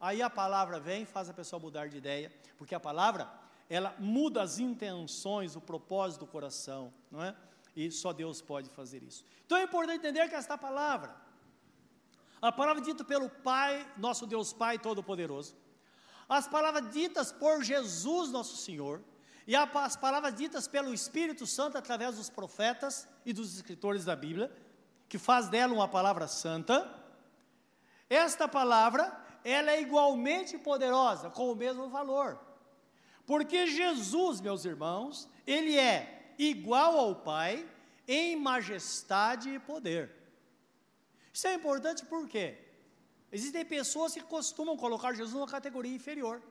Aí 0.00 0.22
a 0.22 0.30
palavra 0.30 0.78
vem 0.78 1.02
e 1.02 1.06
faz 1.06 1.28
a 1.28 1.34
pessoa 1.34 1.60
mudar 1.60 1.88
de 1.88 1.96
ideia, 1.96 2.32
porque 2.56 2.74
a 2.74 2.80
palavra, 2.80 3.28
ela 3.68 3.94
muda 3.98 4.42
as 4.42 4.58
intenções, 4.58 5.56
o 5.56 5.60
propósito 5.60 6.20
do 6.20 6.26
coração, 6.26 6.92
não 7.10 7.22
é? 7.22 7.34
E 7.74 7.90
só 7.90 8.12
Deus 8.12 8.40
pode 8.40 8.70
fazer 8.70 9.02
isso. 9.02 9.24
Então 9.44 9.58
é 9.58 9.64
importante 9.64 9.98
entender 9.98 10.28
que 10.28 10.34
esta 10.34 10.56
palavra, 10.56 11.14
a 12.40 12.52
palavra 12.52 12.82
dita 12.82 13.04
pelo 13.04 13.28
Pai, 13.28 13.86
nosso 13.96 14.26
Deus 14.26 14.52
Pai 14.52 14.78
Todo-Poderoso, 14.78 15.56
as 16.28 16.46
palavras 16.46 16.90
ditas 16.90 17.32
por 17.32 17.62
Jesus, 17.62 18.30
nosso 18.30 18.56
Senhor, 18.56 19.02
e 19.46 19.56
as 19.56 19.96
palavras 19.96 20.34
ditas 20.34 20.68
pelo 20.68 20.92
Espírito 20.92 21.46
Santo 21.46 21.78
através 21.78 22.16
dos 22.16 22.28
profetas 22.28 23.08
e 23.24 23.32
dos 23.32 23.56
escritores 23.56 24.04
da 24.04 24.14
Bíblia, 24.14 24.52
que 25.08 25.16
faz 25.16 25.48
dela 25.48 25.72
uma 25.72 25.88
palavra 25.88 26.28
santa, 26.28 26.94
esta 28.10 28.46
palavra, 28.46 29.10
ela 29.42 29.70
é 29.70 29.80
igualmente 29.80 30.58
poderosa, 30.58 31.30
com 31.30 31.50
o 31.50 31.56
mesmo 31.56 31.88
valor. 31.88 32.38
Porque 33.26 33.66
Jesus, 33.66 34.40
meus 34.40 34.64
irmãos, 34.64 35.28
ele 35.46 35.78
é 35.78 36.34
igual 36.38 36.98
ao 36.98 37.14
Pai 37.16 37.68
em 38.06 38.36
majestade 38.36 39.50
e 39.50 39.58
poder. 39.58 40.17
Isso 41.38 41.46
é 41.46 41.54
importante 41.54 42.04
porque 42.04 42.58
existem 43.30 43.64
pessoas 43.64 44.12
que 44.12 44.20
costumam 44.20 44.76
colocar 44.76 45.12
Jesus 45.12 45.34
numa 45.34 45.46
categoria 45.46 45.94
inferior. 45.94 46.42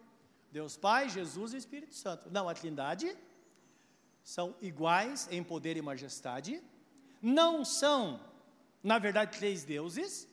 Deus 0.50 0.78
Pai, 0.78 1.10
Jesus 1.10 1.52
e 1.52 1.58
Espírito 1.58 1.94
Santo. 1.94 2.30
Não, 2.32 2.48
a 2.48 2.54
Trindade 2.54 3.14
são 4.24 4.56
iguais 4.62 5.28
em 5.30 5.44
poder 5.44 5.76
e 5.76 5.82
majestade, 5.82 6.64
não 7.22 7.66
são, 7.66 8.00
na 8.82 8.98
verdade, 8.98 9.38
três 9.38 9.66
deuses, 9.66 10.26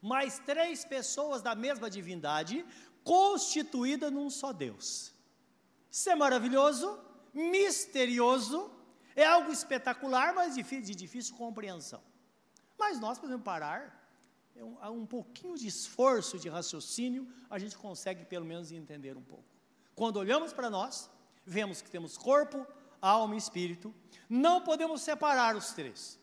mas 0.00 0.38
três 0.38 0.86
pessoas 0.86 1.42
da 1.42 1.54
mesma 1.54 1.90
divindade, 1.90 2.64
constituída 3.04 4.10
num 4.10 4.30
só 4.30 4.50
Deus. 4.50 5.12
Isso 5.90 6.08
é 6.08 6.14
maravilhoso, 6.14 6.98
misterioso, 7.34 8.70
é 9.14 9.26
algo 9.26 9.52
espetacular, 9.52 10.32
mas 10.34 10.54
de 10.54 10.94
difícil 10.94 11.36
compreensão. 11.36 12.02
Mas 12.78 13.00
nós 13.00 13.18
podemos 13.18 13.42
parar 13.42 14.06
é 14.56 14.64
um, 14.64 15.02
um 15.02 15.06
pouquinho 15.06 15.56
de 15.56 15.66
esforço 15.66 16.38
de 16.38 16.48
raciocínio, 16.48 17.28
a 17.50 17.58
gente 17.58 17.76
consegue 17.76 18.24
pelo 18.24 18.46
menos 18.46 18.72
entender 18.72 19.16
um 19.16 19.22
pouco. 19.22 19.44
Quando 19.94 20.16
olhamos 20.16 20.52
para 20.52 20.70
nós, 20.70 21.10
vemos 21.44 21.82
que 21.82 21.90
temos 21.90 22.16
corpo, 22.16 22.66
alma 23.00 23.34
e 23.34 23.38
espírito, 23.38 23.94
não 24.28 24.62
podemos 24.62 25.02
separar 25.02 25.54
os 25.56 25.72
três, 25.72 26.18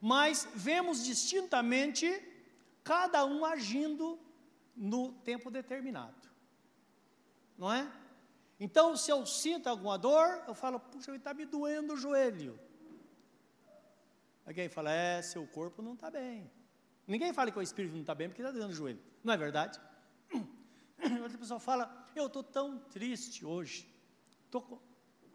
mas 0.00 0.48
vemos 0.54 1.04
distintamente 1.04 2.06
cada 2.82 3.24
um 3.26 3.44
agindo 3.44 4.18
no 4.74 5.12
tempo 5.12 5.50
determinado, 5.50 6.28
não 7.58 7.70
é? 7.72 7.90
Então, 8.60 8.96
se 8.96 9.10
eu 9.10 9.24
sinto 9.24 9.68
alguma 9.68 9.98
dor, 9.98 10.42
eu 10.48 10.54
falo, 10.54 10.80
puxa, 10.80 11.14
está 11.14 11.32
me 11.32 11.44
doendo 11.44 11.94
o 11.94 11.96
joelho. 11.96 12.58
Alguém 14.48 14.66
fala, 14.66 14.90
é, 14.90 15.20
seu 15.20 15.46
corpo 15.46 15.82
não 15.82 15.92
está 15.92 16.10
bem. 16.10 16.50
Ninguém 17.06 17.34
fala 17.34 17.50
que 17.50 17.58
o 17.58 17.60
espírito 17.60 17.92
não 17.92 18.00
está 18.00 18.14
bem 18.14 18.30
porque 18.30 18.40
está 18.40 18.50
dando 18.50 18.72
joelho. 18.72 18.98
Não 19.22 19.34
é 19.34 19.36
verdade? 19.36 19.78
Outra 21.22 21.36
pessoa 21.36 21.60
fala, 21.60 22.08
eu 22.16 22.28
estou 22.28 22.42
tão 22.42 22.78
triste 22.78 23.44
hoje. 23.44 23.86
Tô, 24.50 24.80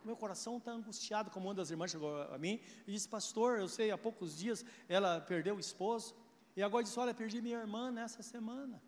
meu 0.04 0.18
coração 0.18 0.58
está 0.58 0.72
angustiado, 0.72 1.30
como 1.30 1.48
uma 1.48 1.54
das 1.54 1.70
irmãs 1.70 1.92
chegou 1.92 2.24
a 2.24 2.40
mim 2.40 2.60
e 2.88 2.92
disse, 2.92 3.08
pastor, 3.08 3.60
eu 3.60 3.68
sei, 3.68 3.92
há 3.92 3.98
poucos 4.00 4.36
dias 4.36 4.66
ela 4.90 5.22
perdeu 5.22 5.58
o 5.58 5.60
esposo, 5.60 6.16
e 6.56 6.64
agora 6.64 6.84
disse, 6.84 7.00
olha, 7.00 7.14
perdi 7.14 7.40
minha 7.40 7.60
irmã 7.60 7.92
nessa 7.92 8.24
semana. 8.24 8.82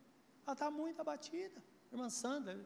Ela 0.43 0.53
está 0.53 0.71
muito 0.71 0.99
abatida. 0.99 1.63
Irmã 1.91 2.09
Sandra, 2.09 2.59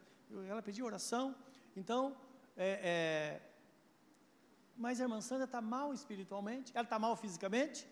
ela 0.48 0.62
pediu 0.62 0.86
oração. 0.86 1.36
Então, 1.76 2.16
é, 2.56 3.42
é, 3.42 3.49
mas 4.80 5.00
a 5.00 5.04
irmã 5.04 5.22
Sandra 5.22 5.46
está 5.46 5.62
mal 5.62 5.94
espiritualmente? 5.94 6.72
Ela 6.74 6.86
está 6.86 6.98
mal 6.98 7.16
fisicamente? 7.16 7.88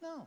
Não 0.00 0.26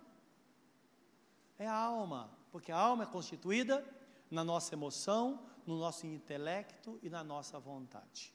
é 1.61 1.67
a 1.67 1.75
alma, 1.75 2.29
porque 2.51 2.71
a 2.71 2.77
alma 2.77 3.03
é 3.03 3.05
constituída 3.05 3.85
na 4.31 4.43
nossa 4.43 4.73
emoção, 4.73 5.39
no 5.65 5.77
nosso 5.77 6.07
intelecto 6.07 6.99
e 7.03 7.09
na 7.09 7.23
nossa 7.23 7.59
vontade. 7.59 8.33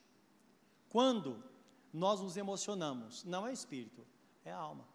Quando 0.88 1.42
nós 1.92 2.20
nos 2.20 2.36
emocionamos, 2.36 3.24
não 3.24 3.44
é 3.44 3.52
espírito, 3.52 4.06
é 4.44 4.52
alma. 4.52 4.86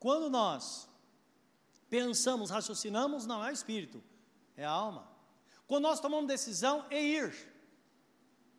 Quando 0.00 0.28
nós 0.28 0.88
pensamos, 1.88 2.50
raciocinamos, 2.50 3.26
não 3.26 3.44
é 3.44 3.52
espírito, 3.52 4.02
é 4.56 4.64
alma. 4.64 5.06
Quando 5.68 5.84
nós 5.84 6.00
tomamos 6.00 6.26
decisão 6.26 6.84
é 6.90 7.00
ir, 7.00 7.32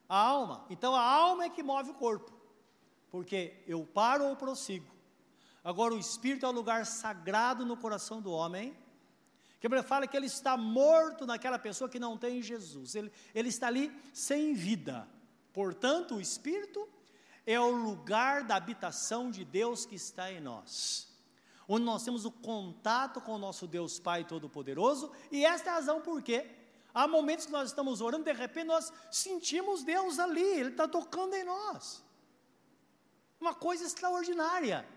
a 0.08 0.18
alma. 0.18 0.66
Então 0.70 0.96
a 0.96 1.04
alma 1.04 1.44
é 1.44 1.50
que 1.50 1.62
move 1.62 1.92
o 1.92 1.96
corpo, 1.96 2.32
porque 3.14 3.62
eu 3.68 3.86
paro 3.86 4.26
ou 4.26 4.36
prossigo. 4.36 4.92
Agora 5.64 5.94
o 5.94 6.00
espírito 6.00 6.48
é 6.48 6.50
o 6.50 6.52
lugar 6.52 6.84
sagrado 6.84 7.64
no 7.64 7.78
coração 7.78 8.20
do 8.20 8.32
homem 8.32 8.76
que 9.64 9.70
Bíblia 9.70 9.82
fala 9.84 10.06
que 10.06 10.18
ele 10.18 10.26
está 10.26 10.58
morto 10.58 11.26
naquela 11.26 11.58
pessoa 11.58 11.90
que 11.90 11.98
não 11.98 12.18
tem 12.18 12.42
Jesus. 12.42 12.96
Ele, 12.96 13.10
ele 13.34 13.48
está 13.48 13.68
ali 13.68 13.90
sem 14.12 14.54
vida. 14.54 15.08
Portanto, 15.54 16.16
o 16.16 16.20
Espírito 16.20 16.86
é 17.46 17.58
o 17.58 17.72
lugar 17.72 18.44
da 18.44 18.58
habitação 18.58 19.32
de 19.32 19.46
Deus 19.46 19.86
que 19.86 19.96
está 19.96 20.30
em 20.30 20.42
nós. 20.42 21.08
Onde 21.66 21.86
nós 21.86 22.04
temos 22.04 22.26
o 22.26 22.32
contato 22.32 23.22
com 23.22 23.36
o 23.36 23.38
nosso 23.38 23.66
Deus 23.66 24.00
Pai 24.00 24.26
Todo-Poderoso, 24.26 25.14
e 25.32 25.46
esta 25.46 25.70
é 25.70 25.72
a 25.72 25.76
razão 25.76 26.02
por 26.02 26.22
quê. 26.22 26.46
Há 26.94 27.08
momentos 27.08 27.46
que 27.46 27.52
nós 27.54 27.70
estamos 27.70 28.02
orando, 28.02 28.26
de 28.26 28.34
repente 28.34 28.66
nós 28.66 28.92
sentimos 29.10 29.82
Deus 29.82 30.20
ali, 30.20 30.44
Ele 30.44 30.72
está 30.72 30.90
tocando 30.90 31.36
em 31.36 31.46
nós. 31.46 32.03
Uma 33.44 33.54
coisa 33.54 33.84
extraordinária. 33.84 34.88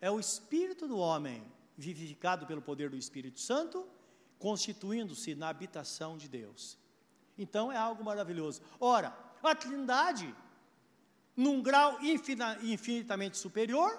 É 0.00 0.10
o 0.10 0.18
Espírito 0.18 0.88
do 0.88 0.96
homem 0.96 1.38
vivificado 1.76 2.46
pelo 2.46 2.62
poder 2.62 2.88
do 2.88 2.96
Espírito 2.96 3.40
Santo, 3.40 3.86
constituindo-se 4.38 5.34
na 5.34 5.50
habitação 5.50 6.16
de 6.16 6.28
Deus. 6.30 6.78
Então 7.36 7.70
é 7.70 7.76
algo 7.76 8.02
maravilhoso. 8.02 8.62
Ora, 8.80 9.14
a 9.42 9.54
Trindade, 9.54 10.34
num 11.36 11.60
grau 11.60 11.98
infinitamente 12.02 13.36
superior, 13.36 13.90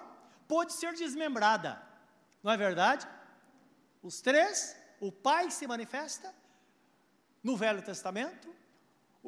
pode 0.48 0.72
ser 0.72 0.92
desmembrada. 0.92 1.80
Não 2.42 2.50
é 2.50 2.56
verdade? 2.56 3.06
Os 4.02 4.20
três, 4.20 4.76
o 4.98 5.12
Pai 5.12 5.48
se 5.52 5.64
manifesta 5.64 6.34
no 7.40 7.56
Velho 7.56 7.82
Testamento, 7.82 8.52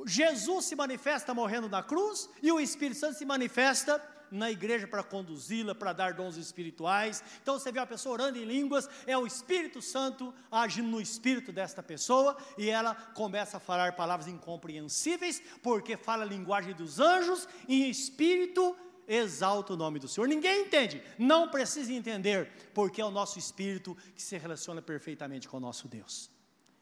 Jesus 0.07 0.65
se 0.65 0.77
manifesta 0.77 1.35
morrendo 1.35 1.69
na 1.69 1.83
cruz 1.83 2.29
e 2.43 2.51
o 2.51 2.61
Espírito 2.61 2.99
Santo 2.99 3.19
se 3.19 3.25
manifesta 3.25 4.03
na 4.33 4.51
igreja 4.51 4.89
para 4.89 5.03
conduzi-la, 5.03 5.75
para 5.75 5.93
dar 5.93 6.15
dons 6.15 6.37
espirituais. 6.37 7.23
Então 7.43 7.59
você 7.59 7.71
vê 7.71 7.79
a 7.79 7.87
pessoa 7.87 8.15
orando 8.15 8.39
em 8.39 8.45
línguas, 8.45 8.89
é 9.07 9.17
o 9.17 9.27
Espírito 9.27 9.83
Santo 9.83 10.35
agindo 10.51 10.89
no 10.89 11.01
espírito 11.01 11.53
desta 11.53 11.83
pessoa 11.83 12.37
e 12.57 12.71
ela 12.71 12.95
começa 12.95 13.59
a 13.59 13.61
falar 13.61 13.95
palavras 13.95 14.27
incompreensíveis, 14.29 15.43
porque 15.63 15.99
fala 15.99 16.23
a 16.23 16.27
linguagem 16.27 16.75
dos 16.75 16.99
anjos 16.99 17.47
e 17.69 17.85
em 17.85 17.91
espírito 17.91 18.75
exalta 19.07 19.75
o 19.75 19.77
nome 19.77 19.99
do 19.99 20.09
Senhor. 20.09 20.27
Ninguém 20.27 20.63
entende, 20.63 21.03
não 21.19 21.51
precisa 21.51 21.93
entender, 21.93 22.51
porque 22.73 23.03
é 23.03 23.05
o 23.05 23.11
nosso 23.11 23.39
espírito 23.39 23.95
que 24.15 24.23
se 24.23 24.39
relaciona 24.39 24.81
perfeitamente 24.81 25.47
com 25.47 25.59
o 25.59 25.61
nosso 25.61 25.87
Deus. 25.87 26.31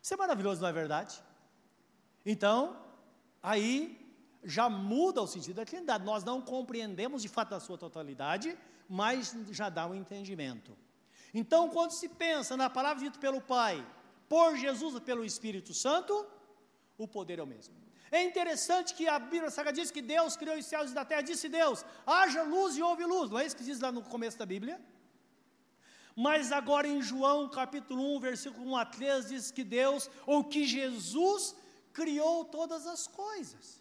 Isso 0.00 0.14
é 0.14 0.16
maravilhoso, 0.16 0.60
não 0.60 0.68
é 0.68 0.72
verdade? 0.72 1.20
Então, 2.24 2.76
aí 3.42 3.98
já 4.42 4.68
muda 4.68 5.22
o 5.22 5.26
sentido 5.26 5.56
da 5.56 5.64
Trindade. 5.64 6.04
Nós 6.04 6.24
não 6.24 6.40
compreendemos 6.40 7.22
de 7.22 7.28
fato 7.28 7.54
a 7.54 7.60
sua 7.60 7.76
totalidade, 7.76 8.56
mas 8.88 9.36
já 9.50 9.68
dá 9.68 9.86
um 9.86 9.94
entendimento. 9.94 10.76
Então, 11.32 11.68
quando 11.68 11.92
se 11.92 12.08
pensa 12.08 12.56
na 12.56 12.68
palavra 12.68 13.04
dita 13.04 13.18
pelo 13.18 13.40
Pai, 13.40 13.86
por 14.28 14.56
Jesus 14.56 14.98
pelo 15.00 15.24
Espírito 15.24 15.72
Santo, 15.72 16.26
o 16.98 17.06
poder 17.06 17.38
é 17.38 17.42
o 17.42 17.46
mesmo. 17.46 17.74
É 18.10 18.24
interessante 18.24 18.94
que 18.94 19.06
a 19.06 19.18
Bíblia 19.18 19.50
Sagrada 19.50 19.80
diz 19.80 19.90
que 19.90 20.02
Deus 20.02 20.36
criou 20.36 20.56
os 20.56 20.66
céus 20.66 20.90
e 20.90 20.94
da 20.94 21.04
terra, 21.04 21.20
disse 21.22 21.48
Deus, 21.48 21.84
haja 22.04 22.42
luz 22.42 22.76
e 22.76 22.82
houve 22.82 23.04
luz. 23.04 23.30
Não 23.30 23.38
é 23.38 23.46
isso 23.46 23.56
que 23.56 23.62
diz 23.62 23.78
lá 23.78 23.92
no 23.92 24.02
começo 24.02 24.36
da 24.36 24.44
Bíblia? 24.44 24.80
Mas 26.16 26.50
agora 26.50 26.88
em 26.88 27.00
João 27.00 27.48
capítulo 27.48 28.16
1, 28.16 28.20
versículo 28.20 28.70
1 28.72 28.76
a 28.76 28.84
3, 28.84 29.28
diz 29.28 29.50
que 29.52 29.62
Deus, 29.62 30.10
ou 30.26 30.42
que 30.42 30.66
Jesus, 30.66 31.54
criou 31.92 32.44
todas 32.44 32.86
as 32.86 33.06
coisas. 33.06 33.80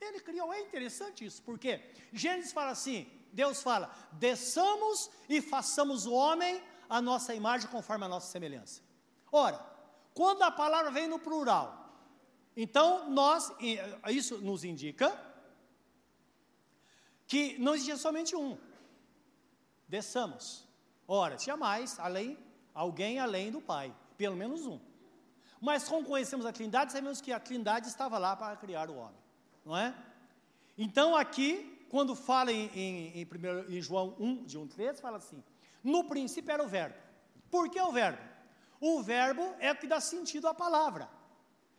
Ele 0.00 0.20
criou, 0.20 0.52
é 0.52 0.60
interessante 0.60 1.24
isso, 1.24 1.42
porque 1.42 1.80
Gênesis 2.12 2.52
fala 2.52 2.70
assim: 2.70 3.10
Deus 3.32 3.62
fala, 3.62 3.94
desçamos 4.12 5.10
e 5.28 5.40
façamos 5.40 6.06
o 6.06 6.12
homem 6.12 6.62
a 6.88 7.00
nossa 7.00 7.34
imagem 7.34 7.70
conforme 7.70 8.04
a 8.04 8.08
nossa 8.08 8.30
semelhança. 8.30 8.82
Ora, 9.30 9.58
quando 10.12 10.42
a 10.42 10.50
palavra 10.50 10.90
vem 10.90 11.06
no 11.06 11.18
plural, 11.18 11.82
então 12.56 13.08
nós, 13.10 13.50
isso 14.10 14.38
nos 14.38 14.62
indica 14.64 15.18
que 17.26 17.58
não 17.58 17.74
existia 17.74 17.96
somente 17.96 18.36
um. 18.36 18.58
Desçamos. 19.88 20.68
Ora, 21.08 21.36
tinha 21.36 21.56
mais, 21.56 21.98
além, 21.98 22.38
alguém 22.74 23.18
além 23.18 23.50
do 23.50 23.60
Pai, 23.60 23.94
pelo 24.18 24.36
menos 24.36 24.66
um. 24.66 24.78
Mas 25.62 25.88
como 25.88 26.06
conhecemos 26.06 26.44
a 26.44 26.52
Trindade, 26.52 26.92
sabemos 26.92 27.22
que 27.22 27.32
a 27.32 27.40
Trindade 27.40 27.88
estava 27.88 28.18
lá 28.18 28.36
para 28.36 28.54
criar 28.56 28.90
o 28.90 28.96
homem 28.96 29.22
não 29.64 29.76
é? 29.76 29.94
Então 30.76 31.14
aqui, 31.16 31.86
quando 31.90 32.14
fala 32.14 32.50
em, 32.52 32.66
em, 32.74 33.20
em, 33.20 33.26
primeiro, 33.26 33.72
em 33.72 33.80
João 33.80 34.16
1, 34.18 34.44
de 34.44 34.58
1, 34.58 34.66
3, 34.68 35.00
fala 35.00 35.18
assim: 35.18 35.42
no 35.82 36.04
princípio 36.04 36.50
era 36.50 36.62
o 36.62 36.68
verbo. 36.68 36.96
Por 37.50 37.70
que 37.70 37.80
o 37.80 37.92
verbo? 37.92 38.22
O 38.80 39.02
verbo 39.02 39.54
é 39.60 39.70
o 39.70 39.76
que 39.76 39.86
dá 39.86 40.00
sentido 40.00 40.48
à 40.48 40.54
palavra. 40.54 41.08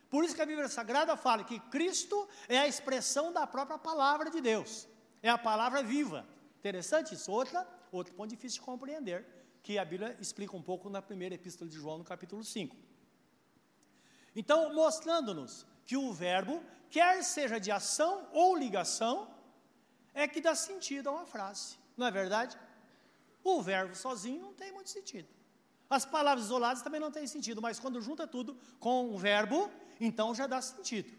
Por 0.10 0.24
isso 0.24 0.36
que 0.36 0.42
a 0.42 0.46
Bíblia 0.46 0.70
Sagrada 0.70 1.18
fala 1.18 1.44
que 1.44 1.60
Cristo 1.60 2.28
é 2.48 2.60
a 2.60 2.68
expressão 2.68 3.34
da 3.34 3.48
própria 3.48 3.78
palavra 3.78 4.30
de 4.30 4.40
Deus. 4.40 4.88
É 5.22 5.30
a 5.30 5.38
palavra 5.38 5.82
viva. 5.82 6.26
Interessante 6.60 7.16
isso. 7.16 7.32
Outra, 7.32 7.68
outro 7.92 8.14
ponto 8.14 8.30
difícil 8.30 8.60
de 8.60 8.66
compreender, 8.66 9.26
que 9.64 9.80
a 9.80 9.84
Bíblia 9.84 10.16
explica 10.20 10.56
um 10.56 10.62
pouco 10.62 10.88
na 10.90 11.02
primeira 11.02 11.34
epístola 11.34 11.70
de 11.70 11.76
João, 11.78 11.98
no 11.98 12.04
capítulo 12.04 12.44
5. 12.44 12.76
Então, 14.36 14.74
mostrando-nos 14.74 15.66
que 15.86 15.96
o 15.98 16.12
verbo, 16.12 16.64
quer 16.90 17.24
seja 17.24 17.60
de 17.60 17.72
ação 17.72 18.28
ou 18.32 18.56
ligação, 18.56 19.30
é 20.14 20.28
que 20.28 20.42
dá 20.42 20.56
sentido 20.56 21.10
a 21.10 21.12
uma 21.12 21.26
frase, 21.26 21.78
não 21.98 22.08
é 22.08 22.12
verdade? 22.12 22.58
O 23.44 23.62
verbo 23.62 23.96
sozinho 23.96 24.42
não 24.42 24.54
tem 24.54 24.72
muito 24.72 24.90
sentido. 24.90 25.28
As 25.90 26.06
palavras 26.06 26.46
isoladas 26.46 26.82
também 26.82 27.00
não 27.00 27.12
têm 27.12 27.28
sentido, 27.28 27.62
mas 27.62 27.80
quando 27.80 28.02
junta 28.02 28.26
tudo 28.26 28.58
com 28.80 29.14
o 29.14 29.18
verbo, 29.18 29.70
então 30.00 30.34
já 30.34 30.48
dá 30.48 30.62
sentido. 30.62 31.12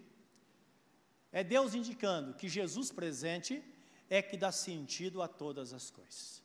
É 1.30 1.44
Deus 1.44 1.74
indicando 1.74 2.34
que 2.34 2.48
Jesus 2.48 2.90
presente 2.90 3.62
é 4.08 4.22
que 4.22 4.36
dá 4.36 4.52
sentido 4.52 5.22
a 5.22 5.28
todas 5.28 5.72
as 5.72 5.90
coisas. 5.90 6.42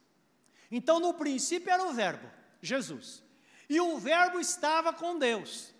Então, 0.71 0.99
no 0.99 1.13
princípio 1.13 1.71
era 1.71 1.83
o 1.85 1.93
Verbo, 1.93 2.29
Jesus, 2.61 3.23
e 3.67 3.79
o 3.79 3.97
Verbo 3.97 4.39
estava 4.39 4.93
com 4.93 5.17
Deus, 5.17 5.73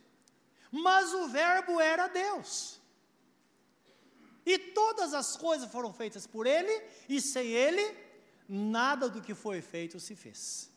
mas 0.71 1.13
o 1.13 1.27
Verbo 1.27 1.79
era 1.79 2.07
Deus. 2.07 2.79
E 4.45 4.57
todas 4.57 5.13
as 5.13 5.35
coisas 5.37 5.71
foram 5.71 5.93
feitas 5.93 6.25
por 6.25 6.47
Ele, 6.47 6.83
e 7.07 7.21
sem 7.21 7.47
Ele, 7.47 7.95
nada 8.47 9.09
do 9.09 9.21
que 9.21 9.35
foi 9.35 9.61
feito 9.61 9.99
se 9.99 10.15
fez. 10.15 10.71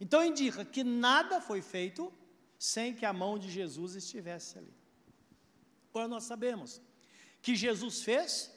Então 0.00 0.24
indica 0.24 0.64
que 0.64 0.84
nada 0.84 1.40
foi 1.40 1.60
feito 1.60 2.12
sem 2.58 2.94
que 2.94 3.04
a 3.04 3.12
mão 3.12 3.38
de 3.38 3.50
Jesus 3.50 3.94
estivesse 3.94 4.58
ali. 4.58 4.74
Agora 5.90 6.08
nós 6.08 6.24
sabemos 6.24 6.80
que 7.40 7.56
Jesus 7.56 8.02
fez, 8.02 8.50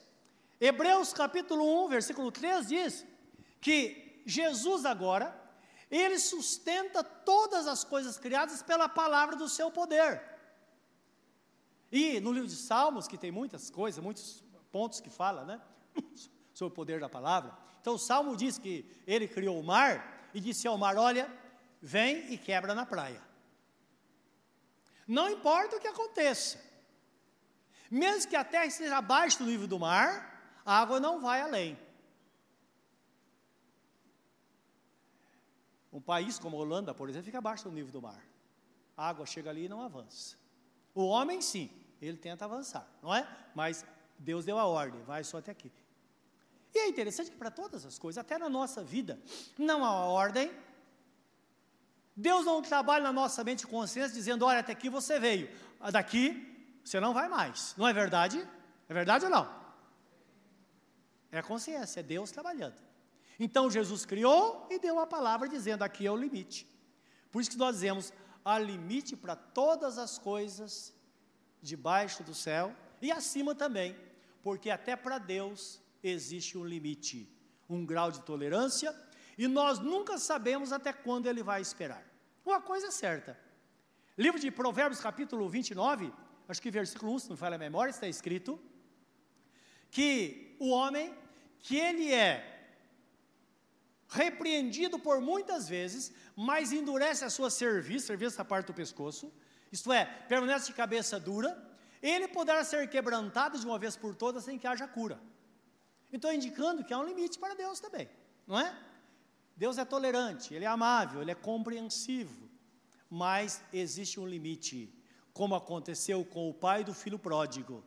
Hebreus 0.60 1.12
capítulo 1.12 1.86
1, 1.86 1.88
versículo 1.88 2.30
3 2.30 2.68
diz 2.68 3.06
que 3.60 4.22
Jesus 4.24 4.84
agora, 4.84 5.40
ele 5.90 6.18
sustenta 6.18 7.02
todas 7.02 7.66
as 7.66 7.84
coisas 7.84 8.18
criadas 8.18 8.62
pela 8.62 8.88
palavra 8.88 9.36
do 9.36 9.48
seu 9.48 9.70
poder. 9.70 10.31
E 11.92 12.18
no 12.20 12.32
livro 12.32 12.48
de 12.48 12.56
Salmos, 12.56 13.06
que 13.06 13.18
tem 13.18 13.30
muitas 13.30 13.68
coisas, 13.68 14.02
muitos 14.02 14.42
pontos 14.72 14.98
que 14.98 15.10
fala, 15.10 15.44
né? 15.44 15.60
Sobre 16.54 16.72
o 16.72 16.74
poder 16.74 16.98
da 16.98 17.08
palavra. 17.08 17.54
Então 17.80 17.94
o 17.94 17.98
Salmo 17.98 18.34
diz 18.34 18.56
que 18.56 18.90
ele 19.06 19.28
criou 19.28 19.60
o 19.60 19.62
mar 19.62 20.30
e 20.32 20.40
disse 20.40 20.66
ao 20.66 20.78
mar: 20.78 20.96
Olha, 20.96 21.30
vem 21.82 22.32
e 22.32 22.38
quebra 22.38 22.74
na 22.74 22.86
praia. 22.86 23.22
Não 25.06 25.28
importa 25.28 25.76
o 25.76 25.80
que 25.80 25.88
aconteça, 25.88 26.58
mesmo 27.90 28.30
que 28.30 28.36
a 28.36 28.44
terra 28.44 28.64
esteja 28.64 28.96
abaixo 28.96 29.40
do 29.40 29.44
nível 29.44 29.66
do 29.66 29.78
mar, 29.78 30.62
a 30.64 30.78
água 30.78 30.98
não 30.98 31.20
vai 31.20 31.42
além. 31.42 31.78
Um 35.92 36.00
país 36.00 36.38
como 36.38 36.56
a 36.56 36.60
Holanda, 36.60 36.94
por 36.94 37.10
exemplo, 37.10 37.26
fica 37.26 37.36
abaixo 37.36 37.64
do 37.64 37.70
nível 37.70 37.92
do 37.92 38.00
mar. 38.00 38.24
A 38.96 39.10
água 39.10 39.26
chega 39.26 39.50
ali 39.50 39.66
e 39.66 39.68
não 39.68 39.82
avança. 39.82 40.38
O 40.94 41.04
homem, 41.04 41.42
sim, 41.42 41.68
ele 42.06 42.16
tenta 42.16 42.44
avançar, 42.44 42.86
não 43.02 43.14
é? 43.14 43.26
Mas 43.54 43.84
Deus 44.18 44.44
deu 44.44 44.58
a 44.58 44.64
ordem, 44.64 45.02
vai 45.04 45.22
só 45.22 45.38
até 45.38 45.52
aqui. 45.52 45.70
E 46.74 46.78
é 46.78 46.88
interessante 46.88 47.30
que 47.30 47.36
para 47.36 47.50
todas 47.50 47.84
as 47.84 47.98
coisas, 47.98 48.18
até 48.18 48.38
na 48.38 48.48
nossa 48.48 48.82
vida, 48.82 49.20
não 49.58 49.84
há 49.84 50.06
ordem. 50.06 50.50
Deus 52.16 52.44
não 52.44 52.62
trabalha 52.62 53.04
na 53.04 53.12
nossa 53.12 53.44
mente 53.44 53.62
e 53.62 53.66
consciência 53.66 54.14
dizendo: 54.14 54.44
olha, 54.44 54.60
até 54.60 54.72
aqui 54.72 54.88
você 54.88 55.18
veio, 55.18 55.50
daqui 55.92 56.80
você 56.82 56.98
não 56.98 57.12
vai 57.12 57.28
mais. 57.28 57.74
Não 57.76 57.86
é 57.86 57.92
verdade? 57.92 58.46
É 58.88 58.94
verdade 58.94 59.24
ou 59.24 59.30
não? 59.30 59.62
É 61.30 61.38
a 61.38 61.42
consciência, 61.42 62.00
é 62.00 62.02
Deus 62.02 62.30
trabalhando. 62.30 62.76
Então 63.38 63.70
Jesus 63.70 64.04
criou 64.04 64.66
e 64.70 64.78
deu 64.78 64.98
a 64.98 65.06
palavra 65.06 65.48
dizendo: 65.48 65.82
aqui 65.82 66.06
é 66.06 66.10
o 66.10 66.16
limite. 66.16 66.66
Por 67.30 67.40
isso 67.40 67.50
que 67.50 67.56
nós 67.56 67.76
dizemos: 67.76 68.12
há 68.44 68.58
limite 68.58 69.14
para 69.14 69.36
todas 69.36 69.98
as 69.98 70.18
coisas 70.18 70.92
debaixo 71.62 72.22
do 72.24 72.34
céu 72.34 72.74
e 73.00 73.10
acima 73.10 73.54
também, 73.54 73.96
porque 74.42 74.68
até 74.68 74.96
para 74.96 75.18
Deus 75.18 75.80
existe 76.02 76.58
um 76.58 76.64
limite, 76.64 77.28
um 77.70 77.86
grau 77.86 78.10
de 78.10 78.20
tolerância, 78.22 78.94
e 79.38 79.46
nós 79.46 79.78
nunca 79.78 80.18
sabemos 80.18 80.72
até 80.72 80.92
quando 80.92 81.26
ele 81.26 81.42
vai 81.42 81.60
esperar. 81.60 82.04
Uma 82.44 82.60
coisa 82.60 82.88
é 82.88 82.90
certa. 82.90 83.38
Livro 84.18 84.38
de 84.38 84.50
Provérbios, 84.50 85.00
capítulo 85.00 85.48
29, 85.48 86.12
acho 86.48 86.60
que 86.60 86.70
versículo 86.70 87.14
1, 87.14 87.18
se 87.20 87.30
não 87.30 87.36
fala 87.36 87.54
a 87.54 87.58
memória, 87.58 87.90
está 87.90 88.06
escrito 88.06 88.60
que 89.90 90.56
o 90.58 90.70
homem, 90.70 91.14
que 91.60 91.76
ele 91.76 92.12
é 92.12 92.52
repreendido 94.08 94.98
por 94.98 95.20
muitas 95.20 95.68
vezes, 95.68 96.12
mas 96.36 96.72
endurece 96.72 97.24
a 97.24 97.30
sua 97.30 97.50
cerviz, 97.50 98.04
cerviz 98.04 98.32
essa 98.32 98.44
parte 98.44 98.66
do 98.66 98.74
pescoço, 98.74 99.32
isto 99.72 99.90
é, 99.90 100.04
permanece 100.04 100.66
de 100.66 100.74
cabeça 100.74 101.18
dura, 101.18 101.50
ele 102.02 102.28
poderá 102.28 102.62
ser 102.62 102.88
quebrantado 102.90 103.58
de 103.58 103.64
uma 103.64 103.78
vez 103.78 103.96
por 103.96 104.14
todas 104.14 104.44
sem 104.44 104.58
que 104.58 104.66
haja 104.66 104.86
cura. 104.86 105.18
Então, 106.12 106.30
indicando 106.30 106.84
que 106.84 106.92
há 106.92 106.98
um 106.98 107.04
limite 107.04 107.38
para 107.38 107.54
Deus 107.54 107.80
também, 107.80 108.08
não 108.46 108.58
é? 108.58 108.76
Deus 109.56 109.78
é 109.78 109.84
tolerante, 109.84 110.52
Ele 110.52 110.64
é 110.64 110.68
amável, 110.68 111.22
Ele 111.22 111.30
é 111.30 111.34
compreensivo, 111.34 112.50
mas 113.08 113.62
existe 113.72 114.20
um 114.20 114.26
limite, 114.26 114.92
como 115.32 115.54
aconteceu 115.54 116.24
com 116.24 116.50
o 116.50 116.54
pai 116.54 116.84
do 116.84 116.92
filho 116.92 117.18
pródigo. 117.18 117.84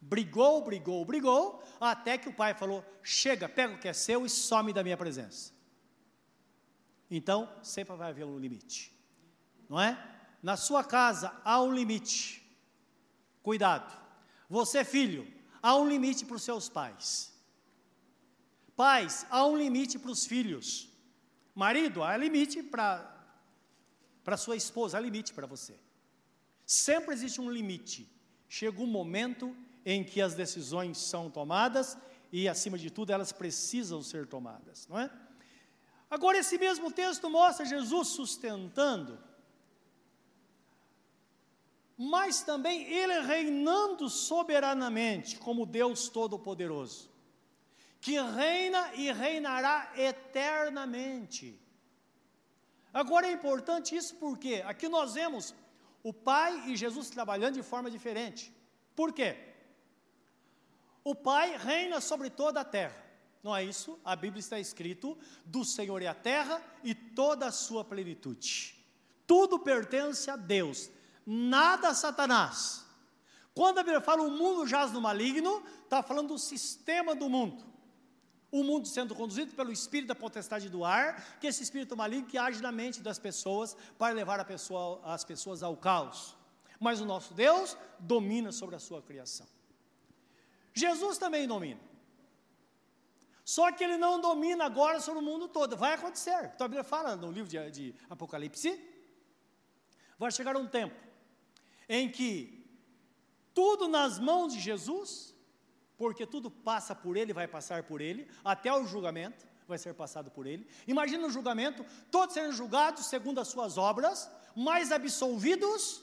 Brigou, 0.00 0.62
brigou, 0.62 1.04
brigou, 1.04 1.62
até 1.80 2.18
que 2.18 2.28
o 2.28 2.34
pai 2.34 2.54
falou: 2.54 2.84
chega, 3.02 3.48
pega 3.48 3.74
o 3.74 3.78
que 3.78 3.88
é 3.88 3.92
seu 3.92 4.26
e 4.26 4.30
some 4.30 4.72
da 4.72 4.84
minha 4.84 4.96
presença. 4.96 5.52
Então, 7.10 7.48
sempre 7.62 7.96
vai 7.96 8.10
haver 8.10 8.24
um 8.24 8.38
limite, 8.38 8.94
não 9.68 9.80
é? 9.80 10.13
Na 10.48 10.58
sua 10.58 10.84
casa 10.84 11.32
há 11.42 11.62
um 11.62 11.72
limite. 11.72 12.46
Cuidado. 13.42 13.90
Você, 14.46 14.84
filho, 14.84 15.26
há 15.62 15.74
um 15.74 15.88
limite 15.88 16.26
para 16.26 16.36
os 16.36 16.42
seus 16.42 16.68
pais. 16.68 17.32
Pais, 18.76 19.24
há 19.30 19.46
um 19.46 19.56
limite 19.56 19.98
para 19.98 20.10
os 20.10 20.26
filhos. 20.26 20.86
Marido, 21.54 22.02
há 22.02 22.14
limite 22.18 22.62
para 22.62 23.10
para 24.22 24.36
sua 24.36 24.54
esposa, 24.54 24.98
há 24.98 25.00
limite 25.00 25.32
para 25.32 25.46
você. 25.46 25.78
Sempre 26.66 27.14
existe 27.14 27.40
um 27.40 27.50
limite. 27.50 28.06
Chega 28.46 28.82
um 28.82 28.86
momento 28.86 29.56
em 29.82 30.04
que 30.04 30.20
as 30.20 30.34
decisões 30.34 30.98
são 30.98 31.30
tomadas 31.30 31.96
e, 32.30 32.46
acima 32.50 32.76
de 32.76 32.90
tudo, 32.90 33.12
elas 33.12 33.32
precisam 33.32 34.02
ser 34.02 34.26
tomadas, 34.26 34.86
não 34.88 34.98
é? 34.98 35.10
Agora, 36.10 36.36
esse 36.36 36.58
mesmo 36.58 36.90
texto 36.90 37.30
mostra 37.30 37.64
Jesus 37.64 38.08
sustentando, 38.08 39.18
mas 41.96 42.42
também 42.42 42.82
ele 42.84 43.20
reinando 43.20 44.08
soberanamente 44.08 45.38
como 45.38 45.66
Deus 45.66 46.08
Todo-Poderoso 46.08 47.14
que 48.04 48.20
reina 48.20 48.94
e 48.96 49.10
reinará 49.10 49.90
eternamente. 49.96 51.58
Agora 52.92 53.26
é 53.26 53.32
importante 53.32 53.96
isso 53.96 54.16
porque 54.16 54.62
aqui 54.66 54.90
nós 54.90 55.14
vemos 55.14 55.54
o 56.02 56.12
Pai 56.12 56.68
e 56.68 56.76
Jesus 56.76 57.08
trabalhando 57.08 57.54
de 57.54 57.62
forma 57.62 57.90
diferente. 57.90 58.54
Por 58.94 59.10
quê? 59.10 59.54
O 61.02 61.14
Pai 61.14 61.56
reina 61.56 61.98
sobre 61.98 62.28
toda 62.28 62.60
a 62.60 62.64
terra. 62.64 63.02
Não 63.42 63.56
é 63.56 63.64
isso? 63.64 63.98
A 64.04 64.14
Bíblia 64.14 64.40
está 64.40 64.60
escrito: 64.60 65.16
do 65.46 65.64
Senhor 65.64 66.02
é 66.02 66.06
a 66.06 66.14
terra 66.14 66.62
e 66.82 66.94
toda 66.94 67.46
a 67.46 67.52
sua 67.52 67.82
plenitude. 67.82 68.84
Tudo 69.26 69.58
pertence 69.58 70.30
a 70.30 70.36
Deus, 70.36 70.90
nada 71.26 71.94
Satanás. 71.94 72.84
Quando 73.54 73.78
a 73.78 73.82
Bíblia 73.82 74.00
fala 74.00 74.22
o 74.22 74.30
mundo 74.30 74.66
jaz 74.66 74.92
no 74.92 75.00
maligno, 75.00 75.62
está 75.84 76.02
falando 76.02 76.28
do 76.28 76.38
sistema 76.38 77.14
do 77.14 77.28
mundo 77.28 77.74
o 78.54 78.62
mundo 78.62 78.86
sendo 78.86 79.16
conduzido 79.16 79.52
pelo 79.52 79.72
espírito 79.72 80.06
da 80.06 80.14
potestade 80.14 80.68
do 80.68 80.84
ar, 80.84 81.40
que 81.40 81.46
é 81.48 81.50
esse 81.50 81.64
espírito 81.64 81.96
maligno 81.96 82.28
que 82.28 82.38
age 82.38 82.62
na 82.62 82.70
mente 82.70 83.00
das 83.00 83.18
pessoas 83.18 83.76
para 83.98 84.14
levar 84.14 84.44
pessoa, 84.44 85.00
as 85.04 85.24
pessoas 85.24 85.60
ao 85.60 85.76
caos. 85.76 86.36
Mas 86.78 87.00
o 87.00 87.04
nosso 87.04 87.34
Deus 87.34 87.76
domina 87.98 88.52
sobre 88.52 88.76
a 88.76 88.78
sua 88.78 89.02
criação. 89.02 89.44
Jesus 90.72 91.18
também 91.18 91.48
domina. 91.48 91.80
Só 93.44 93.72
que 93.72 93.82
ele 93.82 93.96
não 93.96 94.20
domina 94.20 94.66
agora 94.66 95.00
sobre 95.00 95.18
o 95.18 95.24
mundo 95.24 95.48
todo. 95.48 95.76
Vai 95.76 95.94
acontecer. 95.94 96.52
Então 96.54 96.66
a 96.66 96.68
Bíblia 96.68 96.84
fala 96.84 97.16
no 97.16 97.32
livro 97.32 97.50
de, 97.50 97.70
de 97.72 97.94
Apocalipse. 98.08 98.80
Vai 100.16 100.30
chegar 100.30 100.56
um 100.56 100.68
tempo 100.68 100.94
em 101.88 102.10
que 102.10 102.66
tudo 103.52 103.88
nas 103.88 104.18
mãos 104.18 104.52
de 104.52 104.60
Jesus 104.60 105.34
porque 105.96 106.26
tudo 106.26 106.50
passa 106.50 106.94
por 106.94 107.16
ele, 107.16 107.32
vai 107.32 107.46
passar 107.46 107.84
por 107.84 108.00
ele, 108.00 108.28
até 108.44 108.72
o 108.72 108.86
julgamento 108.86 109.46
vai 109.66 109.78
ser 109.78 109.94
passado 109.94 110.30
por 110.30 110.46
ele. 110.46 110.66
Imagina 110.86 111.26
o 111.26 111.30
julgamento, 111.30 111.84
todos 112.10 112.34
sendo 112.34 112.52
julgados 112.52 113.06
segundo 113.06 113.40
as 113.40 113.48
suas 113.48 113.78
obras, 113.78 114.30
mas 114.54 114.92
absolvidos 114.92 116.02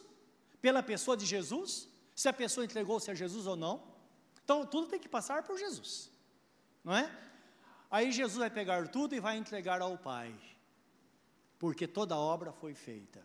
pela 0.61 0.81
pessoa 0.81 1.15
de 1.15 1.25
Jesus, 1.25 1.87
se 2.15 2.27
a 2.27 2.33
pessoa 2.33 2.65
entregou-se 2.65 3.09
a 3.09 3.13
Jesus 3.13 3.45
ou 3.47 3.55
não. 3.55 3.83
Então, 4.43 4.65
tudo 4.65 4.87
tem 4.87 4.99
que 4.99 5.09
passar 5.09 5.43
por 5.43 5.57
Jesus, 5.57 6.11
não 6.83 6.95
é? 6.95 7.11
Aí 7.89 8.11
Jesus 8.11 8.37
vai 8.37 8.49
pegar 8.49 8.87
tudo 8.87 9.13
e 9.13 9.19
vai 9.19 9.37
entregar 9.37 9.81
ao 9.81 9.97
Pai, 9.97 10.33
porque 11.59 11.87
toda 11.87 12.15
a 12.15 12.19
obra 12.19 12.51
foi 12.51 12.73
feita. 12.73 13.21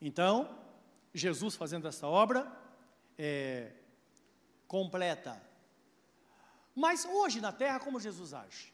Então, 0.00 0.56
Jesus 1.16 1.54
fazendo 1.54 1.88
essa 1.88 2.06
obra, 2.06 2.46
é, 3.18 3.72
completa. 4.68 5.40
Mas 6.74 7.06
hoje 7.06 7.40
na 7.40 7.52
terra, 7.52 7.80
como 7.80 7.98
Jesus 7.98 8.34
age? 8.34 8.72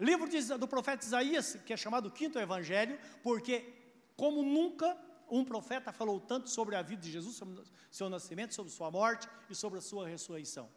Livro 0.00 0.28
de, 0.28 0.42
do 0.56 0.66
profeta 0.66 1.04
Isaías, 1.04 1.58
que 1.66 1.72
é 1.72 1.76
chamado 1.76 2.10
quinto 2.10 2.38
evangelho, 2.38 2.98
porque 3.22 3.72
como 4.16 4.42
nunca 4.42 4.96
um 5.30 5.44
profeta 5.44 5.92
falou 5.92 6.18
tanto 6.18 6.48
sobre 6.48 6.74
a 6.74 6.82
vida 6.82 7.02
de 7.02 7.10
Jesus, 7.10 7.36
sobre 7.36 7.62
seu 7.90 8.08
nascimento, 8.08 8.54
sobre 8.54 8.72
sua 8.72 8.90
morte 8.90 9.28
e 9.48 9.54
sobre 9.54 9.78
a 9.78 9.82
sua 9.82 10.08
ressurreição. 10.08 10.68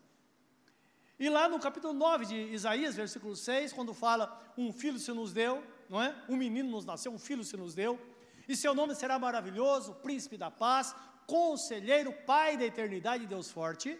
E 1.17 1.29
lá 1.29 1.47
no 1.47 1.59
capítulo 1.59 1.93
9 1.93 2.25
de 2.25 2.35
Isaías, 2.53 2.95
versículo 2.95 3.35
6, 3.35 3.71
quando 3.71 3.93
fala, 3.93 4.53
um 4.57 4.71
filho 4.73 4.99
se 4.99 5.11
nos 5.13 5.31
deu, 5.31 5.63
não 5.89 6.01
é? 6.03 6.13
Um 6.27 6.35
menino 6.35 6.69
nos 6.69 6.85
nasceu, 6.85 7.11
um 7.11 7.19
filho 7.19 7.43
se 7.43 7.55
nos 7.55 7.73
deu, 7.73 7.99
e 8.47 8.55
seu 8.55 8.73
nome 8.73 8.95
será 8.95 9.17
maravilhoso, 9.17 9.95
príncipe 9.95 10.37
da 10.37 10.51
paz, 10.51 10.95
conselheiro, 11.25 12.13
pai 12.25 12.57
da 12.57 12.65
eternidade, 12.65 13.25
Deus 13.25 13.49
forte, 13.51 13.99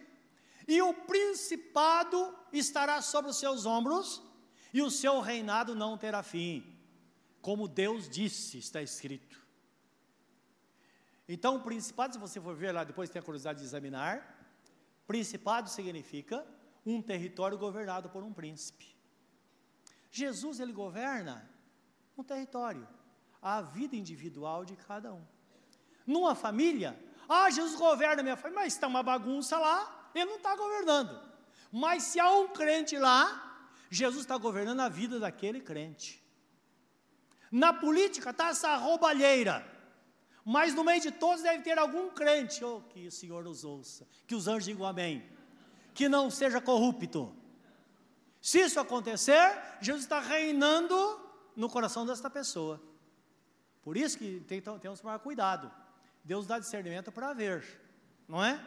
e 0.68 0.82
o 0.82 0.94
principado 0.94 2.36
estará 2.52 3.02
sobre 3.02 3.32
os 3.32 3.38
seus 3.38 3.66
ombros, 3.66 4.22
e 4.74 4.82
o 4.82 4.92
seu 4.92 5.22
reinado 5.22 5.74
não 5.74 5.98
terá 5.98 6.22
fim, 6.22 6.76
como 7.42 7.68
Deus 7.68 8.10
disse, 8.10 8.58
está 8.58 8.82
escrito. 8.82 9.46
Então, 11.28 11.56
o 11.56 11.62
principado, 11.62 12.14
se 12.14 12.20
você 12.20 12.40
for 12.40 12.56
ver 12.56 12.72
lá, 12.72 12.84
depois 12.84 13.10
tem 13.10 13.20
a 13.20 13.24
curiosidade 13.24 13.60
de 13.60 13.66
examinar, 13.66 14.36
principado 15.08 15.70
significa 15.70 16.46
um 16.86 17.02
território 17.02 17.58
governado 17.58 18.10
por 18.10 18.24
um 18.24 18.34
príncipe. 18.34 18.96
Jesus, 20.12 20.60
ele 20.60 20.72
governa 20.72 21.50
um 22.18 22.24
território, 22.24 22.88
a 23.46 23.62
vida 23.62 23.96
individual 23.96 24.66
de 24.66 24.76
cada 24.76 25.14
um. 25.14 25.24
Numa 26.06 26.34
família, 26.34 27.00
ah, 27.30 27.48
Jesus 27.52 27.76
governa 27.76 28.22
a 28.22 28.24
minha 28.24 28.36
família, 28.36 28.64
mas 28.64 28.74
está 28.74 28.88
uma 28.88 29.04
bagunça 29.04 29.56
lá, 29.60 30.10
ele 30.16 30.26
não 30.26 30.38
está 30.38 30.56
governando. 30.56 31.22
Mas 31.72 32.02
se 32.04 32.20
há 32.20 32.28
um 32.32 32.48
crente 32.48 32.98
lá, 32.98 33.70
Jesus 33.88 34.22
está 34.22 34.36
governando 34.36 34.80
a 34.80 34.90
vida 34.90 35.20
daquele 35.20 35.62
crente. 35.62 36.24
Na 37.52 37.72
política 37.72 38.32
está 38.32 38.50
essa 38.50 38.76
roubalheira, 38.78 39.64
mas 40.44 40.74
no 40.74 40.84
meio 40.84 41.02
de 41.02 41.12
todos 41.12 41.44
deve 41.44 41.62
ter 41.62 41.78
algum 41.78 42.10
crente, 42.10 42.66
oh, 42.66 42.82
que 42.90 43.06
o 43.06 43.12
Senhor 43.12 43.44
nos 43.44 43.64
ouça, 43.64 44.08
que 44.26 44.34
os 44.34 44.48
anjos 44.48 44.66
digam 44.66 44.88
amém, 44.88 45.24
que 45.94 46.10
não 46.10 46.32
seja 46.32 46.60
corrupto. 46.60 47.32
Se 48.42 48.60
isso 48.62 48.80
acontecer, 48.80 49.56
Jesus 49.82 50.04
está 50.04 50.20
reinando 50.20 50.96
no 51.56 51.70
coração 51.70 52.08
desta 52.08 52.28
pessoa. 52.28 52.82
Por 53.86 53.96
isso 53.96 54.18
que 54.18 54.40
tem, 54.48 54.60
temos 54.60 55.00
que 55.00 55.04
tomar 55.04 55.20
cuidado. 55.20 55.72
Deus 56.24 56.48
dá 56.48 56.58
discernimento 56.58 57.12
para 57.12 57.34
ver, 57.34 57.64
não 58.28 58.44
é? 58.44 58.60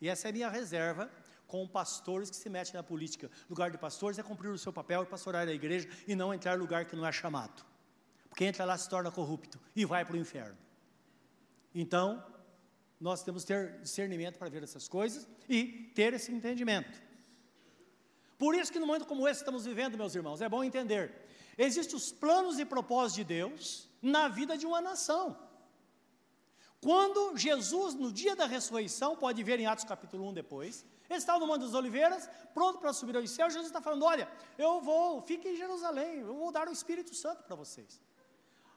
E 0.00 0.08
essa 0.08 0.28
é 0.28 0.30
a 0.30 0.32
minha 0.32 0.48
reserva 0.48 1.10
com 1.46 1.68
pastores 1.68 2.30
que 2.30 2.36
se 2.36 2.48
metem 2.48 2.72
na 2.72 2.82
política. 2.82 3.30
Lugar 3.48 3.70
de 3.70 3.76
pastores 3.76 4.18
é 4.18 4.22
cumprir 4.22 4.48
o 4.48 4.56
seu 4.56 4.72
papel 4.72 5.02
e 5.02 5.06
pastorar 5.06 5.46
a 5.46 5.52
igreja 5.52 5.86
e 6.08 6.16
não 6.16 6.32
entrar 6.32 6.56
em 6.56 6.58
lugar 6.58 6.86
que 6.86 6.96
não 6.96 7.06
é 7.06 7.12
chamado. 7.12 7.62
Porque 8.30 8.46
entra 8.46 8.64
lá 8.64 8.78
se 8.78 8.88
torna 8.88 9.10
corrupto 9.10 9.60
e 9.76 9.84
vai 9.84 10.02
para 10.02 10.16
o 10.16 10.18
inferno. 10.18 10.56
Então, 11.74 12.24
nós 12.98 13.22
temos 13.22 13.44
que 13.44 13.48
ter 13.48 13.80
discernimento 13.82 14.38
para 14.38 14.48
ver 14.48 14.62
essas 14.62 14.88
coisas 14.88 15.28
e 15.46 15.92
ter 15.94 16.14
esse 16.14 16.32
entendimento. 16.32 17.02
Por 18.38 18.54
isso 18.54 18.72
que 18.72 18.78
no 18.78 18.86
momento 18.86 19.04
como 19.04 19.28
esse 19.28 19.40
estamos 19.40 19.66
vivendo, 19.66 19.98
meus 19.98 20.14
irmãos, 20.14 20.40
é 20.40 20.48
bom 20.48 20.64
entender. 20.64 21.14
Existem 21.58 21.96
os 21.96 22.10
planos 22.10 22.58
e 22.58 22.64
propósitos 22.64 23.16
de 23.16 23.24
Deus 23.24 23.93
na 24.04 24.28
vida 24.28 24.56
de 24.56 24.66
uma 24.66 24.80
nação. 24.80 25.36
Quando 26.80 27.34
Jesus, 27.36 27.94
no 27.94 28.12
dia 28.12 28.36
da 28.36 28.44
ressurreição, 28.44 29.16
pode 29.16 29.42
ver 29.42 29.58
em 29.58 29.66
Atos 29.66 29.84
capítulo 29.84 30.28
1 30.28 30.34
depois, 30.34 30.84
ele 31.08 31.18
está 31.18 31.38
no 31.38 31.46
Monte 31.46 31.62
das 31.62 31.72
Oliveiras, 31.72 32.28
pronto 32.52 32.78
para 32.78 32.92
subir 32.92 33.16
aos 33.16 33.30
céus, 33.30 33.54
Jesus 33.54 33.68
está 33.68 33.80
falando, 33.80 34.04
olha, 34.04 34.28
eu 34.58 34.82
vou, 34.82 35.22
fique 35.22 35.48
em 35.48 35.56
Jerusalém, 35.56 36.20
eu 36.20 36.34
vou 36.34 36.52
dar 36.52 36.68
o 36.68 36.72
Espírito 36.72 37.14
Santo 37.14 37.42
para 37.42 37.56
vocês. 37.56 38.02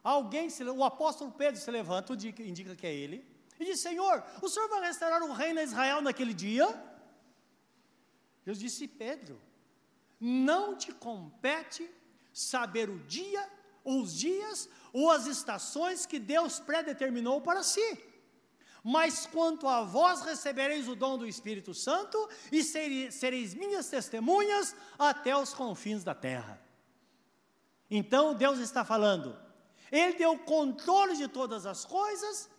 Alguém, 0.02 0.50
se, 0.50 0.64
o 0.64 0.84
apóstolo 0.86 1.32
Pedro 1.32 1.60
se 1.60 1.70
levanta, 1.70 2.14
indica 2.14 2.76
que 2.78 2.88
é 2.88 2.94
ele, 2.94 3.28
e 3.60 3.66
diz, 3.66 3.82
Senhor, 3.82 4.24
o 4.42 4.48
Senhor 4.48 4.70
vai 4.70 4.82
restaurar 4.82 5.22
o 5.22 5.34
reino 5.34 5.60
a 5.60 5.64
Israel 5.64 6.02
naquele 6.02 6.34
dia? 6.34 6.66
Jesus 8.46 8.60
disse, 8.60 8.88
Pedro, 8.88 9.42
não 10.18 10.78
te 10.78 10.94
compete 10.94 11.90
saber 12.32 12.90
o 12.90 13.00
dia, 13.00 13.50
os 13.84 14.14
dias 14.16 14.70
ou 14.94 15.12
as 15.12 15.28
estações 15.28 16.06
que 16.06 16.20
Deus 16.20 16.60
predeterminou 16.60 17.42
para 17.42 17.64
si. 17.64 18.04
Mas 18.84 19.26
quanto 19.26 19.68
a 19.68 19.84
vós 19.84 20.22
recebereis 20.22 20.88
o 20.88 20.96
dom 20.96 21.18
do 21.18 21.28
Espírito 21.28 21.74
Santo 21.74 22.30
e 22.52 22.64
sereis 22.64 23.54
minhas 23.54 23.90
testemunhas 23.90 24.76
até 24.98 25.36
os 25.36 25.54
confins 25.54 26.04
da 26.04 26.16
terra. 26.16 26.62
Então 27.90 28.34
Deus 28.34 28.60
está 28.60 28.86
falando, 28.86 29.38
Ele 29.92 30.14
deu 30.14 30.38
controle 30.40 31.18
de 31.18 31.28
todas 31.28 31.66
as 31.66 31.86
coisas, 31.86 32.50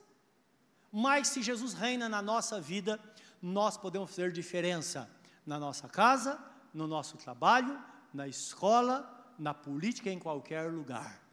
mas 0.93 1.29
se 1.29 1.43
Jesus 1.43 1.73
reina 1.73 2.09
na 2.09 2.21
nossa 2.21 2.61
vida, 2.61 3.01
nós 3.41 3.77
podemos 3.77 4.11
fazer 4.11 4.33
diferença 4.33 5.11
na 5.47 5.59
nossa 5.59 5.89
casa, 5.89 6.39
no 6.75 6.87
nosso 6.87 7.17
trabalho, 7.17 7.83
na 8.13 8.27
escola, 8.27 9.33
na 9.39 9.55
política, 9.55 10.11
em 10.11 10.19
qualquer 10.19 10.71
lugar 10.71 11.28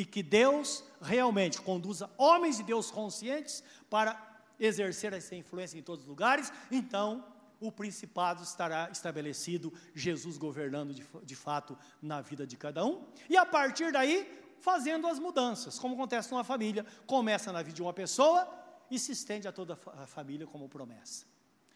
e 0.00 0.04
que 0.06 0.22
Deus 0.22 0.82
realmente 0.98 1.60
conduza 1.60 2.10
homens 2.16 2.56
de 2.56 2.62
Deus 2.62 2.90
conscientes 2.90 3.62
para 3.90 4.40
exercer 4.58 5.12
essa 5.12 5.34
influência 5.34 5.78
em 5.78 5.82
todos 5.82 6.04
os 6.04 6.08
lugares, 6.08 6.50
então 6.70 7.22
o 7.60 7.70
principado 7.70 8.42
estará 8.42 8.88
estabelecido, 8.90 9.70
Jesus 9.94 10.38
governando 10.38 10.94
de, 10.94 11.06
de 11.22 11.36
fato 11.36 11.76
na 12.00 12.22
vida 12.22 12.46
de 12.46 12.56
cada 12.56 12.82
um, 12.82 13.04
e 13.28 13.36
a 13.36 13.44
partir 13.44 13.92
daí 13.92 14.26
fazendo 14.58 15.06
as 15.06 15.18
mudanças, 15.18 15.78
como 15.78 15.94
acontece 15.94 16.30
numa 16.30 16.44
família, 16.44 16.86
começa 17.06 17.52
na 17.52 17.60
vida 17.60 17.74
de 17.74 17.82
uma 17.82 17.92
pessoa 17.92 18.48
e 18.90 18.98
se 18.98 19.12
estende 19.12 19.46
a 19.46 19.52
toda 19.52 19.78
a 19.98 20.06
família 20.06 20.46
como 20.46 20.66
promessa. 20.66 21.26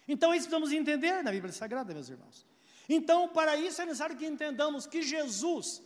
Então, 0.08 0.34
isso 0.34 0.48
precisamos 0.48 0.72
entender 0.72 1.22
na 1.22 1.30
Bíblia 1.30 1.52
Sagrada, 1.52 1.92
meus 1.92 2.08
irmãos. 2.08 2.46
Então, 2.88 3.28
para 3.28 3.54
isso 3.54 3.82
é 3.82 3.84
necessário 3.84 4.16
que 4.16 4.26
entendamos 4.26 4.86
que 4.86 5.02
Jesus 5.02 5.82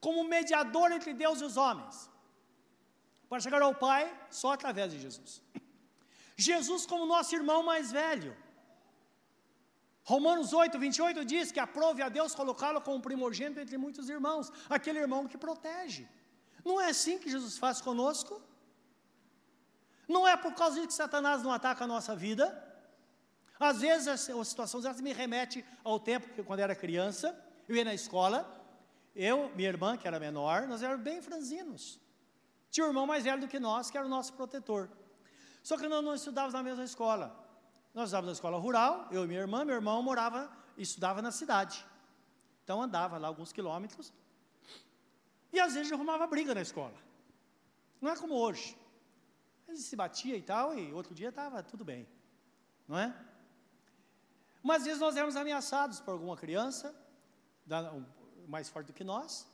como 0.00 0.24
mediador 0.24 0.92
entre 0.92 1.12
Deus 1.12 1.40
e 1.40 1.44
os 1.44 1.56
homens, 1.56 2.10
para 3.28 3.40
chegar 3.40 3.62
ao 3.62 3.74
Pai 3.74 4.02
só 4.30 4.52
através 4.52 4.92
de 4.92 5.00
Jesus. 5.00 5.42
Jesus, 6.36 6.86
como 6.86 7.04
nosso 7.06 7.34
irmão 7.34 7.62
mais 7.62 7.90
velho. 7.90 8.36
Romanos 10.04 10.52
8, 10.52 10.78
28 10.78 11.24
diz 11.24 11.52
que 11.52 11.60
aprove 11.60 12.00
a 12.00 12.08
Deus 12.08 12.34
colocá-lo 12.34 12.80
como 12.80 13.02
primogênito 13.02 13.60
entre 13.60 13.76
muitos 13.76 14.08
irmãos, 14.08 14.50
aquele 14.70 15.00
irmão 15.00 15.26
que 15.26 15.36
protege. 15.36 16.08
Não 16.64 16.80
é 16.80 16.88
assim 16.88 17.18
que 17.18 17.30
Jesus 17.30 17.58
faz 17.58 17.80
conosco? 17.80 18.40
Não 20.08 20.26
é 20.26 20.36
por 20.36 20.54
causa 20.54 20.80
de 20.80 20.86
que 20.86 20.94
Satanás 20.94 21.42
não 21.42 21.52
ataca 21.52 21.84
a 21.84 21.86
nossa 21.86 22.16
vida? 22.16 22.46
Às 23.60 23.80
vezes 23.80 24.28
situações 24.44 24.84
elas 24.84 25.00
me 25.00 25.12
remete 25.12 25.64
ao 25.84 26.00
tempo 26.00 26.28
que 26.30 26.42
quando 26.42 26.60
era 26.60 26.74
criança, 26.74 27.36
eu 27.68 27.76
ia 27.76 27.84
na 27.84 27.92
escola 27.92 28.57
eu, 29.18 29.50
minha 29.56 29.68
irmã, 29.68 29.96
que 29.96 30.06
era 30.06 30.20
menor, 30.20 30.68
nós 30.68 30.80
éramos 30.80 31.02
bem 31.02 31.20
franzinos. 31.20 32.00
Tinha 32.70 32.86
um 32.86 32.90
irmão 32.90 33.04
mais 33.04 33.24
velho 33.24 33.40
do 33.40 33.48
que 33.48 33.58
nós, 33.58 33.90
que 33.90 33.98
era 33.98 34.06
o 34.06 34.08
nosso 34.08 34.32
protetor. 34.34 34.88
Só 35.60 35.76
que 35.76 35.88
nós 35.88 36.04
não 36.04 36.14
estudávamos 36.14 36.54
na 36.54 36.62
mesma 36.62 36.84
escola. 36.84 37.26
Nós 37.92 38.04
estudávamos 38.04 38.28
na 38.28 38.32
escola 38.34 38.58
rural, 38.58 39.08
eu 39.10 39.24
e 39.24 39.26
minha 39.26 39.40
irmã, 39.40 39.64
meu 39.64 39.74
irmão 39.74 40.00
morava 40.00 40.48
e 40.76 40.82
estudava 40.82 41.20
na 41.20 41.32
cidade. 41.32 41.84
Então 42.62 42.80
andava 42.80 43.18
lá 43.18 43.26
alguns 43.26 43.52
quilômetros. 43.52 44.12
E 45.52 45.58
às 45.58 45.74
vezes 45.74 45.90
arrumava 45.90 46.24
briga 46.28 46.54
na 46.54 46.62
escola. 46.62 46.94
Não 48.00 48.12
é 48.12 48.16
como 48.16 48.34
hoje. 48.34 48.78
A 49.66 49.72
gente 49.72 49.82
se 49.82 49.96
batia 49.96 50.36
e 50.36 50.42
tal, 50.42 50.78
e 50.78 50.92
outro 50.92 51.12
dia 51.12 51.30
estava 51.30 51.60
tudo 51.60 51.84
bem. 51.84 52.06
Não 52.86 52.96
é? 52.96 53.12
Mas 54.62 54.78
às 54.78 54.84
vezes 54.84 55.00
nós 55.00 55.16
éramos 55.16 55.34
ameaçados 55.34 56.00
por 56.00 56.12
alguma 56.12 56.36
criança, 56.36 56.94
mais 58.48 58.68
forte 58.68 58.88
do 58.88 58.92
que 58.92 59.04
nós. 59.04 59.46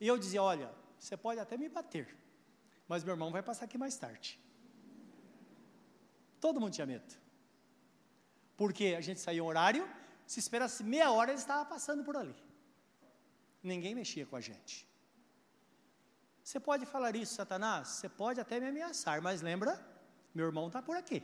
E 0.00 0.06
eu 0.06 0.16
dizia: 0.18 0.42
Olha, 0.42 0.70
você 0.98 1.16
pode 1.16 1.40
até 1.40 1.56
me 1.56 1.68
bater, 1.68 2.06
mas 2.86 3.02
meu 3.02 3.14
irmão 3.14 3.30
vai 3.30 3.42
passar 3.42 3.64
aqui 3.64 3.78
mais 3.78 3.96
tarde. 3.96 4.38
Todo 6.40 6.60
mundo 6.60 6.72
tinha 6.72 6.86
medo. 6.86 7.12
Porque 8.56 8.94
a 8.96 9.00
gente 9.00 9.20
saía 9.20 9.42
um 9.42 9.46
horário, 9.46 9.88
se 10.26 10.38
esperasse 10.40 10.82
meia 10.84 11.10
hora, 11.10 11.30
ele 11.30 11.38
estava 11.38 11.64
passando 11.64 12.04
por 12.04 12.16
ali. 12.16 12.36
Ninguém 13.62 13.94
mexia 13.94 14.26
com 14.26 14.36
a 14.36 14.40
gente. 14.40 14.86
Você 16.42 16.58
pode 16.58 16.86
falar 16.86 17.14
isso, 17.14 17.34
Satanás? 17.34 17.88
Você 17.88 18.08
pode 18.08 18.40
até 18.40 18.58
me 18.58 18.68
ameaçar, 18.68 19.20
mas 19.20 19.42
lembra, 19.42 19.72
meu 20.34 20.46
irmão 20.46 20.68
está 20.68 20.80
por 20.80 20.96
aqui. 20.96 21.22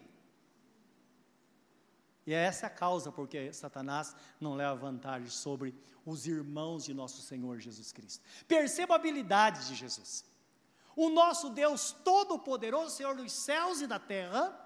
E 2.26 2.32
é 2.32 2.44
essa 2.44 2.66
a 2.66 2.70
causa 2.70 3.12
porque 3.12 3.52
Satanás 3.52 4.14
não 4.40 4.54
leva 4.54 4.74
vantagem 4.74 5.28
sobre 5.28 5.74
os 6.06 6.26
irmãos 6.26 6.84
de 6.84 6.94
nosso 6.94 7.22
Senhor 7.22 7.58
Jesus 7.60 7.92
Cristo. 7.92 8.24
Perceba 8.46 8.94
a 8.94 8.96
habilidade 8.96 9.68
de 9.68 9.74
Jesus. 9.74 10.24
O 10.96 11.08
nosso 11.08 11.50
Deus 11.50 11.92
Todo-Poderoso, 12.04 12.96
Senhor 12.96 13.16
dos 13.16 13.32
céus 13.32 13.80
e 13.80 13.86
da 13.86 13.98
terra, 13.98 14.60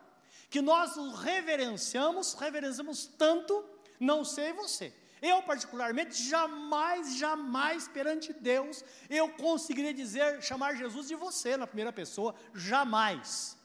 que 0.50 0.60
nós 0.60 0.96
o 0.96 1.10
reverenciamos, 1.10 2.34
reverenciamos 2.34 3.06
tanto, 3.06 3.64
não 3.98 4.24
sei 4.24 4.52
você. 4.52 4.94
Eu, 5.20 5.42
particularmente, 5.42 6.22
jamais, 6.22 7.16
jamais 7.16 7.88
perante 7.88 8.32
Deus, 8.32 8.84
eu 9.10 9.28
conseguiria 9.30 9.92
dizer, 9.92 10.40
chamar 10.42 10.76
Jesus 10.76 11.08
de 11.08 11.16
você 11.16 11.56
na 11.56 11.66
primeira 11.66 11.92
pessoa, 11.92 12.34
jamais. 12.54 13.56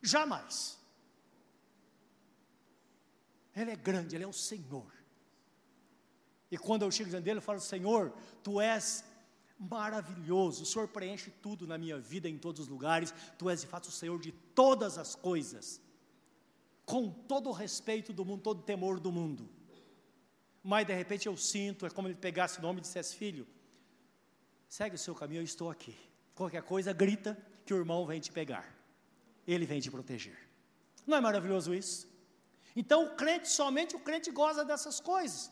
Jamais. 0.00 0.78
Ele 3.54 3.70
é 3.70 3.76
grande, 3.76 4.14
Ele 4.14 4.24
é 4.24 4.28
o 4.28 4.32
Senhor. 4.32 4.90
E 6.50 6.58
quando 6.58 6.82
eu 6.82 6.90
chego 6.90 7.08
diante 7.08 7.24
dele, 7.24 7.38
eu 7.38 7.42
falo: 7.42 7.60
Senhor, 7.60 8.12
Tu 8.42 8.60
és 8.60 9.04
maravilhoso, 9.58 10.64
o 10.64 10.66
Senhor 10.66 10.88
preenche 10.88 11.30
tudo 11.30 11.66
na 11.66 11.78
minha 11.78 11.98
vida, 11.98 12.28
em 12.28 12.36
todos 12.36 12.62
os 12.62 12.68
lugares, 12.68 13.14
Tu 13.38 13.48
és 13.48 13.60
de 13.60 13.66
fato 13.66 13.86
o 13.86 13.92
Senhor 13.92 14.18
de 14.20 14.32
todas 14.32 14.98
as 14.98 15.14
coisas, 15.14 15.80
com 16.84 17.08
todo 17.08 17.48
o 17.48 17.52
respeito 17.52 18.12
do 18.12 18.24
mundo, 18.24 18.42
todo 18.42 18.58
o 18.60 18.62
temor 18.62 19.00
do 19.00 19.10
mundo. 19.10 19.48
Mas 20.62 20.86
de 20.86 20.94
repente 20.94 21.26
eu 21.26 21.36
sinto, 21.36 21.86
é 21.86 21.90
como 21.90 22.06
ele 22.06 22.14
pegasse 22.14 22.58
o 22.58 22.62
nome 22.62 22.80
e 22.80 22.82
dissesse: 22.82 23.16
Filho, 23.16 23.46
segue 24.68 24.96
o 24.96 24.98
seu 24.98 25.14
caminho, 25.14 25.40
eu 25.40 25.44
estou 25.44 25.70
aqui. 25.70 25.96
Qualquer 26.34 26.62
coisa, 26.62 26.92
grita 26.92 27.38
que 27.64 27.72
o 27.72 27.78
irmão 27.78 28.04
vem 28.06 28.20
te 28.20 28.30
pegar, 28.30 28.76
ele 29.46 29.64
vem 29.64 29.80
te 29.80 29.90
proteger. 29.90 30.38
Não 31.06 31.16
é 31.16 31.20
maravilhoso 31.20 31.74
isso? 31.74 32.11
Então, 32.74 33.04
o 33.04 33.10
crente, 33.20 33.48
somente 33.48 33.94
o 33.96 34.00
crente 34.00 34.30
goza 34.30 34.64
dessas 34.64 34.98
coisas. 35.00 35.50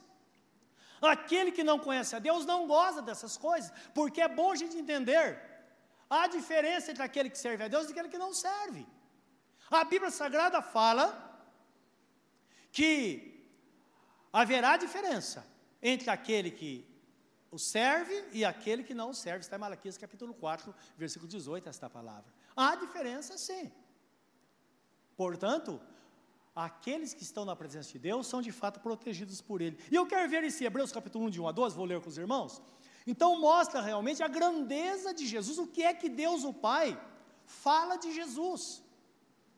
Aquele 1.00 1.50
que 1.50 1.64
não 1.64 1.78
conhece 1.78 2.14
a 2.14 2.18
Deus 2.18 2.44
não 2.44 2.66
goza 2.66 3.00
dessas 3.00 3.36
coisas, 3.36 3.72
porque 3.94 4.20
é 4.20 4.28
bom 4.28 4.52
a 4.52 4.56
gente 4.56 4.76
entender 4.76 5.28
a 6.08 6.26
diferença 6.26 6.90
entre 6.90 7.02
aquele 7.02 7.30
que 7.30 7.38
serve 7.38 7.64
a 7.64 7.68
Deus 7.68 7.88
e 7.88 7.92
aquele 7.92 8.08
que 8.08 8.18
não 8.18 8.32
serve. 8.34 8.86
A 9.70 9.84
Bíblia 9.84 10.10
Sagrada 10.10 10.60
fala 10.60 11.06
que 12.72 13.48
haverá 14.32 14.76
diferença 14.76 15.46
entre 15.80 16.10
aquele 16.10 16.50
que 16.50 16.72
o 17.50 17.58
serve 17.58 18.24
e 18.32 18.44
aquele 18.44 18.82
que 18.82 18.94
não 18.94 19.12
serve. 19.12 19.40
Está 19.40 19.56
em 19.56 19.60
Malaquias 19.60 19.96
capítulo 19.96 20.34
4, 20.34 20.74
versículo 20.96 21.28
18, 21.28 21.68
esta 21.68 21.88
palavra. 21.88 22.32
Há 22.56 22.74
diferença 22.76 23.38
sim. 23.38 23.72
Portanto, 25.16 25.80
aqueles 26.54 27.14
que 27.14 27.22
estão 27.22 27.44
na 27.44 27.54
presença 27.54 27.92
de 27.92 27.98
Deus 27.98 28.26
são 28.26 28.42
de 28.42 28.52
fato 28.52 28.80
protegidos 28.80 29.40
por 29.40 29.60
Ele. 29.60 29.78
E 29.90 29.94
eu 29.94 30.06
quero 30.06 30.28
ver 30.28 30.44
esse 30.44 30.64
Hebreus 30.64 30.92
capítulo 30.92 31.26
1, 31.26 31.30
de 31.30 31.40
1 31.40 31.48
a 31.48 31.52
12, 31.52 31.76
vou 31.76 31.84
ler 31.84 32.00
com 32.00 32.08
os 32.08 32.18
irmãos. 32.18 32.60
Então 33.06 33.38
mostra 33.40 33.80
realmente 33.80 34.22
a 34.22 34.28
grandeza 34.28 35.14
de 35.14 35.26
Jesus, 35.26 35.58
o 35.58 35.66
que 35.66 35.82
é 35.82 35.94
que 35.94 36.08
Deus 36.08 36.44
o 36.44 36.52
Pai 36.52 37.00
fala 37.44 37.96
de 37.96 38.12
Jesus. 38.12 38.82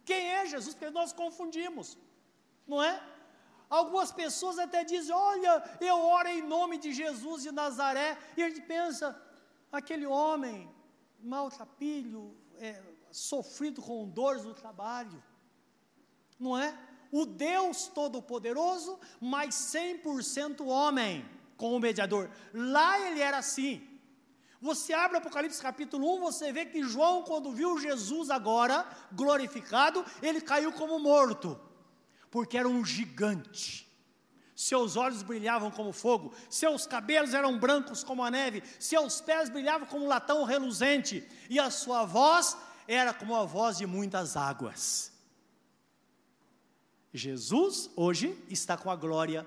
Quem 0.05 0.29
é 0.33 0.47
Jesus? 0.47 0.75
Porque 0.75 0.91
nós 0.91 1.13
confundimos, 1.13 1.99
não 2.67 2.83
é? 2.83 3.03
Algumas 3.69 4.13
pessoas 4.13 4.59
até 4.59 4.85
dizem: 4.85 5.15
Olha, 5.15 5.63
eu 5.81 5.99
oro 5.99 6.29
em 6.29 6.43
nome 6.43 6.79
de 6.79 6.93
Jesus 6.93 7.43
de 7.43 7.53
Nazaré, 7.53 8.19
e 8.37 8.43
a 8.43 8.49
gente 8.49 8.63
pensa, 8.63 9.21
aquele 9.71 10.07
homem 10.07 10.71
maltrapilho, 11.21 12.37
é, 12.59 12.83
sofrido 13.11 13.81
com 13.81 14.09
dores 14.09 14.45
no 14.45 14.55
trabalho, 14.55 15.23
não 16.43 16.59
é? 16.59 16.77
O 17.11 17.25
Deus 17.25 17.89
Todo-Poderoso, 17.89 18.99
mas 19.21 19.55
100% 19.55 20.67
homem, 20.67 21.25
com 21.57 21.77
o 21.77 21.81
mediador. 21.81 22.31
Lá 22.53 22.99
ele 23.01 23.21
era 23.21 23.39
assim. 23.39 23.87
Você 24.61 24.93
abre 24.93 25.19
Apocalipse 25.19 25.61
capítulo 25.61 26.17
1, 26.17 26.21
você 26.21 26.53
vê 26.53 26.65
que 26.65 26.83
João, 26.83 27.23
quando 27.23 27.53
viu 27.53 27.79
Jesus 27.79 28.31
agora, 28.31 28.87
glorificado, 29.13 30.05
ele 30.23 30.41
caiu 30.41 30.73
como 30.73 30.99
morto, 30.99 31.61
porque 32.31 32.57
era 32.57 32.69
um 32.69 32.85
gigante. 32.85 33.91
Seus 34.55 34.97
olhos 34.97 35.23
brilhavam 35.23 35.71
como 35.71 35.93
fogo, 35.93 36.33
seus 36.49 36.87
cabelos 36.87 37.35
eram 37.35 37.59
brancos 37.59 38.05
como 38.05 38.23
a 38.23 38.31
neve, 38.31 38.63
seus 38.79 39.21
pés 39.21 39.51
brilhavam 39.51 39.87
como 39.87 40.07
latão 40.07 40.45
reluzente, 40.45 41.29
e 41.51 41.59
a 41.59 41.69
sua 41.69 42.05
voz 42.05 42.57
era 42.87 43.13
como 43.13 43.35
a 43.35 43.45
voz 43.45 43.79
de 43.79 43.87
muitas 43.87 44.37
águas. 44.37 45.12
Jesus 47.13 47.91
hoje 47.95 48.37
está 48.49 48.77
com 48.77 48.91
a 48.91 48.97
glória 48.97 49.47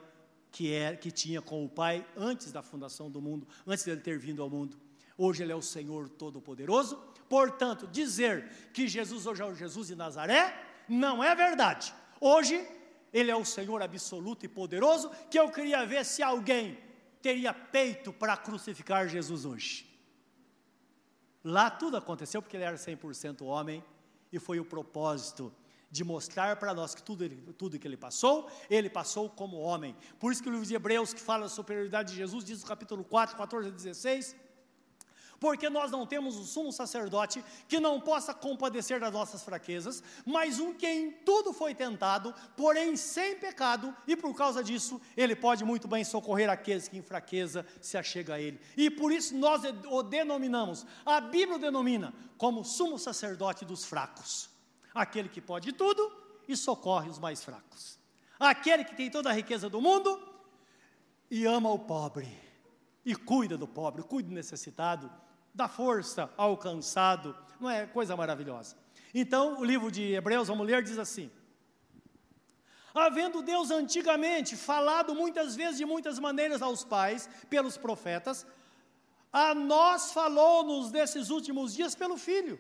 que 0.52 0.74
é 0.74 0.96
que 0.96 1.12
tinha 1.12 1.42
com 1.42 1.66
o 1.66 1.70
Pai 1.70 2.06
antes 2.16 2.52
da 2.52 2.62
fundação 2.62 3.10
do 3.10 3.22
mundo, 3.22 3.48
antes 3.66 3.84
dele 3.84 4.02
ter 4.02 4.18
vindo 4.18 4.42
ao 4.42 4.50
mundo. 4.50 4.78
Hoje 5.18 5.44
ele 5.44 5.52
é 5.52 5.56
o 5.56 5.62
Senhor 5.62 6.08
todo-poderoso. 6.08 6.98
Portanto, 7.28 7.88
dizer 7.88 8.70
que 8.72 8.88
Jesus 8.88 9.26
hoje 9.26 9.42
é 9.42 9.46
o 9.46 9.56
Jesus 9.56 9.88
de 9.88 9.96
Nazaré 9.96 10.54
não 10.88 11.24
é 11.24 11.34
verdade. 11.36 11.94
Hoje 12.22 12.66
ele 13.12 13.32
é 13.32 13.36
o 13.36 13.46
Senhor 13.46 13.82
absoluto 13.82 14.46
e 14.46 14.50
poderoso, 14.50 15.10
que 15.30 15.40
eu 15.40 15.50
queria 15.50 15.86
ver 15.86 16.06
se 16.06 16.22
alguém 16.22 16.78
teria 17.22 17.54
peito 17.54 18.14
para 18.14 18.38
crucificar 18.38 19.08
Jesus 19.08 19.46
hoje. 19.46 19.90
Lá 21.44 21.70
tudo 21.70 21.98
aconteceu 21.98 22.42
porque 22.42 22.58
ele 22.58 22.64
era 22.64 22.76
100% 22.76 23.42
homem 23.42 23.84
e 24.32 24.40
foi 24.40 24.60
o 24.60 24.66
propósito 24.66 25.52
de 25.96 26.04
mostrar 26.04 26.58
para 26.58 26.74
nós 26.74 26.94
que 26.94 27.02
tudo, 27.02 27.26
tudo 27.54 27.80
que 27.80 27.88
ele 27.88 27.96
passou, 27.96 28.52
ele 28.70 28.90
passou 28.90 29.30
como 29.30 29.62
homem. 29.62 29.96
Por 30.20 30.30
isso 30.30 30.44
que 30.44 30.50
o 30.50 30.52
livro 30.52 30.68
de 30.68 30.76
Hebreus, 30.76 31.14
que 31.14 31.22
fala 31.22 31.44
da 31.44 31.50
superioridade 31.50 32.12
de 32.12 32.18
Jesus, 32.18 32.44
diz 32.44 32.62
no 32.62 32.68
capítulo 32.68 33.02
4, 33.06 33.38
14 33.38 33.70
a 33.70 33.72
16, 33.72 34.36
porque 35.40 35.70
nós 35.70 35.92
não 35.92 36.06
temos 36.06 36.36
um 36.36 36.44
sumo 36.44 36.74
sacerdote 36.74 37.42
que 37.70 37.80
não 37.80 38.02
possa 38.02 38.34
compadecer 38.34 39.00
das 39.00 39.14
nossas 39.14 39.42
fraquezas, 39.42 40.04
mas 40.26 40.60
um 40.60 40.74
que 40.74 40.86
em 40.86 41.12
tudo 41.12 41.54
foi 41.54 41.74
tentado, 41.74 42.36
porém 42.58 42.98
sem 42.98 43.40
pecado, 43.40 43.96
e 44.06 44.18
por 44.18 44.36
causa 44.36 44.62
disso 44.62 45.00
ele 45.16 45.34
pode 45.34 45.64
muito 45.64 45.88
bem 45.88 46.04
socorrer 46.04 46.50
aqueles 46.50 46.90
que 46.90 46.98
em 46.98 47.02
fraqueza 47.02 47.66
se 47.80 47.98
achega 47.98 48.34
a 48.34 48.42
ele. 48.42 48.60
E 48.76 48.90
por 48.90 49.14
isso 49.14 49.34
nós 49.34 49.62
o 49.88 50.04
denominamos, 50.04 50.86
a 51.06 51.22
Bíblia 51.22 51.56
o 51.56 51.60
denomina 51.60 52.14
como 52.38 52.66
sumo 52.66 53.00
sacerdote 53.00 53.64
dos 53.64 53.86
fracos 53.86 54.54
aquele 54.96 55.28
que 55.28 55.42
pode 55.42 55.74
tudo 55.74 56.10
e 56.48 56.56
socorre 56.56 57.10
os 57.10 57.20
mais 57.20 57.44
fracos, 57.44 58.00
aquele 58.40 58.86
que 58.86 58.96
tem 58.96 59.12
toda 59.12 59.30
a 59.30 59.34
riqueza 59.34 59.70
do 59.70 59.82
mundo 59.82 60.18
e 61.30 61.46
ama 61.46 61.70
o 61.70 61.78
pobre, 61.78 62.28
e 63.04 63.14
cuida 63.14 63.58
do 63.58 63.68
pobre, 63.68 64.02
cuida 64.02 64.30
do 64.30 64.34
necessitado, 64.34 65.12
dá 65.54 65.68
força 65.68 66.32
ao 66.38 66.56
cansado, 66.58 67.36
não 67.60 67.70
é 67.70 67.86
coisa 67.86 68.16
maravilhosa. 68.16 68.78
Então, 69.14 69.60
o 69.60 69.66
livro 69.66 69.92
de 69.92 70.14
Hebreus, 70.14 70.48
vamos 70.48 70.66
ler, 70.66 70.82
diz 70.84 70.98
assim: 70.98 71.30
Havendo 72.94 73.42
Deus 73.42 73.72
antigamente 73.72 74.56
falado 74.56 75.14
muitas 75.14 75.56
vezes 75.56 75.78
de 75.78 75.86
muitas 75.86 76.20
maneiras 76.20 76.62
aos 76.62 76.84
pais, 76.84 77.30
pelos 77.50 77.78
profetas, 77.78 78.46
a 79.32 79.54
nós 79.54 80.12
falou-nos 80.12 80.92
desses 80.92 81.30
últimos 81.30 81.74
dias 81.74 81.96
pelo 81.96 82.18
Filho 82.18 82.60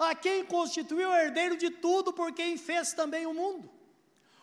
a 0.00 0.14
quem 0.14 0.44
constituiu 0.44 1.12
herdeiro 1.12 1.56
de 1.56 1.70
tudo, 1.70 2.12
por 2.12 2.32
quem 2.32 2.56
fez 2.56 2.92
também 2.92 3.26
o 3.26 3.34
mundo, 3.34 3.70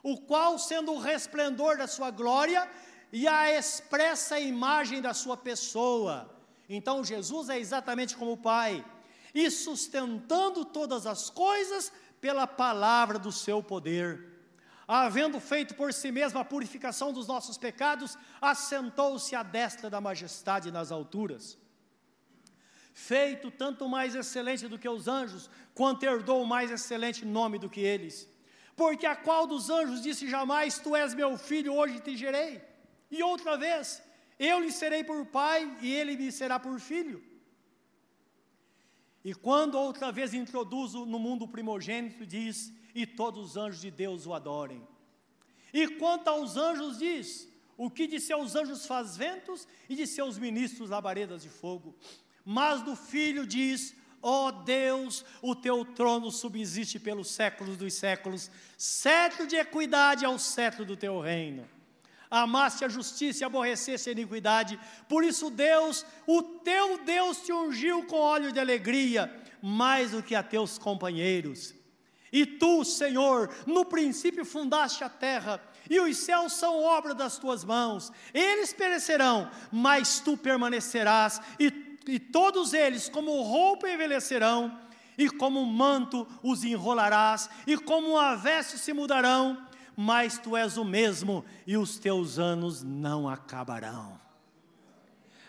o 0.03 0.18
qual, 0.18 0.60
sendo 0.60 0.93
o 0.93 0.99
resplendor 0.99 1.78
da 1.78 1.88
sua 1.88 2.12
glória 2.12 2.70
e 3.12 3.28
a 3.28 3.51
expressa 3.51 4.39
imagem 4.39 5.01
da 5.01 5.14
sua 5.14 5.36
pessoa. 5.36 6.30
Então, 6.70 7.03
Jesus 7.03 7.49
é 7.49 7.58
exatamente 7.58 8.16
como 8.16 8.34
o 8.34 8.38
Pai, 8.38 8.86
e 9.34 9.49
sustentando 9.49 10.64
todas 10.64 11.05
as 11.05 11.30
coisas 11.30 11.91
pela 12.22 12.45
palavra 12.45 13.18
do 13.18 13.32
seu 13.32 13.64
poder. 13.64 14.38
Havendo 14.88 15.39
feito 15.39 15.76
por 15.76 15.91
si 15.93 16.12
mesmo 16.12 16.39
a 16.39 16.45
purificação 16.45 17.12
dos 17.12 17.28
nossos 17.28 17.58
pecados, 17.58 18.18
assentou-se 18.39 19.36
à 19.36 19.43
destra 19.43 19.89
da 19.89 19.99
majestade 19.99 20.72
nas 20.72 20.91
alturas 20.91 21.58
feito 22.98 23.52
tanto 23.52 23.88
mais 23.88 24.16
excelente 24.16 24.68
do 24.68 24.80
que 24.80 24.89
os 24.89 25.08
anjos, 25.08 25.52
quanto 25.76 26.04
herdou 26.04 26.43
mais 26.43 26.72
excelente 26.72 27.24
nome 27.24 27.60
do 27.60 27.70
que 27.70 27.80
eles. 27.80 28.28
Porque 28.76 29.06
a 29.06 29.16
qual 29.16 29.45
dos 29.45 29.70
anjos 29.70 30.02
disse 30.02 30.28
jamais: 30.28 30.80
Tu 30.80 30.95
és 30.95 31.14
meu 31.14 31.38
filho, 31.38 31.76
hoje 31.76 32.00
te 32.00 32.18
gerei? 32.18 32.60
E 33.12 33.22
outra 33.22 33.56
vez: 33.56 34.02
Eu 34.39 34.60
lhe 34.60 34.72
serei 34.72 35.04
por 35.04 35.24
pai 35.28 35.78
e 35.80 35.93
ele 35.93 36.18
me 36.18 36.32
será 36.32 36.60
por 36.60 36.80
filho. 36.80 37.24
E 39.24 39.32
quando 39.36 39.76
outra 39.76 40.12
vez 40.12 40.34
introduzo 40.34 41.06
no 41.06 41.20
mundo 41.20 41.48
primogênito, 41.48 42.26
diz: 42.26 42.74
E 42.95 43.06
todos 43.06 43.52
os 43.52 43.58
anjos 43.58 43.80
de 43.80 43.91
Deus 43.91 44.26
o 44.26 44.34
adorem. 44.34 44.82
E 45.72 45.88
quanto 46.00 46.30
aos 46.30 46.58
anjos, 46.58 46.98
diz: 46.98 47.48
o 47.78 47.91
que 47.91 48.08
de 48.08 48.20
seus 48.20 48.56
anjos 48.56 48.88
faz 48.88 49.16
ventos 49.16 49.68
e 49.88 49.95
de 49.95 50.08
seus 50.08 50.39
ministros 50.39 50.89
labaredas 50.89 51.43
de 51.43 51.50
fogo. 51.50 51.95
Mas 52.50 52.82
do 52.82 52.95
filho 52.95 53.45
diz: 53.45 53.93
Ó 54.22 54.48
oh 54.48 54.52
Deus, 54.54 55.26
o 55.41 55.54
teu 55.54 55.84
trono 55.84 56.32
subsiste 56.32 56.98
pelos 56.98 57.30
séculos 57.30 57.76
dos 57.76 57.93
séculos, 57.93 58.50
cetro 58.78 59.45
de 59.45 59.58
equidade 59.58 60.24
é 60.24 60.30
o 60.30 60.39
cetro 60.39 60.86
do 60.86 60.95
teu 60.95 61.20
reino. 61.20 61.68
Amaste 62.32 62.86
a 62.86 62.88
justiça 62.88 63.43
e 63.43 63.45
aborreceste 63.45 64.08
a 64.08 64.14
iniquidade, 64.14 64.80
por 65.10 65.26
isso 65.26 65.50
Deus, 65.50 66.06
o 66.26 66.41
teu 66.41 67.04
Deus, 67.04 67.41
te 67.41 67.52
ungiu 67.52 68.06
com 68.06 68.16
óleo 68.16 68.54
de 68.54 68.62
alegria, 68.62 69.30
mais 69.62 70.12
do 70.12 70.24
que 70.24 70.34
a 70.34 70.41
teus 70.41 70.78
companheiros. 70.78 71.76
E 72.32 72.45
tu, 72.45 72.86
Senhor, 72.86 73.54
no 73.66 73.84
princípio 73.84 74.45
fundaste 74.45 75.04
a 75.04 75.10
terra, 75.10 75.62
e 75.89 76.00
os 76.00 76.16
céus 76.16 76.54
são 76.54 76.82
obra 76.82 77.14
das 77.14 77.38
tuas 77.38 77.66
mãos. 77.66 78.10
Eles 78.34 78.72
perecerão, 78.72 79.52
mas 79.70 80.22
tu 80.22 80.38
permanecerás, 80.38 81.41
e, 81.60 81.87
e 82.08 82.20
todos 82.20 82.74
eles, 82.74 83.10
como 83.10 83.41
roupa, 83.41 83.89
envelhecerão, 83.89 84.80
e 85.18 85.30
como 85.30 85.66
manto 85.66 86.28
os 86.43 86.64
enrolarás, 86.64 87.49
e 87.66 87.78
como 87.78 88.12
uma 88.12 88.36
veste 88.36 88.78
se 88.78 88.93
mudarão, 88.93 89.66
mas 89.95 90.38
tu 90.38 90.55
és 90.55 90.78
o 90.78 90.86
mesmo, 90.86 91.43
e 91.66 91.76
os 91.76 91.97
teus 91.97 92.38
anos 92.38 92.84
não 92.84 93.28
acabarão. 93.28 94.20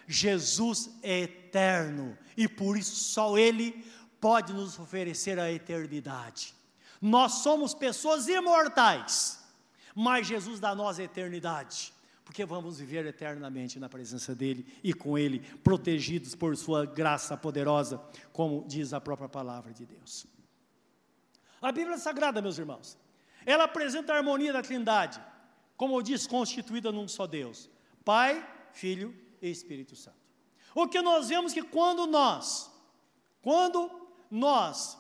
Jesus 0.07 0.91
é 1.03 1.21
eterno, 1.21 2.17
e 2.37 2.49
por 2.49 2.79
isso 2.79 2.97
só 2.97 3.37
Ele 3.37 3.85
pode 4.21 4.53
nos 4.53 4.79
oferecer 4.79 5.39
a 5.39 5.53
eternidade. 5.53 6.55
Nós 7.01 7.35
somos 7.35 7.75
pessoas 7.75 8.27
imortais 8.27 9.39
mas 10.01 10.29
Jesus 10.29 10.61
dá 10.61 10.71
a 10.71 10.75
nós 10.77 11.01
a 11.01 11.03
eternidade, 11.03 11.93
porque 12.29 12.45
vamos 12.45 12.79
viver 12.79 13.07
eternamente 13.07 13.81
na 13.81 13.89
presença 13.89 14.35
dEle 14.35 14.67
e 14.85 14.93
com 14.93 15.17
Ele, 15.17 15.41
protegidos 15.65 16.35
por 16.35 16.55
Sua 16.59 16.85
graça 16.85 17.39
poderosa, 17.39 17.99
como 18.35 18.67
diz 18.69 18.93
a 18.93 19.01
própria 19.01 19.31
palavra 19.31 19.73
de 19.73 19.87
Deus. 19.87 20.27
A 21.59 21.73
Bíblia 21.73 21.97
Sagrada, 21.97 22.43
meus 22.43 22.59
irmãos, 22.59 22.99
ela 23.47 23.65
apresenta 23.65 24.13
a 24.13 24.19
harmonia 24.19 24.53
da 24.53 24.61
Trindade, 24.61 25.19
como 25.75 26.03
diz, 26.03 26.27
constituída 26.27 26.93
num 26.93 27.09
só 27.09 27.27
Deus, 27.27 27.71
Pai, 28.05 28.47
Filho 28.75 29.17
e 29.41 29.51
Espírito 29.51 29.97
Santo. 29.97 30.19
O 30.75 30.87
que 30.87 31.01
nós 31.01 31.31
vemos 31.31 31.55
que 31.55 31.63
quando 31.63 32.07
nós, 32.07 32.71
quando 33.41 33.91
nós 34.31 34.99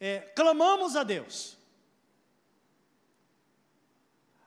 é, 0.00 0.18
clamamos 0.34 0.96
a 0.96 1.04
Deus, 1.04 1.56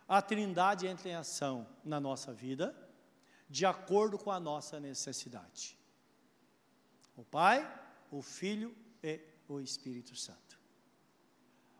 a 0.08 0.22
Trindade 0.22 0.86
entra 0.86 1.10
em 1.10 1.16
ação 1.16 1.68
na 1.84 1.99
nossa 1.99 2.32
vida, 2.32 2.76
de 3.49 3.66
acordo 3.66 4.18
com 4.18 4.32
a 4.32 4.39
nossa 4.39 4.80
necessidade. 4.80 5.78
O 7.16 7.24
Pai, 7.24 7.68
o 8.12 8.22
Filho 8.22 8.76
e 9.01 9.20
o 9.47 9.60
Espírito 9.60 10.16
Santo. 10.16 10.60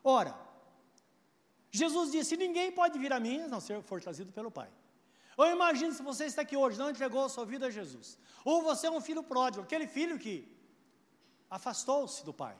Ora, 0.04 0.36
Jesus 1.72 2.12
disse: 2.12 2.38
Ninguém 2.38 2.72
pode 2.72 2.98
vir 2.98 3.14
a 3.14 3.20
mim 3.20 3.42
a 3.42 3.48
não 3.48 3.60
ser 3.60 3.82
for 3.84 4.02
trazido 4.02 4.32
pelo 4.32 4.50
Pai. 4.50 4.72
Eu 5.38 5.52
imagino 5.52 5.94
se 5.94 6.02
você 6.02 6.26
está 6.26 6.42
aqui 6.44 6.56
hoje, 6.56 6.80
não 6.80 6.90
entregou 6.90 7.26
a 7.26 7.30
sua 7.30 7.46
vida 7.46 7.68
a 7.68 7.70
Jesus, 7.70 8.18
ou 8.44 8.64
você 8.64 8.88
é 8.88 8.92
um 8.92 9.02
filho 9.02 9.22
pródigo, 9.22 9.64
aquele 9.64 9.86
filho 9.86 10.18
que 10.18 10.48
afastou-se 11.50 12.24
do 12.24 12.34
Pai. 12.34 12.58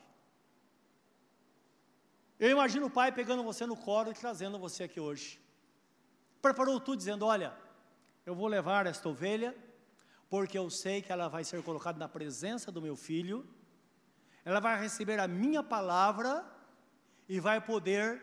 Eu 2.38 2.52
imagino 2.52 2.88
o 2.88 2.90
pai 2.90 3.14
pegando 3.14 3.44
você 3.44 3.66
no 3.66 3.78
colo 3.78 4.12
e 4.12 4.14
trazendo 4.14 4.60
você 4.60 4.84
aqui 4.84 5.00
hoje 5.00 5.40
preparou 6.46 6.80
tudo, 6.80 6.98
dizendo: 6.98 7.26
Olha, 7.26 7.58
eu 8.24 8.36
vou 8.36 8.48
levar 8.48 8.86
esta 8.86 9.10
ovelha, 9.10 9.56
porque 10.30 10.58
eu 10.58 10.70
sei 10.70 11.02
que 11.02 11.12
ela 11.12 11.28
vai 11.28 11.44
ser 11.44 11.64
colocada 11.64 11.98
na 11.98 12.08
presença 12.08 12.72
do 12.72 12.82
meu 12.82 12.96
filho, 12.96 13.48
ela 14.44 14.60
vai 14.60 14.80
receber 14.80 15.20
a 15.20 15.28
minha 15.28 15.64
palavra 15.64 16.46
e 17.28 17.40
vai 17.40 17.60
poder 17.60 18.22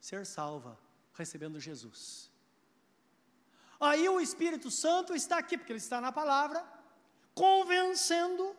ser 0.00 0.24
salva, 0.24 0.78
recebendo 1.12 1.60
Jesus. 1.60 2.30
Aí 3.78 4.08
o 4.08 4.18
Espírito 4.18 4.70
Santo 4.70 5.14
está 5.14 5.36
aqui, 5.36 5.58
porque 5.58 5.72
ele 5.72 5.78
está 5.78 6.00
na 6.00 6.12
palavra, 6.12 6.64
convencendo 7.34 8.56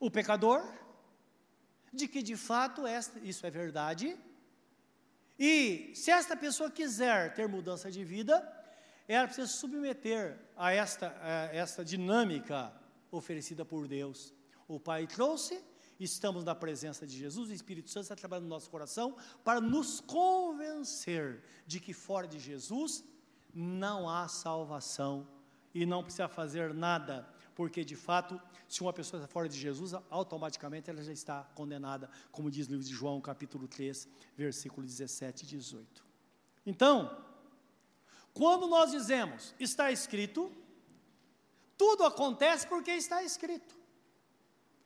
o 0.00 0.10
pecador 0.10 0.60
de 1.92 2.08
que 2.08 2.20
de 2.20 2.36
fato 2.36 2.82
isso 3.22 3.46
é 3.46 3.50
verdade 3.50 4.18
e 5.38 5.92
se 5.94 6.10
esta 6.10 6.36
pessoa 6.36 6.70
quiser 6.70 7.34
ter 7.34 7.46
mudança 7.48 7.90
de 7.90 8.04
vida, 8.04 8.42
ela 9.06 9.26
precisa 9.26 9.46
se 9.46 9.58
submeter 9.58 10.38
a 10.56 10.72
esta, 10.72 11.14
a 11.20 11.54
esta 11.54 11.84
dinâmica 11.84 12.72
oferecida 13.10 13.64
por 13.64 13.86
Deus. 13.86 14.34
O 14.66 14.80
Pai 14.80 15.06
trouxe, 15.06 15.62
estamos 16.00 16.42
na 16.42 16.54
presença 16.54 17.06
de 17.06 17.16
Jesus, 17.16 17.50
o 17.50 17.52
Espírito 17.52 17.90
Santo 17.90 18.04
está 18.04 18.16
trabalhando 18.16 18.44
no 18.44 18.50
nosso 18.50 18.70
coração 18.70 19.16
para 19.44 19.60
nos 19.60 20.00
convencer 20.00 21.42
de 21.66 21.78
que 21.80 21.92
fora 21.92 22.26
de 22.26 22.38
Jesus 22.38 23.04
não 23.54 24.08
há 24.08 24.26
salvação 24.28 25.28
e 25.74 25.86
não 25.86 26.02
precisa 26.02 26.28
fazer 26.28 26.74
nada 26.74 27.28
porque 27.56 27.82
de 27.82 27.96
fato, 27.96 28.40
se 28.68 28.82
uma 28.82 28.92
pessoa 28.92 29.18
está 29.18 29.32
fora 29.32 29.48
de 29.48 29.58
Jesus, 29.58 29.94
automaticamente 30.10 30.90
ela 30.90 31.02
já 31.02 31.10
está 31.10 31.42
condenada, 31.54 32.08
como 32.30 32.50
diz 32.50 32.68
no 32.68 32.74
livro 32.74 32.86
de 32.86 32.94
João, 32.94 33.18
capítulo 33.18 33.66
3, 33.66 34.06
versículo 34.36 34.86
17 34.86 35.42
e 35.42 35.46
18. 35.46 36.04
Então, 36.66 37.24
quando 38.34 38.68
nós 38.68 38.90
dizemos 38.90 39.54
está 39.58 39.90
escrito, 39.90 40.52
tudo 41.78 42.04
acontece 42.04 42.66
porque 42.66 42.90
está 42.90 43.22
escrito. 43.22 43.74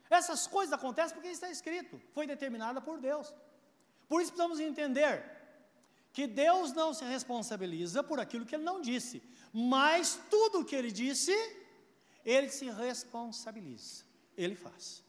Essas 0.08 0.46
coisas 0.46 0.72
acontecem 0.72 1.14
porque 1.14 1.28
está 1.28 1.50
escrito, 1.50 2.00
foi 2.14 2.24
determinada 2.24 2.80
por 2.80 3.00
Deus. 3.00 3.34
Por 4.08 4.22
isso 4.22 4.30
precisamos 4.30 4.60
entender 4.60 5.24
que 6.12 6.28
Deus 6.28 6.72
não 6.72 6.94
se 6.94 7.04
responsabiliza 7.04 8.04
por 8.04 8.20
aquilo 8.20 8.46
que 8.46 8.54
ele 8.54 8.64
não 8.64 8.80
disse, 8.80 9.20
mas 9.52 10.20
tudo 10.30 10.60
o 10.60 10.64
que 10.64 10.76
ele 10.76 10.92
disse 10.92 11.34
ele 12.24 12.48
se 12.50 12.70
responsabiliza, 12.70 14.04
ele 14.36 14.54
faz. 14.54 15.02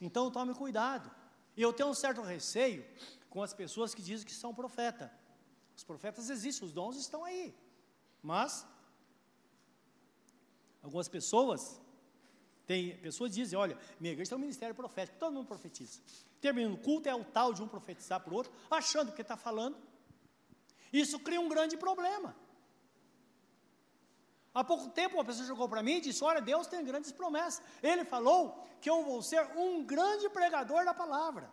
Então 0.00 0.30
tome 0.30 0.54
cuidado. 0.54 1.10
Eu 1.56 1.72
tenho 1.72 1.90
um 1.90 1.94
certo 1.94 2.22
receio 2.22 2.84
com 3.28 3.42
as 3.42 3.52
pessoas 3.52 3.94
que 3.94 4.02
dizem 4.02 4.26
que 4.26 4.32
são 4.32 4.54
profeta. 4.54 5.12
Os 5.76 5.84
profetas 5.84 6.30
existem, 6.30 6.66
os 6.66 6.72
dons 6.72 6.96
estão 6.96 7.24
aí. 7.24 7.54
Mas 8.22 8.66
algumas 10.82 11.08
pessoas 11.08 11.80
tem 12.66 12.96
pessoas 12.98 13.34
dizem, 13.34 13.58
olha, 13.58 13.76
minha 13.98 14.12
igreja 14.12 14.30
tem 14.30 14.38
um 14.38 14.40
ministério 14.40 14.74
profético, 14.76 15.18
todo 15.18 15.32
mundo 15.32 15.46
profetiza. 15.46 16.00
Terminando 16.40 16.74
o 16.74 16.78
culto 16.78 17.08
é 17.08 17.14
o 17.14 17.24
tal 17.24 17.52
de 17.52 17.62
um 17.62 17.66
profetizar 17.66 18.20
para 18.20 18.32
o 18.32 18.36
outro, 18.36 18.52
achando 18.70 19.10
que 19.10 19.22
está 19.22 19.36
falando. 19.36 19.76
Isso 20.92 21.18
cria 21.18 21.40
um 21.40 21.48
grande 21.48 21.76
problema. 21.76 22.34
Há 24.52 24.64
pouco 24.64 24.88
tempo 24.90 25.16
uma 25.16 25.24
pessoa 25.24 25.46
chegou 25.46 25.68
para 25.68 25.82
mim 25.82 25.96
e 25.96 26.00
disse: 26.00 26.24
Olha, 26.24 26.40
Deus 26.40 26.66
tem 26.66 26.84
grandes 26.84 27.12
promessas. 27.12 27.62
Ele 27.82 28.04
falou 28.04 28.66
que 28.80 28.90
eu 28.90 29.04
vou 29.04 29.22
ser 29.22 29.42
um 29.56 29.84
grande 29.84 30.28
pregador 30.28 30.84
da 30.84 30.92
palavra. 30.92 31.50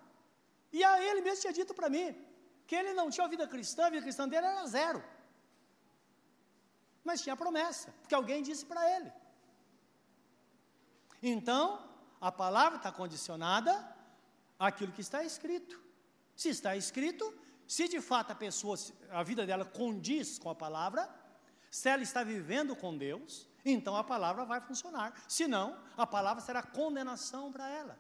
E 0.72 0.84
a 0.84 1.02
ele 1.02 1.22
mesmo 1.22 1.42
tinha 1.42 1.54
dito 1.54 1.74
para 1.74 1.90
mim 1.90 2.16
que 2.66 2.76
ele 2.76 2.94
não 2.94 3.10
tinha 3.10 3.28
vida 3.28 3.48
cristã, 3.48 3.86
a 3.86 3.90
vida 3.90 4.02
cristã 4.02 4.28
dele 4.28 4.46
era 4.46 4.66
zero. 4.68 5.02
Mas 7.04 7.22
tinha 7.22 7.36
promessa, 7.38 7.94
porque 8.02 8.14
alguém 8.14 8.44
disse 8.44 8.66
para 8.66 8.82
ele. 8.96 9.12
Então, 11.24 11.64
a 12.20 12.32
palavra 12.32 12.78
está 12.78 12.92
condicionada 12.92 13.74
àquilo 14.60 14.92
que 14.92 15.02
está 15.02 15.24
escrito. 15.24 15.82
Se 16.36 16.50
está 16.50 16.76
escrito, 16.76 17.26
se 17.66 17.88
de 17.88 18.02
fato 18.02 18.32
a 18.32 18.36
pessoa, 18.36 18.78
a 19.10 19.24
vida 19.24 19.46
dela 19.46 19.64
condiz 19.64 20.38
com 20.38 20.50
a 20.50 20.56
palavra, 20.56 21.10
se 21.78 21.88
ela 21.90 22.02
está 22.02 22.24
vivendo 22.24 22.76
com 22.76 22.98
Deus, 22.98 23.48
então 23.64 23.96
a 23.96 24.04
palavra 24.04 24.44
vai 24.46 24.60
funcionar. 24.60 25.14
Se 25.28 25.48
não, 25.48 25.78
a 25.96 26.08
palavra 26.08 26.42
será 26.42 26.64
condenação 26.64 27.52
para 27.52 27.70
ela. 27.70 28.00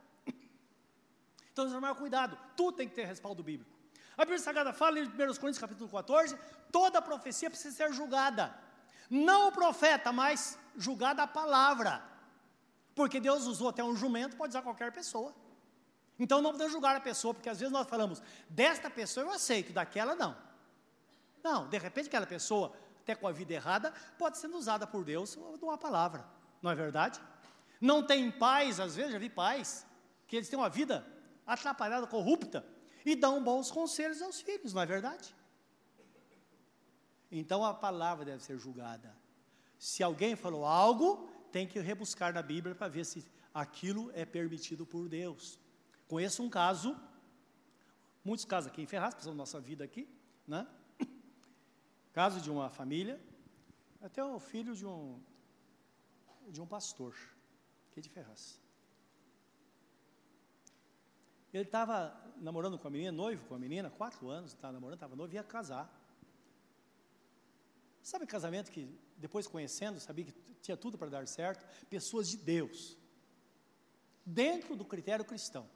Então, 1.53 1.69
tomar 1.71 1.93
cuidado, 1.93 2.37
tudo 2.55 2.77
tem 2.77 2.89
que 2.89 2.95
ter 2.95 3.05
respaldo 3.05 3.43
bíblico. 3.43 3.71
A 4.17 4.21
Bíblia 4.21 4.39
Sagrada 4.39 4.73
fala 4.73 4.99
em 4.99 5.03
1 5.03 5.09
Coríntios 5.09 5.59
capítulo 5.59 5.87
14, 5.89 6.35
toda 6.71 6.99
profecia 7.03 7.51
precisa 7.51 7.75
ser 7.75 7.93
julgada. 7.93 8.51
Não 9.11 9.49
o 9.49 9.51
profeta, 9.51 10.11
mas 10.11 10.57
julgada 10.75 11.21
a 11.21 11.27
palavra. 11.27 12.03
Porque 12.95 13.19
Deus 13.19 13.45
usou 13.45 13.69
até 13.69 13.83
um 13.83 13.95
jumento, 13.95 14.35
pode 14.35 14.49
usar 14.49 14.63
qualquer 14.63 14.91
pessoa. 14.91 15.35
Então 16.17 16.41
não 16.41 16.51
podemos 16.51 16.73
julgar 16.73 16.95
a 16.95 16.99
pessoa, 16.99 17.31
porque 17.31 17.49
às 17.49 17.59
vezes 17.59 17.71
nós 17.71 17.87
falamos, 17.87 18.23
desta 18.49 18.89
pessoa 18.89 19.27
eu 19.27 19.31
aceito, 19.31 19.71
daquela 19.71 20.15
não. 20.15 20.35
Não, 21.43 21.67
de 21.69 21.77
repente 21.77 22.07
aquela 22.07 22.25
pessoa 22.25 22.73
até 23.07 23.15
com 23.15 23.25
a 23.25 23.31
vida 23.31 23.53
errada, 23.53 23.93
pode 24.17 24.37
ser 24.37 24.47
usada 24.47 24.85
por 24.85 25.05
Deus 25.05 25.37
uma 25.61 25.77
palavra, 25.77 26.25
não 26.61 26.69
é 26.69 26.75
verdade? 26.75 27.21
Não 27.79 28.05
tem 28.05 28.29
pais, 28.29 28.81
às 28.81 28.97
vezes 28.97 29.13
já 29.13 29.17
vi 29.17 29.29
pais, 29.29 29.85
que 30.27 30.35
eles 30.35 30.49
têm 30.49 30.59
uma 30.59 30.67
vida 30.67 31.07
atrapalhada, 31.45 32.05
corrupta, 32.05 32.65
e 33.05 33.15
dão 33.15 33.41
bons 33.41 33.71
conselhos 33.71 34.21
aos 34.21 34.41
filhos, 34.41 34.73
não 34.73 34.81
é 34.81 34.85
verdade? 34.85 35.33
Então 37.31 37.63
a 37.63 37.73
palavra 37.73 38.25
deve 38.25 38.43
ser 38.43 38.57
julgada. 38.57 39.15
Se 39.79 40.03
alguém 40.03 40.35
falou 40.35 40.65
algo, 40.65 41.29
tem 41.49 41.65
que 41.65 41.79
rebuscar 41.79 42.33
na 42.33 42.41
Bíblia 42.41 42.75
para 42.75 42.89
ver 42.89 43.05
se 43.05 43.25
aquilo 43.53 44.11
é 44.13 44.25
permitido 44.25 44.85
por 44.85 45.07
Deus. 45.07 45.57
Conheço 46.09 46.43
um 46.43 46.49
caso, 46.49 46.99
muitos 48.21 48.43
casos 48.43 48.69
aqui 48.69 48.81
em 48.81 48.85
Ferraz, 48.85 49.15
passando 49.15 49.35
nossa 49.35 49.61
vida 49.61 49.85
aqui, 49.85 50.09
né? 50.45 50.67
Caso 52.17 52.41
de 52.41 52.49
uma 52.49 52.67
família, 52.67 53.21
até 54.01 54.25
o 54.25 54.39
filho 54.39 54.75
de 54.75 54.83
um 54.87 55.21
de 56.47 56.59
um 56.59 56.65
pastor, 56.65 57.15
aqui 57.91 58.01
de 58.01 58.09
Ferraz. 58.09 58.59
Ele 61.53 61.61
estava 61.61 62.19
namorando 62.37 62.79
com 62.79 62.87
a 62.87 62.89
menina, 62.89 63.11
noivo 63.11 63.45
com 63.45 63.53
a 63.53 63.59
menina, 63.59 63.91
quatro 63.91 64.29
anos, 64.29 64.53
estava 64.53 64.73
namorando, 64.73 64.95
estava 64.95 65.15
noivo, 65.15 65.35
ia 65.35 65.43
casar. 65.43 65.87
Sabe 68.01 68.25
casamento 68.25 68.71
que 68.71 68.89
depois 69.15 69.45
conhecendo, 69.45 69.99
sabia 69.99 70.25
que 70.25 70.33
tinha 70.59 70.75
tudo 70.75 70.97
para 70.97 71.11
dar 71.11 71.27
certo? 71.27 71.63
Pessoas 71.87 72.27
de 72.27 72.37
Deus, 72.37 72.97
dentro 74.25 74.75
do 74.75 74.83
critério 74.83 75.23
cristão. 75.23 75.69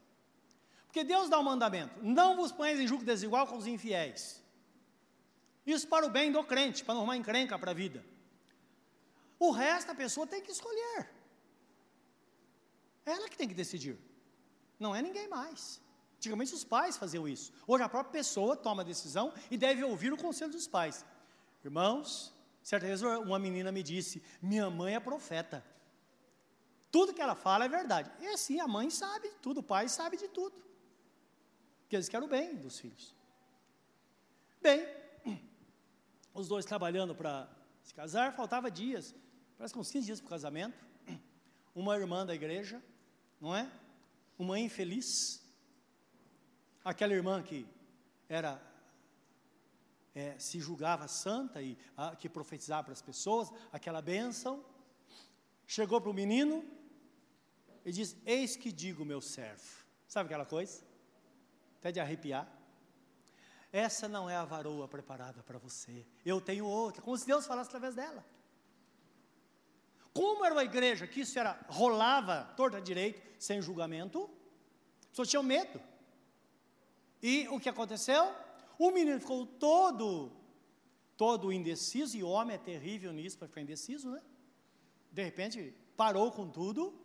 Porque 0.87 1.03
Deus 1.03 1.29
dá 1.29 1.37
um 1.37 1.43
mandamento: 1.43 2.03
não 2.03 2.35
vos 2.35 2.51
ponhais 2.51 2.79
em 2.79 2.87
julgo 2.87 3.05
desigual 3.05 3.45
com 3.45 3.57
os 3.57 3.67
infiéis. 3.67 4.40
Isso 5.65 5.87
para 5.87 6.05
o 6.05 6.09
bem 6.09 6.31
do 6.31 6.43
crente, 6.43 6.83
para 6.83 6.93
não 6.93 7.01
arrumar 7.01 7.17
encrenca 7.17 7.57
para 7.57 7.71
a 7.71 7.73
vida. 7.73 8.03
O 9.39 9.51
resto 9.51 9.91
a 9.91 9.95
pessoa 9.95 10.27
tem 10.27 10.41
que 10.41 10.51
escolher. 10.51 11.09
Ela 13.05 13.29
que 13.29 13.37
tem 13.37 13.47
que 13.47 13.53
decidir. 13.53 13.97
Não 14.79 14.95
é 14.95 15.01
ninguém 15.01 15.27
mais. 15.27 15.81
Antigamente 16.17 16.53
os 16.53 16.63
pais 16.63 16.97
faziam 16.97 17.27
isso. 17.27 17.51
Hoje 17.65 17.83
a 17.83 17.89
própria 17.89 18.11
pessoa 18.11 18.55
toma 18.55 18.83
a 18.83 18.85
decisão 18.85 19.33
e 19.49 19.57
deve 19.57 19.83
ouvir 19.83 20.13
o 20.13 20.17
conselho 20.17 20.51
dos 20.51 20.67
pais. 20.67 21.05
Irmãos, 21.63 22.33
certa 22.61 22.85
vez 22.85 23.01
uma 23.01 23.39
menina 23.39 23.71
me 23.71 23.81
disse: 23.81 24.21
Minha 24.41 24.69
mãe 24.69 24.95
é 24.95 24.99
profeta. 24.99 25.65
Tudo 26.91 27.13
que 27.13 27.21
ela 27.21 27.35
fala 27.35 27.65
é 27.65 27.69
verdade. 27.69 28.11
E 28.19 28.27
assim, 28.27 28.59
a 28.59 28.67
mãe 28.67 28.89
sabe 28.89 29.29
de 29.29 29.35
tudo, 29.35 29.61
o 29.61 29.63
pai 29.63 29.87
sabe 29.87 30.17
de 30.17 30.27
tudo. 30.27 30.55
Porque 31.81 31.95
eles 31.95 32.09
querem 32.09 32.27
o 32.27 32.29
bem 32.29 32.55
dos 32.55 32.79
filhos. 32.79 33.15
Bem, 34.61 34.85
os 36.33 36.47
dois 36.47 36.65
trabalhando 36.65 37.13
para 37.15 37.49
se 37.83 37.93
casar, 37.93 38.33
faltava 38.33 38.69
dias, 38.69 39.15
parece 39.57 39.73
que 39.73 39.79
uns 39.79 39.91
15 39.91 40.05
dias 40.05 40.19
para 40.19 40.27
o 40.27 40.29
casamento. 40.29 40.85
Uma 41.75 41.95
irmã 41.95 42.25
da 42.25 42.33
igreja, 42.33 42.81
não 43.39 43.55
é? 43.55 43.69
Uma 44.37 44.59
infeliz. 44.59 45.41
Aquela 46.83 47.13
irmã 47.13 47.41
que 47.43 47.67
era 48.27 48.61
é, 50.13 50.37
se 50.37 50.59
julgava 50.59 51.07
santa 51.07 51.61
e 51.61 51.77
a, 51.95 52.15
que 52.15 52.27
profetizava 52.27 52.85
para 52.85 52.93
as 52.93 53.01
pessoas, 53.01 53.49
aquela 53.71 54.01
bênção, 54.01 54.63
chegou 55.65 56.01
para 56.01 56.09
o 56.09 56.13
menino 56.13 56.65
e 57.85 57.91
disse: 57.91 58.17
Eis 58.25 58.55
que 58.55 58.71
digo, 58.71 59.05
meu 59.05 59.21
servo. 59.21 59.85
Sabe 60.07 60.27
aquela 60.27 60.45
coisa? 60.45 60.83
Até 61.79 61.91
de 61.91 61.99
arrepiar. 61.99 62.60
Essa 63.71 64.07
não 64.07 64.29
é 64.29 64.35
a 64.35 64.43
varoa 64.43 64.87
preparada 64.87 65.41
para 65.43 65.57
você. 65.57 66.05
Eu 66.25 66.41
tenho 66.41 66.65
outra. 66.65 67.01
Como 67.01 67.17
se 67.17 67.25
Deus 67.25 67.47
falasse 67.47 67.69
através 67.69 67.95
dela. 67.95 68.25
Como 70.13 70.43
era 70.43 70.53
uma 70.53 70.63
igreja 70.63 71.07
que 71.07 71.21
isso 71.21 71.39
era 71.39 71.57
rolava 71.69 72.43
torta 72.57 72.81
direito, 72.81 73.21
sem 73.39 73.61
julgamento, 73.61 74.29
pessoas 75.09 75.29
tinham 75.29 75.43
medo. 75.43 75.81
E 77.23 77.47
o 77.47 77.59
que 77.59 77.69
aconteceu? 77.69 78.33
O 78.77 78.91
menino 78.91 79.19
ficou 79.19 79.45
todo, 79.45 80.31
todo 81.15 81.53
indeciso, 81.53 82.17
e 82.17 82.23
homem 82.23 82.55
é 82.55 82.59
terrível 82.59 83.13
nisso 83.13 83.37
para 83.37 83.47
ficar 83.47 83.61
indeciso, 83.61 84.09
né? 84.09 84.21
De 85.11 85.23
repente, 85.23 85.73
parou 85.95 86.31
com 86.31 86.49
tudo. 86.49 86.99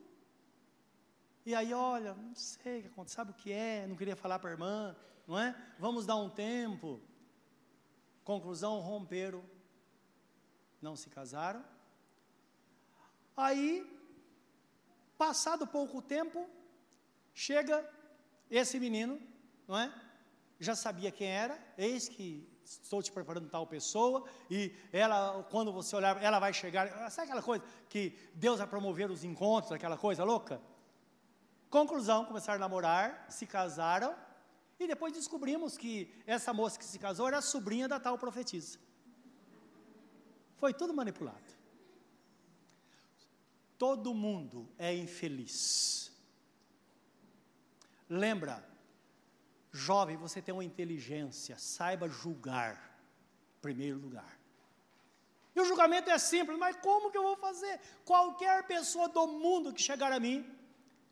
E 1.44 1.54
aí, 1.54 1.72
olha, 1.72 2.14
não 2.14 2.34
sei 2.34 2.78
o 2.78 2.82
que 2.82 2.88
aconteceu, 2.88 3.16
sabe 3.16 3.30
o 3.30 3.34
que 3.34 3.52
é? 3.52 3.86
Não 3.86 3.94
queria 3.94 4.16
falar 4.16 4.38
para 4.40 4.50
a 4.50 4.52
irmã, 4.52 4.96
não 5.26 5.38
é? 5.38 5.54
Vamos 5.78 6.06
dar 6.06 6.16
um 6.16 6.30
tempo. 6.30 7.00
Conclusão: 8.24 8.80
romperam, 8.80 9.44
não 10.80 10.96
se 10.96 11.08
casaram. 11.10 11.64
Aí, 13.36 13.84
passado 15.18 15.66
pouco 15.66 16.00
tempo, 16.00 16.48
chega 17.34 17.88
esse 18.50 18.80
menino, 18.80 19.20
não 19.68 19.78
é? 19.78 19.92
já 20.58 20.74
sabia 20.74 21.10
quem 21.10 21.28
era, 21.28 21.58
eis 21.76 22.08
que 22.08 22.48
estou 22.64 23.02
te 23.02 23.12
preparando 23.12 23.48
tal 23.48 23.66
pessoa, 23.66 24.24
e 24.50 24.74
ela, 24.92 25.44
quando 25.50 25.72
você 25.72 25.94
olhar, 25.94 26.22
ela 26.22 26.38
vai 26.38 26.52
chegar, 26.52 27.10
sabe 27.10 27.26
aquela 27.28 27.42
coisa 27.42 27.64
que 27.88 28.18
Deus 28.34 28.58
vai 28.58 28.66
promover 28.66 29.10
os 29.10 29.22
encontros, 29.22 29.72
aquela 29.72 29.96
coisa 29.96 30.24
louca? 30.24 30.60
Conclusão, 31.70 32.24
começaram 32.24 32.56
a 32.56 32.60
namorar, 32.60 33.26
se 33.28 33.46
casaram, 33.46 34.14
e 34.78 34.86
depois 34.86 35.12
descobrimos 35.12 35.76
que 35.78 36.12
essa 36.26 36.52
moça 36.52 36.78
que 36.78 36.84
se 36.84 36.98
casou 36.98 37.28
era 37.28 37.40
sobrinha 37.40 37.88
da 37.88 37.98
tal 37.98 38.18
profetisa. 38.18 38.78
Foi 40.56 40.72
tudo 40.72 40.94
manipulado. 40.94 41.54
Todo 43.78 44.14
mundo 44.14 44.68
é 44.78 44.94
infeliz. 44.94 46.10
Lembra, 48.08 48.66
Jovem, 49.72 50.16
você 50.16 50.40
tem 50.40 50.54
uma 50.54 50.64
inteligência, 50.64 51.58
saiba 51.58 52.08
julgar, 52.08 52.98
em 53.58 53.60
primeiro 53.60 53.98
lugar. 53.98 54.38
E 55.54 55.60
o 55.60 55.64
julgamento 55.64 56.10
é 56.10 56.18
simples, 56.18 56.58
mas 56.58 56.76
como 56.76 57.10
que 57.10 57.18
eu 57.18 57.22
vou 57.22 57.36
fazer? 57.36 57.80
Qualquer 58.04 58.66
pessoa 58.66 59.08
do 59.08 59.26
mundo 59.26 59.72
que 59.72 59.82
chegar 59.82 60.12
a 60.12 60.20
mim, 60.20 60.44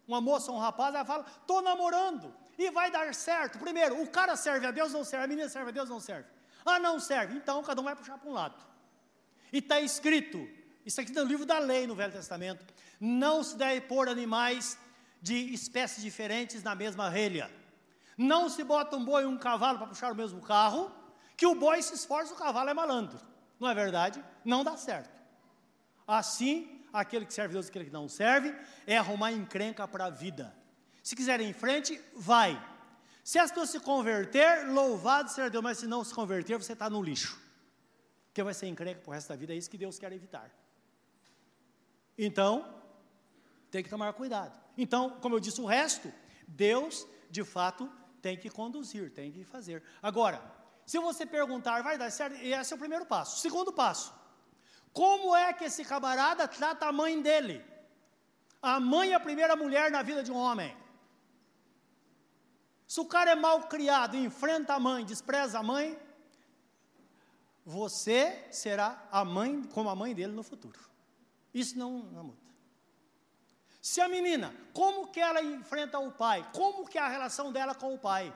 uma 0.06 0.20
moça 0.20 0.50
ou 0.50 0.58
um 0.58 0.60
rapaz, 0.60 0.94
ela 0.94 1.04
fala, 1.04 1.26
estou 1.26 1.62
namorando, 1.62 2.34
e 2.58 2.70
vai 2.70 2.90
dar 2.90 3.12
certo. 3.14 3.58
Primeiro, 3.58 4.00
o 4.02 4.08
cara 4.08 4.36
serve 4.36 4.66
a 4.66 4.70
Deus, 4.70 4.92
não 4.92 5.04
serve, 5.04 5.24
a 5.24 5.28
menina 5.28 5.48
serve 5.48 5.70
a 5.70 5.72
Deus, 5.72 5.88
não 5.88 6.00
serve. 6.00 6.28
Ah, 6.64 6.78
não 6.78 6.98
serve, 6.98 7.36
então 7.36 7.62
cada 7.62 7.80
um 7.80 7.84
vai 7.84 7.94
puxar 7.94 8.18
para 8.18 8.28
um 8.28 8.32
lado. 8.32 8.56
E 9.52 9.58
está 9.58 9.80
escrito, 9.80 10.48
isso 10.84 11.00
aqui 11.00 11.12
no 11.12 11.24
livro 11.24 11.44
da 11.44 11.58
lei 11.58 11.86
no 11.86 11.94
Velho 11.94 12.12
Testamento, 12.12 12.64
não 13.00 13.42
se 13.42 13.56
deve 13.56 13.82
pôr 13.82 14.08
animais 14.08 14.78
de 15.20 15.34
espécies 15.52 16.02
diferentes 16.02 16.62
na 16.62 16.74
mesma 16.74 17.08
relha. 17.08 17.50
Não 18.16 18.48
se 18.48 18.62
bota 18.62 18.96
um 18.96 19.04
boi 19.04 19.24
e 19.24 19.26
um 19.26 19.36
cavalo 19.36 19.78
para 19.78 19.86
puxar 19.88 20.12
o 20.12 20.14
mesmo 20.14 20.40
carro, 20.40 20.90
que 21.36 21.46
o 21.46 21.54
boi 21.54 21.82
se 21.82 21.94
esforça, 21.94 22.32
o 22.32 22.36
cavalo 22.36 22.70
é 22.70 22.74
malandro. 22.74 23.18
Não 23.58 23.68
é 23.68 23.74
verdade? 23.74 24.24
Não 24.44 24.62
dá 24.62 24.76
certo. 24.76 25.10
Assim, 26.06 26.84
aquele 26.92 27.26
que 27.26 27.34
serve 27.34 27.52
a 27.52 27.54
Deus 27.54 27.66
e 27.66 27.70
aquele 27.70 27.86
que 27.86 27.92
não 27.92 28.08
serve, 28.08 28.54
é 28.86 28.96
arrumar 28.96 29.32
encrenca 29.32 29.86
para 29.88 30.06
a 30.06 30.10
vida. 30.10 30.54
Se 31.04 31.14
quiser 31.14 31.38
ir 31.42 31.44
em 31.44 31.52
frente, 31.52 32.00
vai. 32.16 32.50
Se 33.22 33.38
as 33.38 33.50
pessoas 33.50 33.68
se 33.68 33.78
converter, 33.78 34.66
louvado 34.70 35.30
seja 35.30 35.50
Deus, 35.50 35.62
mas 35.62 35.76
se 35.76 35.86
não 35.86 36.02
se 36.02 36.14
converter, 36.14 36.56
você 36.56 36.72
está 36.72 36.88
no 36.88 37.02
lixo. 37.02 37.38
Porque 38.28 38.42
vai 38.42 38.54
ser 38.54 38.68
encrenca 38.68 39.02
para 39.02 39.10
o 39.10 39.12
resto 39.12 39.28
da 39.28 39.36
vida, 39.36 39.52
é 39.52 39.56
isso 39.56 39.68
que 39.68 39.76
Deus 39.76 39.98
quer 39.98 40.10
evitar. 40.12 40.50
Então, 42.16 42.82
tem 43.70 43.84
que 43.84 43.90
tomar 43.90 44.14
cuidado. 44.14 44.58
Então, 44.78 45.10
como 45.20 45.34
eu 45.34 45.40
disse, 45.40 45.60
o 45.60 45.66
resto, 45.66 46.10
Deus, 46.48 47.06
de 47.30 47.44
fato, 47.44 47.92
tem 48.22 48.38
que 48.38 48.48
conduzir, 48.48 49.10
tem 49.10 49.30
que 49.30 49.44
fazer. 49.44 49.82
Agora, 50.02 50.40
se 50.86 50.98
você 50.98 51.26
perguntar, 51.26 51.82
vai 51.82 51.98
dar 51.98 52.10
certo? 52.10 52.36
Esse 52.40 52.72
é 52.72 52.76
o 52.76 52.78
primeiro 52.78 53.04
passo. 53.04 53.40
Segundo 53.40 53.70
passo, 53.74 54.14
como 54.90 55.36
é 55.36 55.52
que 55.52 55.64
esse 55.64 55.84
camarada 55.84 56.48
trata 56.48 56.86
a 56.86 56.92
mãe 56.92 57.20
dele? 57.20 57.62
A 58.62 58.80
mãe 58.80 59.12
é 59.12 59.14
a 59.14 59.20
primeira 59.20 59.54
mulher 59.54 59.90
na 59.90 60.02
vida 60.02 60.22
de 60.22 60.32
um 60.32 60.36
homem. 60.36 60.74
Se 62.86 63.00
o 63.00 63.06
cara 63.06 63.30
é 63.30 63.34
mal 63.34 63.62
criado, 63.62 64.16
enfrenta 64.16 64.74
a 64.74 64.80
mãe, 64.80 65.04
despreza 65.04 65.58
a 65.58 65.62
mãe, 65.62 65.98
você 67.64 68.46
será 68.50 69.02
a 69.10 69.24
mãe 69.24 69.62
como 69.64 69.88
a 69.88 69.96
mãe 69.96 70.14
dele 70.14 70.32
no 70.32 70.42
futuro. 70.42 70.78
Isso 71.52 71.78
não, 71.78 71.98
não 71.98 72.24
muda. 72.24 72.44
Se 73.80 74.00
a 74.00 74.08
menina, 74.08 74.54
como 74.72 75.08
que 75.08 75.20
ela 75.20 75.42
enfrenta 75.42 75.98
o 75.98 76.10
pai? 76.10 76.48
Como 76.52 76.86
que 76.86 76.98
é 76.98 77.02
a 77.02 77.08
relação 77.08 77.52
dela 77.52 77.74
com 77.74 77.94
o 77.94 77.98
pai? 77.98 78.34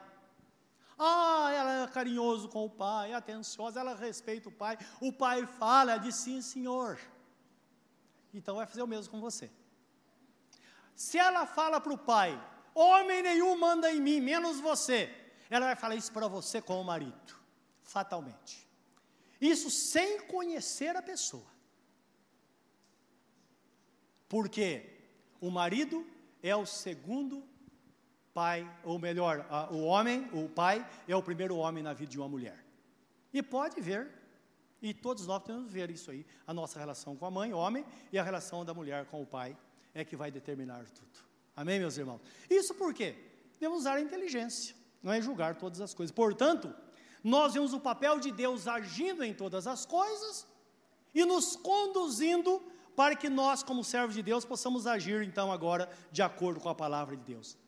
Ah, 0.98 1.50
ela 1.54 1.84
é 1.84 1.86
carinhoso 1.86 2.48
com 2.48 2.64
o 2.64 2.70
pai, 2.70 3.12
atenciosa, 3.12 3.80
ela 3.80 3.94
respeita 3.94 4.48
o 4.48 4.52
pai. 4.52 4.76
O 5.00 5.12
pai 5.12 5.46
fala, 5.46 5.96
diz 5.96 6.16
sim, 6.16 6.42
senhor. 6.42 6.98
Então 8.34 8.56
vai 8.56 8.66
fazer 8.66 8.82
o 8.82 8.86
mesmo 8.86 9.10
com 9.10 9.20
você. 9.20 9.50
Se 10.94 11.16
ela 11.16 11.46
fala 11.46 11.80
para 11.80 11.92
o 11.92 11.98
pai, 11.98 12.38
homem 12.78 13.22
nenhum 13.22 13.56
manda 13.56 13.92
em 13.92 14.00
mim, 14.00 14.20
menos 14.20 14.60
você, 14.60 15.10
ela 15.50 15.66
vai 15.66 15.76
falar 15.76 15.96
isso 15.96 16.12
para 16.12 16.28
você 16.28 16.60
com 16.60 16.80
o 16.80 16.84
marido, 16.84 17.34
fatalmente. 17.82 18.66
Isso 19.40 19.70
sem 19.70 20.20
conhecer 20.26 20.96
a 20.96 21.02
pessoa. 21.02 21.46
Por 24.28 24.48
quê? 24.48 24.98
O 25.40 25.50
marido 25.50 26.06
é 26.42 26.54
o 26.54 26.66
segundo 26.66 27.42
pai, 28.34 28.68
ou 28.84 28.98
melhor, 28.98 29.46
o 29.70 29.82
homem, 29.82 30.28
o 30.32 30.48
pai, 30.48 30.86
é 31.06 31.16
o 31.16 31.22
primeiro 31.22 31.56
homem 31.56 31.82
na 31.82 31.92
vida 31.92 32.10
de 32.10 32.18
uma 32.18 32.28
mulher. 32.28 32.64
E 33.32 33.42
pode 33.42 33.80
ver, 33.80 34.12
E 34.80 34.94
todos 34.94 35.26
nós 35.26 35.42
temos 35.42 35.72
ver 35.72 35.90
isso 35.90 36.10
aí, 36.10 36.24
a 36.46 36.54
nossa 36.54 36.78
relação 36.78 37.16
com 37.16 37.26
a 37.26 37.30
mãe, 37.30 37.52
homem, 37.52 37.84
e 38.12 38.18
a 38.18 38.22
relação 38.22 38.64
da 38.64 38.72
mulher 38.72 39.06
com 39.06 39.20
o 39.20 39.26
pai, 39.26 39.56
é 39.92 40.04
que 40.04 40.16
vai 40.16 40.30
determinar 40.30 40.84
tudo. 40.90 41.27
Amém, 41.58 41.80
meus 41.80 41.98
irmãos? 41.98 42.20
Isso 42.48 42.72
por 42.72 42.94
quê? 42.94 43.16
Devemos 43.54 43.80
usar 43.80 43.94
a 43.94 44.00
inteligência, 44.00 44.76
não 45.02 45.12
é 45.12 45.20
julgar 45.20 45.56
todas 45.56 45.80
as 45.80 45.92
coisas. 45.92 46.14
Portanto, 46.14 46.72
nós 47.24 47.54
vemos 47.54 47.72
o 47.72 47.80
papel 47.80 48.20
de 48.20 48.30
Deus 48.30 48.68
agindo 48.68 49.24
em 49.24 49.34
todas 49.34 49.66
as 49.66 49.84
coisas 49.84 50.46
e 51.12 51.24
nos 51.24 51.56
conduzindo 51.56 52.62
para 52.94 53.16
que 53.16 53.28
nós, 53.28 53.64
como 53.64 53.82
servos 53.82 54.14
de 54.14 54.22
Deus, 54.22 54.44
possamos 54.44 54.86
agir 54.86 55.20
então 55.24 55.50
agora 55.50 55.90
de 56.12 56.22
acordo 56.22 56.60
com 56.60 56.68
a 56.68 56.76
palavra 56.76 57.16
de 57.16 57.24
Deus. 57.24 57.58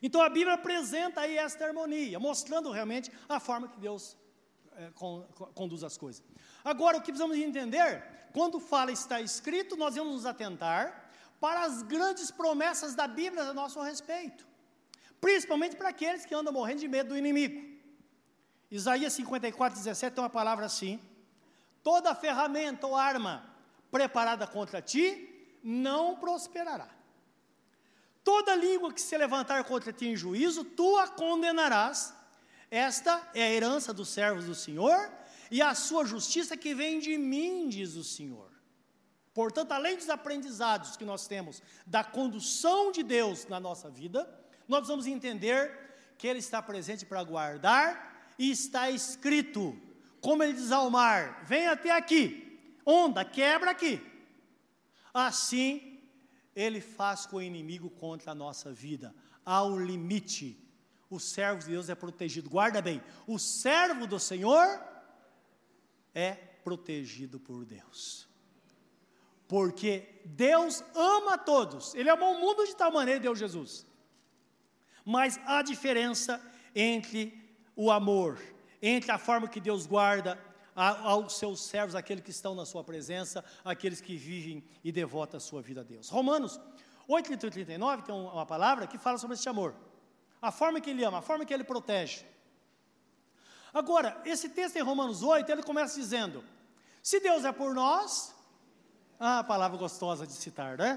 Então 0.00 0.22
a 0.22 0.28
Bíblia 0.28 0.54
apresenta 0.54 1.22
aí 1.22 1.36
esta 1.36 1.66
harmonia, 1.66 2.20
mostrando 2.20 2.70
realmente 2.70 3.10
a 3.28 3.40
forma 3.40 3.66
que 3.66 3.80
Deus 3.80 4.16
é, 4.76 4.92
con, 4.94 5.22
conduz 5.52 5.82
as 5.82 5.98
coisas. 5.98 6.22
Agora, 6.62 6.98
o 6.98 7.00
que 7.00 7.10
precisamos 7.10 7.36
entender, 7.36 8.04
quando 8.32 8.60
fala 8.60 8.92
está 8.92 9.20
escrito, 9.20 9.76
nós 9.76 9.96
vamos 9.96 10.14
nos 10.14 10.26
atentar 10.26 11.03
para 11.44 11.60
as 11.64 11.82
grandes 11.82 12.30
promessas 12.30 12.94
da 12.94 13.06
Bíblia 13.06 13.42
a 13.42 13.52
nosso 13.52 13.78
respeito, 13.82 14.46
principalmente 15.20 15.76
para 15.76 15.90
aqueles 15.90 16.24
que 16.24 16.34
andam 16.34 16.50
morrendo 16.50 16.80
de 16.80 16.88
medo 16.88 17.10
do 17.10 17.18
inimigo. 17.18 17.60
Isaías 18.70 19.12
54, 19.12 19.76
17 19.76 20.14
tem 20.14 20.24
uma 20.24 20.30
palavra 20.30 20.64
assim: 20.64 20.98
toda 21.82 22.14
ferramenta 22.14 22.86
ou 22.86 22.96
arma 22.96 23.34
preparada 23.90 24.46
contra 24.46 24.80
ti 24.80 25.58
não 25.62 26.16
prosperará. 26.16 26.88
Toda 28.30 28.56
língua 28.56 28.90
que 28.90 29.02
se 29.02 29.18
levantar 29.18 29.62
contra 29.64 29.92
ti 29.92 30.06
em 30.06 30.16
juízo, 30.16 30.64
tu 30.64 30.96
a 30.96 31.08
condenarás. 31.08 32.14
Esta 32.70 33.20
é 33.34 33.42
a 33.42 33.50
herança 33.50 33.92
dos 33.92 34.08
servos 34.08 34.46
do 34.46 34.54
Senhor 34.54 35.12
e 35.50 35.60
a 35.60 35.74
sua 35.74 36.06
justiça 36.06 36.56
que 36.56 36.74
vem 36.74 37.00
de 37.00 37.18
mim, 37.18 37.68
diz 37.68 37.96
o 37.96 38.02
Senhor. 38.02 38.53
Portanto, 39.34 39.72
além 39.72 39.96
dos 39.96 40.08
aprendizados 40.08 40.96
que 40.96 41.04
nós 41.04 41.26
temos 41.26 41.60
da 41.84 42.04
condução 42.04 42.92
de 42.92 43.02
Deus 43.02 43.46
na 43.48 43.58
nossa 43.58 43.90
vida, 43.90 44.32
nós 44.68 44.86
vamos 44.86 45.06
entender 45.06 46.14
que 46.16 46.28
Ele 46.28 46.38
está 46.38 46.62
presente 46.62 47.04
para 47.04 47.22
guardar 47.24 48.32
e 48.38 48.50
está 48.50 48.88
escrito, 48.88 49.76
como 50.20 50.42
Ele 50.42 50.52
diz 50.52 50.70
ao 50.70 50.88
mar: 50.88 51.44
vem 51.44 51.66
até 51.66 51.90
aqui, 51.90 52.60
onda, 52.86 53.24
quebra 53.24 53.72
aqui. 53.72 54.00
Assim, 55.12 56.00
ele 56.54 56.80
faz 56.80 57.26
com 57.26 57.36
o 57.36 57.42
inimigo 57.42 57.90
contra 57.90 58.32
a 58.32 58.34
nossa 58.34 58.72
vida. 58.72 59.14
Há 59.44 59.64
um 59.64 59.78
limite. 59.78 60.60
O 61.10 61.20
servo 61.20 61.60
de 61.60 61.68
Deus 61.68 61.88
é 61.88 61.94
protegido. 61.94 62.50
Guarda 62.50 62.80
bem, 62.80 63.02
o 63.26 63.38
servo 63.38 64.06
do 64.06 64.18
Senhor 64.18 64.82
é 66.14 66.32
protegido 66.32 67.38
por 67.38 67.64
Deus. 67.64 68.28
Porque 69.54 70.20
Deus 70.24 70.82
ama 70.96 71.38
todos. 71.38 71.94
Ele 71.94 72.10
amou 72.10 72.34
o 72.34 72.40
mundo 72.40 72.66
de 72.66 72.74
tal 72.74 72.90
maneira, 72.90 73.20
Deus 73.20 73.38
Jesus. 73.38 73.86
Mas 75.04 75.38
há 75.46 75.62
diferença 75.62 76.44
entre 76.74 77.20
o 77.76 77.88
amor, 77.88 78.36
entre 78.82 79.12
a 79.12 79.18
forma 79.26 79.46
que 79.46 79.60
Deus 79.60 79.86
guarda 79.86 80.36
aos 80.74 81.34
seus 81.34 81.60
servos, 81.60 81.94
aqueles 81.94 82.24
que 82.24 82.32
estão 82.32 82.52
na 82.56 82.66
sua 82.66 82.82
presença, 82.82 83.44
aqueles 83.64 84.00
que 84.00 84.16
vivem 84.16 84.64
e 84.82 84.90
devotam 84.90 85.36
a 85.36 85.40
sua 85.40 85.62
vida 85.62 85.82
a 85.82 85.84
Deus. 85.84 86.08
Romanos 86.08 86.60
8, 87.06 87.36
39 87.36 88.02
tem 88.02 88.12
uma 88.12 88.44
palavra 88.44 88.88
que 88.88 88.98
fala 88.98 89.18
sobre 89.18 89.36
esse 89.36 89.48
amor. 89.48 89.72
A 90.42 90.50
forma 90.50 90.80
que 90.80 90.90
ele 90.90 91.04
ama, 91.04 91.18
a 91.18 91.22
forma 91.22 91.44
que 91.44 91.54
ele 91.54 91.62
protege. 91.62 92.26
Agora, 93.72 94.20
esse 94.24 94.48
texto 94.48 94.74
em 94.74 94.82
Romanos 94.82 95.22
8, 95.22 95.48
ele 95.48 95.62
começa 95.62 95.94
dizendo: 95.94 96.42
se 97.00 97.20
Deus 97.20 97.44
é 97.44 97.52
por 97.52 97.72
nós, 97.72 98.34
ah, 99.24 99.44
palavra 99.44 99.76
gostosa 99.78 100.26
de 100.26 100.32
citar, 100.32 100.78
né? 100.78 100.92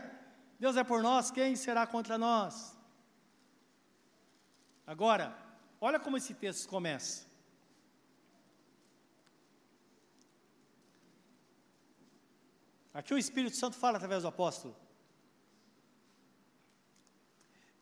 Deus 0.60 0.76
é 0.76 0.84
por 0.84 1.02
nós, 1.02 1.32
quem 1.32 1.56
será 1.56 1.86
contra 1.86 2.18
nós? 2.18 2.76
Agora, 4.86 5.38
olha 5.80 6.00
como 6.00 6.18
esse 6.18 6.34
texto 6.34 6.68
começa. 6.70 7.28
Aqui 12.94 13.14
o 13.14 13.18
Espírito 13.18 13.56
Santo 13.56 13.76
fala 13.78 13.98
através 13.98 14.24
do 14.24 14.30
apóstolo. 14.30 14.76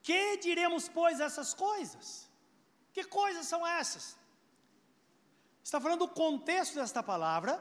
Que 0.02 0.38
diremos, 0.38 0.89
pois, 0.89 1.20
essas 1.20 1.54
coisas? 1.54 2.30
Que 2.91 3.04
coisas 3.04 3.46
são 3.48 3.66
essas? 3.66 4.18
Está 5.64 5.80
falando 5.80 6.06
do 6.06 6.08
contexto 6.10 6.76
desta 6.76 7.02
palavra, 7.02 7.54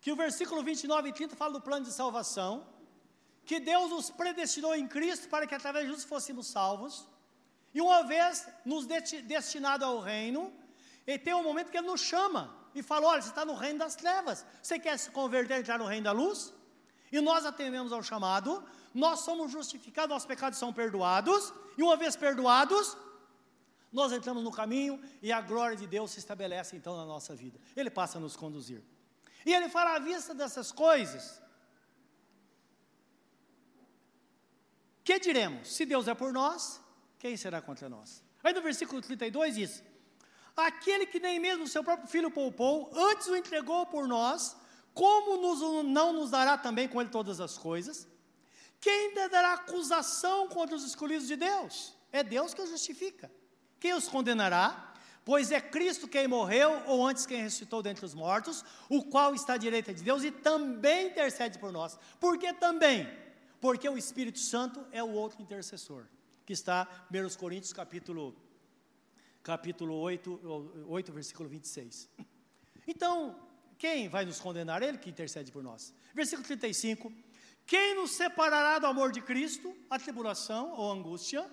que 0.00 0.12
o 0.12 0.16
versículo 0.16 0.62
29 0.62 1.08
e 1.08 1.12
30 1.12 1.36
fala 1.36 1.52
do 1.52 1.60
plano 1.60 1.84
de 1.84 1.92
salvação, 1.92 2.66
que 3.44 3.58
Deus 3.58 3.90
nos 3.90 4.10
predestinou 4.10 4.74
em 4.74 4.86
Cristo 4.86 5.28
para 5.28 5.46
que 5.46 5.54
através 5.54 5.84
de 5.84 5.90
Jesus 5.90 6.06
fôssemos 6.06 6.46
salvos, 6.46 7.06
e 7.74 7.80
uma 7.80 8.02
vez 8.02 8.48
nos 8.64 8.86
destinado 8.86 9.84
ao 9.84 10.00
reino, 10.00 10.52
e 11.06 11.18
tem 11.18 11.34
um 11.34 11.42
momento 11.42 11.70
que 11.70 11.78
Ele 11.78 11.86
nos 11.86 12.00
chama 12.00 12.54
e 12.74 12.82
fala: 12.82 13.06
olha, 13.08 13.22
você 13.22 13.28
está 13.28 13.44
no 13.44 13.54
reino 13.54 13.78
das 13.78 13.94
trevas, 13.94 14.44
você 14.62 14.78
quer 14.78 14.96
se 14.98 15.10
converter 15.10 15.56
e 15.56 15.60
entrar 15.60 15.78
no 15.78 15.86
reino 15.86 16.04
da 16.04 16.12
luz? 16.12 16.52
e 17.10 17.20
nós 17.20 17.44
atendemos 17.44 17.92
ao 17.92 18.02
chamado, 18.02 18.62
nós 18.94 19.20
somos 19.20 19.50
justificados, 19.50 20.10
nossos 20.10 20.26
pecados 20.26 20.58
são 20.58 20.72
perdoados, 20.72 21.52
e 21.76 21.82
uma 21.82 21.96
vez 21.96 22.16
perdoados, 22.16 22.96
nós 23.92 24.12
entramos 24.12 24.42
no 24.44 24.50
caminho 24.50 25.00
e 25.22 25.32
a 25.32 25.40
glória 25.40 25.76
de 25.76 25.86
Deus 25.86 26.10
se 26.10 26.18
estabelece 26.18 26.76
então 26.76 26.96
na 26.96 27.06
nossa 27.06 27.34
vida. 27.34 27.58
Ele 27.74 27.88
passa 27.88 28.18
a 28.18 28.20
nos 28.20 28.36
conduzir. 28.36 28.82
E 29.44 29.52
ele 29.52 29.68
fala 29.68 29.96
à 29.96 29.98
vista 29.98 30.34
dessas 30.34 30.70
coisas. 30.72 31.40
Que 35.04 35.18
diremos? 35.18 35.74
Se 35.74 35.86
Deus 35.86 36.06
é 36.06 36.14
por 36.14 36.32
nós, 36.32 36.80
quem 37.18 37.36
será 37.36 37.62
contra 37.62 37.88
nós? 37.88 38.22
Aí 38.44 38.52
no 38.52 38.60
versículo 38.62 39.00
32 39.00 39.54
diz: 39.54 39.82
Aquele 40.56 41.06
que 41.06 41.18
nem 41.18 41.38
mesmo 41.38 41.66
seu 41.66 41.82
próprio 41.82 42.08
filho 42.08 42.30
poupou, 42.30 42.90
antes 42.94 43.26
o 43.26 43.36
entregou 43.36 43.86
por 43.86 44.06
nós, 44.06 44.56
como 44.92 45.36
nos, 45.36 45.84
não 45.84 46.12
nos 46.12 46.30
dará 46.30 46.58
também 46.58 46.88
com 46.88 47.00
ele 47.00 47.10
todas 47.10 47.40
as 47.40 47.56
coisas? 47.56 48.06
Quem 48.80 49.14
dará 49.14 49.54
acusação 49.54 50.48
contra 50.48 50.76
os 50.76 50.84
escolhidos 50.84 51.26
de 51.26 51.36
Deus? 51.36 51.94
É 52.12 52.22
Deus 52.22 52.54
que 52.54 52.62
os 52.62 52.70
justifica. 52.70 53.30
Quem 53.80 53.94
os 53.94 54.08
condenará? 54.08 54.87
Pois 55.28 55.52
é 55.52 55.60
Cristo 55.60 56.08
quem 56.08 56.26
morreu, 56.26 56.82
ou 56.86 57.06
antes 57.06 57.26
quem 57.26 57.42
ressuscitou 57.42 57.82
dentre 57.82 58.02
os 58.02 58.14
mortos, 58.14 58.64
o 58.88 59.04
qual 59.04 59.34
está 59.34 59.52
à 59.52 59.56
direita 59.58 59.92
de 59.92 60.02
Deus 60.02 60.24
e 60.24 60.30
também 60.30 61.08
intercede 61.08 61.58
por 61.58 61.70
nós. 61.70 61.98
Por 62.18 62.38
que 62.38 62.50
também? 62.54 63.06
Porque 63.60 63.86
o 63.86 63.98
Espírito 63.98 64.38
Santo 64.38 64.82
é 64.90 65.04
o 65.04 65.10
outro 65.10 65.42
intercessor, 65.42 66.06
que 66.46 66.54
está 66.54 66.88
em 67.12 67.22
1 67.22 67.28
Coríntios 67.36 67.74
capítulo, 67.74 68.34
capítulo 69.42 69.96
8, 69.96 70.86
8, 70.88 71.12
versículo 71.12 71.46
26. 71.46 72.08
Então, 72.86 73.38
quem 73.76 74.08
vai 74.08 74.24
nos 74.24 74.40
condenar? 74.40 74.82
Ele 74.82 74.96
que 74.96 75.10
intercede 75.10 75.52
por 75.52 75.62
nós. 75.62 75.92
Versículo 76.14 76.46
35. 76.46 77.12
Quem 77.66 77.96
nos 77.96 78.12
separará 78.12 78.78
do 78.78 78.86
amor 78.86 79.12
de 79.12 79.20
Cristo? 79.20 79.76
A 79.90 79.98
tribulação 79.98 80.72
ou 80.72 80.90
a 80.90 80.94
angústia, 80.94 81.44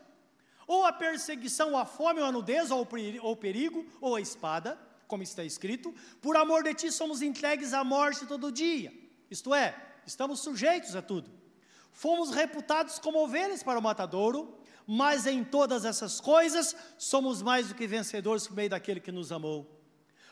ou 0.68 0.86
a 0.86 0.94
perseguição, 0.94 1.72
ou 1.72 1.78
a 1.78 1.86
fome, 1.86 2.20
ou 2.20 2.26
a 2.26 2.32
nudez, 2.32 2.72
ou 2.72 2.82
o 2.82 3.36
perigo, 3.36 3.86
ou 4.02 4.16
a 4.16 4.22
espada, 4.22 4.80
como 5.08 5.24
está 5.24 5.44
escrito: 5.44 5.94
Por 6.22 6.36
amor 6.36 6.64
de 6.64 6.74
ti 6.74 6.92
somos 6.92 7.22
entregues 7.22 7.74
à 7.74 7.84
morte 7.84 8.26
todo 8.26 8.52
dia. 8.52 8.94
Isto 9.30 9.54
é, 9.54 9.76
estamos 10.06 10.40
sujeitos 10.40 10.96
a 10.96 11.02
tudo. 11.02 11.32
Fomos 11.92 12.32
reputados 12.32 13.00
como 13.00 13.24
ovelhas 13.24 13.64
para 13.64 13.80
o 13.80 13.82
matadouro, 13.82 14.60
mas 14.86 15.26
em 15.26 15.44
todas 15.44 15.86
essas 15.86 16.20
coisas 16.20 16.76
somos 16.98 17.42
mais 17.42 17.70
do 17.70 17.76
que 17.76 17.88
vencedores 17.88 18.48
por 18.48 18.56
meio 18.56 18.70
daquele 18.70 19.00
que 19.00 19.12
nos 19.12 19.32
amou 19.32 19.76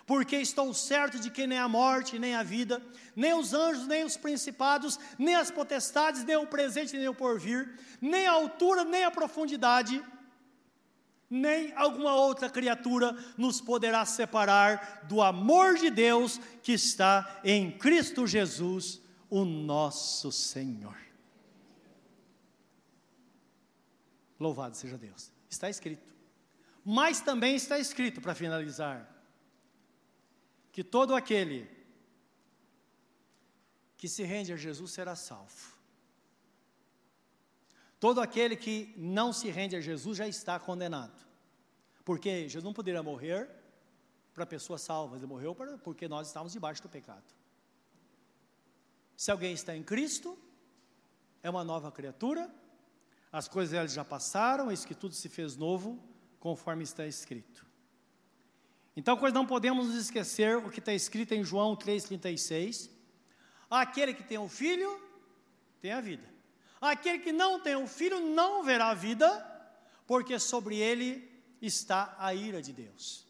porque 0.05 0.35
estou 0.37 0.73
certo 0.73 1.19
de 1.19 1.29
que 1.29 1.47
nem 1.47 1.57
a 1.57 1.67
morte, 1.67 2.19
nem 2.19 2.35
a 2.35 2.43
vida, 2.43 2.81
nem 3.15 3.33
os 3.33 3.53
anjos, 3.53 3.87
nem 3.87 4.03
os 4.03 4.17
principados, 4.17 4.99
nem 5.17 5.35
as 5.35 5.49
potestades, 5.49 6.23
nem 6.23 6.35
o 6.35 6.47
presente, 6.47 6.97
nem 6.97 7.07
o 7.07 7.15
porvir, 7.15 7.79
nem 8.01 8.27
a 8.27 8.31
altura, 8.31 8.83
nem 8.83 9.05
a 9.05 9.11
profundidade, 9.11 10.03
nem 11.33 11.73
alguma 11.73 12.13
outra 12.13 12.47
criatura 12.47 13.11
nos 13.35 13.59
poderá 13.59 14.05
separar 14.05 15.05
do 15.07 15.19
amor 15.19 15.75
de 15.75 15.89
Deus 15.89 16.39
que 16.61 16.73
está 16.73 17.41
em 17.43 17.75
Cristo 17.75 18.27
Jesus, 18.27 19.01
o 19.31 19.43
nosso 19.43 20.31
Senhor. 20.31 20.95
Louvado 24.39 24.77
seja 24.77 24.95
Deus. 24.95 25.31
Está 25.49 25.71
escrito. 25.71 26.13
Mas 26.85 27.19
também 27.19 27.55
está 27.55 27.79
escrito, 27.79 28.21
para 28.21 28.35
finalizar, 28.35 29.09
que 30.71 30.83
todo 30.83 31.15
aquele 31.15 31.67
que 33.97 34.07
se 34.07 34.21
rende 34.21 34.53
a 34.53 34.57
Jesus 34.57 34.91
será 34.91 35.15
salvo. 35.15 35.72
Todo 38.03 38.19
aquele 38.19 38.57
que 38.57 38.93
não 38.97 39.31
se 39.31 39.49
rende 39.49 39.77
a 39.77 39.79
Jesus 39.79 40.17
já 40.17 40.27
está 40.27 40.59
condenado. 40.59 41.25
Porque 42.03 42.49
Jesus 42.49 42.61
não 42.61 42.73
poderia 42.73 43.01
morrer 43.01 43.49
para 44.33 44.45
pessoas 44.45 44.81
salvas, 44.81 45.21
ele 45.21 45.27
morreu 45.27 45.55
para, 45.55 45.77
porque 45.77 46.05
nós 46.05 46.27
estávamos 46.27 46.51
debaixo 46.51 46.83
do 46.83 46.89
pecado. 46.89 47.23
Se 49.15 49.31
alguém 49.31 49.53
está 49.53 49.73
em 49.73 49.81
Cristo, 49.81 50.37
é 51.41 51.49
uma 51.49 51.63
nova 51.63 51.93
criatura, 51.93 52.53
as 53.31 53.47
coisas 53.47 53.73
elas 53.73 53.93
já 53.93 54.03
passaram, 54.03 54.69
eis 54.69 54.83
que 54.83 54.93
tudo 54.93 55.15
se 55.15 55.29
fez 55.29 55.55
novo, 55.55 55.97
conforme 56.41 56.83
está 56.83 57.07
escrito. 57.07 57.65
Então, 58.97 59.15
pois 59.15 59.33
não 59.33 59.47
podemos 59.47 59.87
nos 59.87 59.95
esquecer 59.95 60.57
o 60.57 60.69
que 60.69 60.79
está 60.79 60.93
escrito 60.93 61.31
em 61.31 61.41
João 61.41 61.73
3,36: 61.73 62.89
aquele 63.69 64.13
que 64.13 64.25
tem 64.25 64.37
o 64.37 64.49
filho, 64.49 65.01
tem 65.79 65.93
a 65.93 66.01
vida. 66.01 66.32
Aquele 66.83 67.19
que 67.19 67.31
não 67.31 67.61
tem 67.61 67.77
o 67.77 67.87
filho 67.87 68.19
não 68.19 68.61
verá 68.61 68.89
a 68.89 68.93
vida, 68.93 69.29
porque 70.05 70.37
sobre 70.37 70.75
ele 70.75 71.07
está 71.61 72.13
a 72.19 72.33
ira 72.33 72.61
de 72.61 72.73
Deus. 72.73 73.25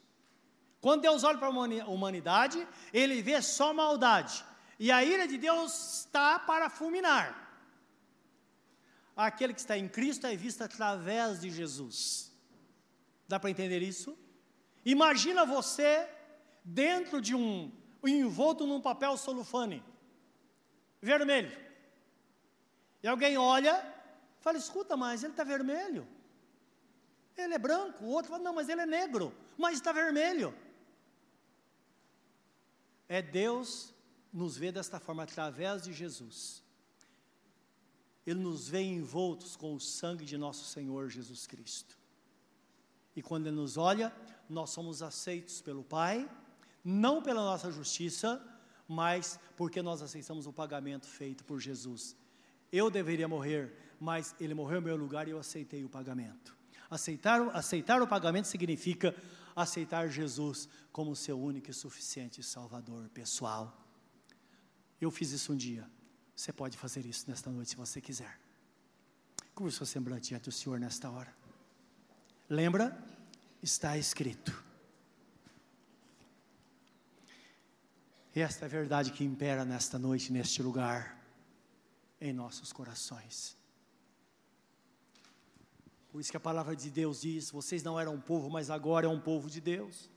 Quando 0.82 1.04
Deus 1.04 1.24
olha 1.24 1.38
para 1.38 1.50
a 1.50 1.88
humanidade, 1.88 2.68
ele 2.92 3.22
vê 3.22 3.40
só 3.44 3.72
maldade, 3.72 4.44
e 4.80 4.92
a 4.92 5.04
ira 5.04 5.28
de 5.28 5.38
Deus 5.38 6.00
está 6.00 6.40
para 6.40 6.68
fulminar. 6.68 7.28
Aquele 9.16 9.54
que 9.54 9.60
está 9.60 9.78
em 9.78 9.88
Cristo 9.88 10.26
é 10.26 10.36
visto 10.36 10.64
através 10.64 11.42
de 11.42 11.52
Jesus. 11.52 12.32
Dá 13.28 13.40
para 13.40 13.52
entender 13.52 13.84
isso? 13.84 14.18
Imagina 14.84 15.46
você 15.46 16.10
dentro 16.64 17.22
de 17.22 17.36
um 17.36 17.72
envolto 18.04 18.66
num 18.66 18.82
papel 18.82 19.16
solufane 19.16 19.84
vermelho. 21.00 21.56
E 23.04 23.08
alguém 23.08 23.38
olha, 23.38 23.76
fala: 24.40 24.58
"Escuta, 24.58 24.98
mas 24.98 25.24
ele 25.24 25.34
está 25.34 25.44
vermelho. 25.44 26.08
Ele 27.38 27.54
é 27.54 27.60
branco". 27.60 28.06
O 28.06 28.10
outro 28.10 28.32
fala: 28.32 28.44
"Não, 28.44 28.54
mas 28.54 28.70
ele 28.70 28.82
é 28.82 28.86
negro, 28.86 29.36
mas 29.58 29.76
está 29.76 29.92
vermelho". 29.92 30.56
É 33.08 33.22
Deus 33.22 33.94
nos 34.32 34.58
vê 34.58 34.72
desta 34.72 35.00
forma 35.00 35.24
através 35.24 35.84
de 35.84 35.94
Jesus. 35.94 36.64
Ele 38.26 38.40
nos 38.40 38.70
vê 38.70 38.82
envoltos 38.82 39.56
com 39.56 39.76
o 39.76 39.80
sangue 39.80 40.26
de 40.26 40.38
nosso 40.38 40.66
Senhor 40.66 41.10
Jesus 41.10 41.46
Cristo. 41.46 41.98
E 43.16 43.22
quando 43.22 43.48
Ele 43.48 43.56
nos 43.56 43.78
olha, 43.78 44.16
nós 44.50 44.70
somos 44.72 45.04
aceitos 45.04 45.62
pelo 45.62 45.84
Pai, 45.84 46.30
não 46.84 47.22
pela 47.22 47.42
nossa 47.42 47.72
justiça, 47.72 48.42
mas 48.88 49.40
porque 49.56 49.82
nós 49.82 50.02
aceitamos 50.02 50.48
o 50.48 50.54
pagamento 50.54 51.06
feito 51.06 51.44
por 51.44 51.60
Jesus. 51.60 52.16
Eu 52.74 52.90
deveria 52.90 53.28
morrer, 53.28 53.72
mas 54.00 54.34
Ele 54.40 54.56
morreu 54.56 54.80
em 54.80 54.84
meu 54.84 54.96
lugar 54.96 55.28
e 55.28 55.32
eu 55.32 55.38
aceitei 55.38 55.86
o 55.86 55.90
pagamento. 55.90 56.58
Aceitar, 56.90 57.40
aceitar 57.56 58.02
o 58.02 58.08
pagamento 58.08 58.48
significa 58.48 59.16
aceitar 59.56 60.10
Jesus 60.10 60.68
como 60.92 61.16
seu 61.16 61.40
único 61.40 61.70
e 61.70 61.74
suficiente 61.74 62.42
Salvador 62.42 63.08
pessoal. 63.10 63.80
Eu 65.00 65.12
fiz 65.12 65.30
isso 65.30 65.54
um 65.54 65.56
dia. 65.56 65.88
Você 66.36 66.52
pode 66.52 66.76
fazer 66.76 67.06
isso 67.06 67.30
nesta 67.30 67.52
noite 67.52 67.70
se 67.70 67.76
você 67.76 68.02
quiser. 68.02 68.40
Curva 69.54 69.70
o 69.70 69.72
seu 69.72 69.86
semblante 69.86 70.30
diante 70.30 70.46
do 70.46 70.52
Senhor 70.52 70.80
nesta 70.80 71.12
hora. 71.12 71.32
Lembra? 72.50 72.98
Está 73.62 74.00
escrito. 74.00 74.64
E 78.36 78.42
esta 78.42 78.66
é 78.66 78.68
a 78.68 78.70
verdade 78.70 79.12
que 79.12 79.24
impera 79.24 79.64
nesta 79.64 80.00
noite, 80.00 80.34
neste 80.34 80.64
lugar, 80.64 81.23
em 82.24 82.32
nossos 82.32 82.72
corações. 82.72 83.58
Por 86.10 86.22
isso 86.22 86.32
que 86.32 86.38
a 86.38 86.48
palavra 86.50 86.76
de 86.76 86.90
Deus 86.90 87.22
diz: 87.22 87.52
vocês 87.52 87.84
não 87.84 88.00
eram 88.00 88.14
um 88.16 88.22
povo, 88.22 88.50
mas 88.50 88.70
agora 88.70 89.08
é 89.08 89.10
um 89.10 89.20
povo 89.20 89.50
de 89.50 89.60
Deus. 89.60 90.10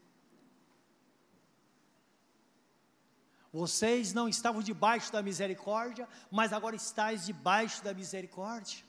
Vocês 3.52 4.12
não 4.12 4.28
estavam 4.28 4.62
debaixo 4.62 5.10
da 5.10 5.22
misericórdia, 5.22 6.08
mas 6.30 6.52
agora 6.52 6.76
estáis 6.76 7.26
debaixo 7.26 7.82
da 7.82 7.92
misericórdia. 7.92 8.84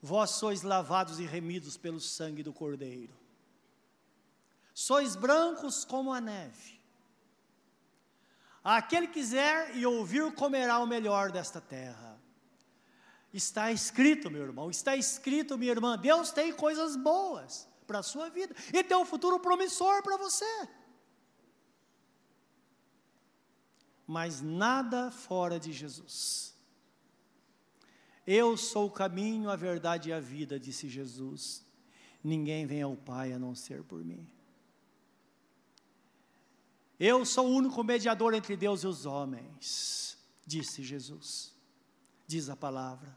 Vós 0.00 0.30
sois 0.30 0.62
lavados 0.62 1.18
e 1.18 1.26
remidos 1.26 1.76
pelo 1.76 2.00
sangue 2.00 2.42
do 2.42 2.52
Cordeiro. 2.52 3.14
Sois 4.72 5.16
brancos 5.16 5.84
como 5.84 6.12
a 6.12 6.20
neve. 6.20 6.75
Aquele 8.68 9.06
que 9.06 9.14
quiser 9.14 9.76
e 9.76 9.86
ouvir 9.86 10.32
comerá 10.32 10.78
o 10.78 10.86
melhor 10.86 11.30
desta 11.30 11.60
terra. 11.60 12.20
Está 13.32 13.70
escrito, 13.70 14.30
meu 14.30 14.42
irmão, 14.42 14.70
está 14.70 14.96
escrito, 14.96 15.58
minha 15.58 15.72
irmã, 15.72 15.98
Deus 15.98 16.32
tem 16.32 16.52
coisas 16.52 16.96
boas 16.96 17.68
para 17.86 18.00
a 18.00 18.02
sua 18.02 18.28
vida 18.28 18.54
e 18.72 18.82
tem 18.82 18.96
um 18.96 19.04
futuro 19.04 19.38
promissor 19.38 20.02
para 20.02 20.16
você. 20.16 20.46
mas 24.06 24.40
nada 24.40 25.10
fora 25.10 25.58
de 25.58 25.72
Jesus. 25.72 26.54
Eu 28.26 28.56
sou 28.56 28.86
o 28.86 28.90
caminho, 28.90 29.50
a 29.50 29.56
verdade 29.56 30.10
e 30.10 30.12
a 30.12 30.20
vida, 30.20 30.58
disse 30.60 30.88
Jesus. 30.88 31.64
Ninguém 32.22 32.66
vem 32.66 32.82
ao 32.82 32.96
Pai 32.96 33.32
a 33.32 33.38
não 33.38 33.54
ser 33.54 33.82
por 33.82 34.04
mim. 34.04 34.26
Eu 36.98 37.24
sou 37.24 37.46
o 37.46 37.54
único 37.54 37.82
mediador 37.84 38.34
entre 38.34 38.56
Deus 38.56 38.82
e 38.82 38.86
os 38.86 39.04
homens, 39.04 40.16
disse 40.46 40.82
Jesus. 40.82 41.54
Diz 42.26 42.48
a 42.48 42.56
palavra. 42.56 43.16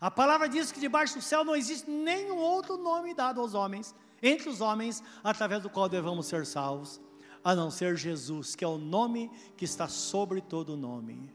A 0.00 0.10
palavra 0.10 0.48
diz 0.48 0.70
que 0.70 0.80
debaixo 0.80 1.14
do 1.14 1.22
céu 1.22 1.44
não 1.44 1.56
existe 1.56 1.90
nenhum 1.90 2.36
outro 2.36 2.76
nome 2.76 3.14
dado 3.14 3.40
aos 3.40 3.54
homens, 3.54 3.94
entre 4.22 4.48
os 4.48 4.60
homens, 4.60 5.02
através 5.22 5.62
do 5.62 5.70
qual 5.70 5.88
devemos 5.88 6.26
ser 6.26 6.44
salvos 6.44 7.00
a 7.42 7.54
não 7.54 7.70
ser 7.70 7.96
Jesus, 7.96 8.54
que 8.54 8.64
é 8.64 8.68
o 8.68 8.78
nome 8.78 9.30
que 9.56 9.64
está 9.64 9.88
sobre 9.88 10.40
todo 10.40 10.76
nome. 10.76 11.32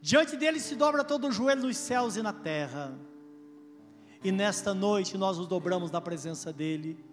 Diante 0.00 0.36
dele 0.36 0.58
se 0.58 0.74
dobra 0.74 1.04
todo 1.04 1.28
o 1.28 1.32
joelho 1.32 1.62
nos 1.62 1.76
céus 1.76 2.16
e 2.16 2.22
na 2.22 2.32
terra. 2.32 2.98
E 4.24 4.32
nesta 4.32 4.72
noite 4.74 5.18
nós 5.18 5.38
nos 5.38 5.46
dobramos 5.46 5.90
na 5.90 6.00
presença 6.00 6.52
dele. 6.52 7.04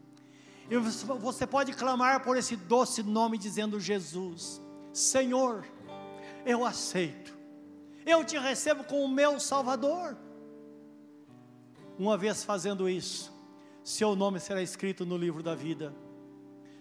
E 0.70 0.78
você 0.78 1.48
pode 1.48 1.74
clamar 1.74 2.24
por 2.24 2.38
esse 2.38 2.56
doce 2.56 3.02
nome 3.02 3.38
dizendo 3.38 3.80
Jesus, 3.80 4.62
Senhor, 4.94 5.66
eu 6.46 6.64
aceito. 6.64 7.38
Eu 8.06 8.24
te 8.24 8.38
recebo 8.38 8.84
como 8.84 9.08
meu 9.08 9.40
Salvador. 9.40 10.18
Uma 11.98 12.18
vez 12.18 12.44
fazendo 12.44 12.88
isso, 12.88 13.34
seu 13.84 14.16
nome 14.16 14.40
será 14.40 14.62
escrito 14.62 15.06
no 15.06 15.18
livro 15.18 15.44
da 15.44 15.56
vida 15.56 15.94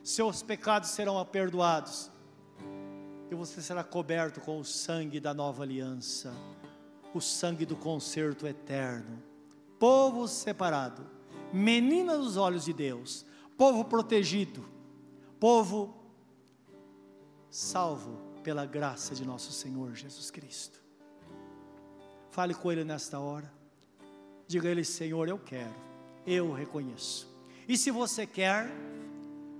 seus 0.08 0.42
pecados 0.42 0.88
serão 0.88 1.22
perdoados, 1.22 2.10
e 3.30 3.34
você 3.34 3.60
será 3.60 3.84
coberto 3.84 4.40
com 4.40 4.58
o 4.58 4.64
sangue 4.64 5.20
da 5.20 5.34
nova 5.34 5.64
aliança, 5.64 6.32
o 7.12 7.20
sangue 7.20 7.66
do 7.66 7.76
concerto 7.76 8.46
eterno. 8.46 9.22
Povo 9.78 10.26
separado, 10.26 11.06
menina 11.52 12.16
dos 12.16 12.38
olhos 12.38 12.64
de 12.64 12.72
Deus, 12.72 13.26
povo 13.58 13.84
protegido, 13.84 14.64
povo 15.40 15.92
salvo 17.50 18.16
pela 18.44 18.64
graça 18.64 19.16
de 19.16 19.26
nosso 19.26 19.52
Senhor 19.52 19.94
Jesus 19.96 20.30
Cristo. 20.30 20.80
Fale 22.30 22.54
com 22.54 22.70
Ele 22.70 22.84
nesta 22.84 23.18
hora, 23.18 23.52
diga 24.46 24.68
a 24.68 24.70
Ele: 24.70 24.84
Senhor, 24.84 25.28
eu 25.28 25.38
quero, 25.38 25.74
eu 26.24 26.52
reconheço. 26.52 27.28
E 27.66 27.76
se 27.76 27.90
você 27.90 28.24
quer, 28.24 28.70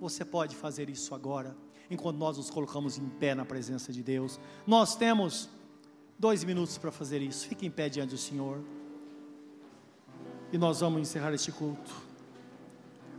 você 0.01 0.25
pode 0.25 0.55
fazer 0.55 0.89
isso 0.89 1.13
agora, 1.13 1.57
enquanto 1.91 2.19
nós 2.19 2.37
nos 2.37 2.51
colocamos 2.51 2.97
em 2.99 3.09
pé 3.09 3.35
na 3.35 3.45
presença 3.45 3.93
de 3.93 4.03
Deus. 4.03 4.39
Nós 4.65 4.95
temos 4.95 5.51
dois 6.17 6.45
minutos 6.45 6.79
para 6.79 6.93
fazer 6.93 7.21
isso. 7.21 7.49
Fique 7.49 7.67
em 7.67 7.71
pé 7.71 7.89
diante 7.89 8.11
do 8.11 8.19
Senhor. 8.19 8.63
E 10.53 10.57
nós 10.57 10.81
vamos 10.81 11.01
encerrar 11.01 11.35
este 11.35 11.51
culto. 11.51 12.08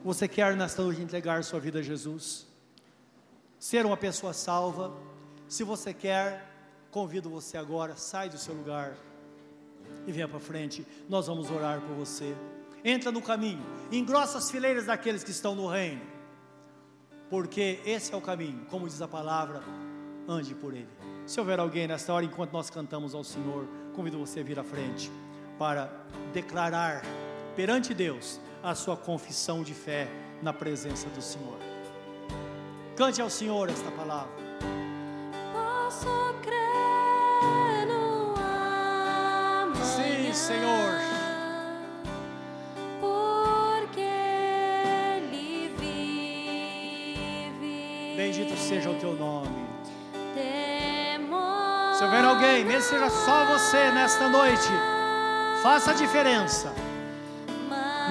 Você 0.03 0.27
quer 0.27 0.55
nesta 0.55 0.81
noite 0.81 1.01
entregar 1.01 1.43
sua 1.43 1.59
vida 1.59 1.79
a 1.79 1.81
Jesus? 1.81 2.47
Ser 3.57 3.85
uma 3.85 3.97
pessoa 3.97 4.33
salva? 4.33 4.93
Se 5.47 5.63
você 5.63 5.93
quer, 5.93 6.47
convido 6.91 7.29
você 7.29 7.57
agora, 7.57 7.95
sai 7.95 8.29
do 8.29 8.37
seu 8.37 8.53
lugar 8.53 8.95
e 10.07 10.11
venha 10.11 10.27
para 10.27 10.39
frente. 10.39 10.85
Nós 11.07 11.27
vamos 11.27 11.51
orar 11.51 11.81
por 11.81 11.95
você. 11.95 12.35
Entra 12.83 13.11
no 13.11 13.21
caminho, 13.21 13.65
engrossa 13.91 14.37
as 14.37 14.49
fileiras 14.49 14.85
daqueles 14.85 15.23
que 15.23 15.31
estão 15.31 15.53
no 15.53 15.67
reino 15.67 16.19
porque 17.29 17.79
esse 17.85 18.13
é 18.13 18.17
o 18.17 18.21
caminho, 18.21 18.65
como 18.69 18.87
diz 18.87 19.01
a 19.01 19.07
palavra, 19.07 19.61
ande 20.27 20.55
por 20.55 20.73
ele. 20.73 20.89
Se 21.25 21.39
houver 21.39 21.59
alguém 21.59 21.87
nesta 21.87 22.11
hora, 22.11 22.25
enquanto 22.25 22.51
nós 22.51 22.69
cantamos 22.69 23.13
ao 23.13 23.23
Senhor, 23.23 23.67
convido 23.93 24.17
você 24.17 24.39
a 24.39 24.43
vir 24.43 24.59
à 24.59 24.63
frente 24.63 25.11
para 25.57 25.91
declarar 26.33 27.03
perante 27.55 27.93
Deus 27.93 28.39
a 28.63 28.75
sua 28.75 28.97
confissão 28.97 29.63
de 29.63 29.73
fé 29.73 30.07
na 30.41 30.53
presença 30.53 31.07
do 31.09 31.21
Senhor. 31.21 31.57
Cante 32.95 33.21
ao 33.21 33.29
Senhor 33.29 33.69
esta 33.69 33.89
palavra. 33.91 34.31
Posso 35.53 36.07
crer 36.41 37.87
no 37.87 38.33
amanhã. 38.35 39.83
Sim, 39.83 40.33
Senhor. 40.33 40.99
Porque 42.99 44.01
Ele 45.21 45.75
Bendito 48.15 48.57
seja 48.57 48.89
o 48.89 48.95
teu 48.95 49.13
nome. 49.13 49.69
Se 51.97 52.05
houver 52.05 52.23
alguém, 52.23 52.63
mesmo 52.63 52.83
seja 52.83 53.09
só 53.09 53.43
você 53.43 53.91
nesta 53.91 54.29
noite, 54.29 54.69
faça 55.61 55.91
a 55.91 55.93
diferença. 55.93 56.73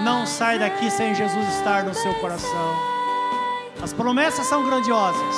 Não 0.05 0.27
sai 0.27 0.59
daqui 0.59 0.91
sem 0.91 1.15
Jesus 1.15 1.49
estar 1.55 1.85
no 1.85 1.95
seu 1.95 2.15
coração. 2.15 2.75
As 3.83 3.93
promessas 3.93 4.47
são 4.47 4.65
grandiosas. 4.65 5.37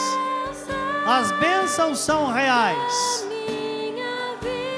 As 1.07 1.33
bênçãos 1.33 1.99
são 1.99 2.33
reais. 2.33 3.27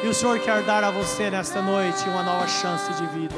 E 0.02 0.08
o 0.08 0.14
Senhor 0.14 0.38
quer 0.40 0.62
dar 0.62 0.82
a 0.82 0.90
você 0.90 1.30
nesta 1.30 1.62
noite 1.62 2.08
uma 2.08 2.22
nova 2.22 2.46
chance 2.48 2.92
de 2.94 3.06
vida. 3.06 3.36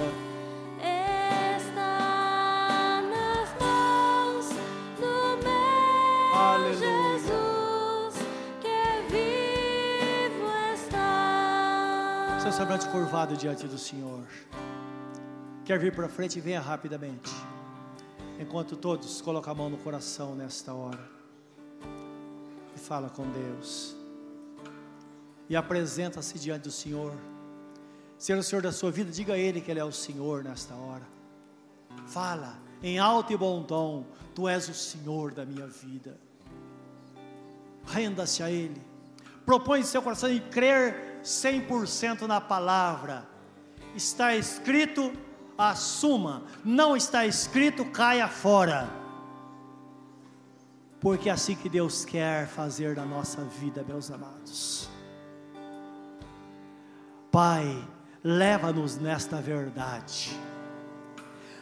Seu 12.40 12.52
semblante 12.52 12.86
curvado 12.88 13.36
diante 13.36 13.66
do 13.66 13.78
Senhor. 13.78 14.20
Quer 15.64 15.78
vir 15.78 15.94
para 15.94 16.08
frente? 16.08 16.40
Venha 16.40 16.60
rapidamente. 16.60 17.30
Enquanto 18.38 18.76
todos 18.76 19.22
colocam 19.22 19.52
a 19.52 19.56
mão 19.56 19.70
no 19.70 19.78
coração 19.78 20.34
nesta 20.34 20.74
hora. 20.74 21.08
E 22.76 22.78
fala 22.78 23.08
com 23.08 23.26
Deus. 23.30 23.96
E 25.48 25.56
apresenta-se 25.56 26.38
diante 26.38 26.64
do 26.64 26.70
Senhor. 26.70 27.14
Se 28.18 28.32
Ele 28.32 28.40
é 28.40 28.42
o 28.42 28.44
Senhor 28.44 28.60
da 28.60 28.72
sua 28.72 28.90
vida, 28.90 29.10
diga 29.10 29.34
a 29.34 29.38
Ele 29.38 29.60
que 29.60 29.70
Ele 29.70 29.80
é 29.80 29.84
o 29.84 29.92
Senhor 29.92 30.44
nesta 30.44 30.74
hora. 30.74 31.06
Fala 32.06 32.58
em 32.82 32.98
alto 32.98 33.32
e 33.32 33.36
bom 33.36 33.62
tom: 33.62 34.04
Tu 34.34 34.46
és 34.46 34.68
o 34.68 34.74
Senhor 34.74 35.32
da 35.32 35.46
minha 35.46 35.66
vida. 35.66 36.18
Renda-se 37.86 38.42
a 38.42 38.50
Ele. 38.50 38.82
Propõe 39.46 39.82
seu 39.82 40.02
coração 40.02 40.28
em 40.28 40.40
crer 40.40 41.20
100% 41.22 42.22
na 42.22 42.40
palavra. 42.40 43.26
Está 43.94 44.34
escrito, 44.34 45.12
assuma. 45.56 46.42
Não 46.64 46.96
está 46.96 47.26
escrito, 47.26 47.84
caia 47.84 48.28
fora. 48.28 48.88
Porque 51.00 51.28
é 51.28 51.32
assim 51.32 51.54
que 51.54 51.68
Deus 51.68 52.04
quer 52.04 52.46
fazer 52.48 52.96
na 52.96 53.04
nossa 53.04 53.42
vida, 53.42 53.84
meus 53.86 54.10
amados. 54.10 54.88
Pai, 57.30 57.86
leva-nos 58.22 58.96
nesta 58.96 59.40
verdade. 59.40 60.38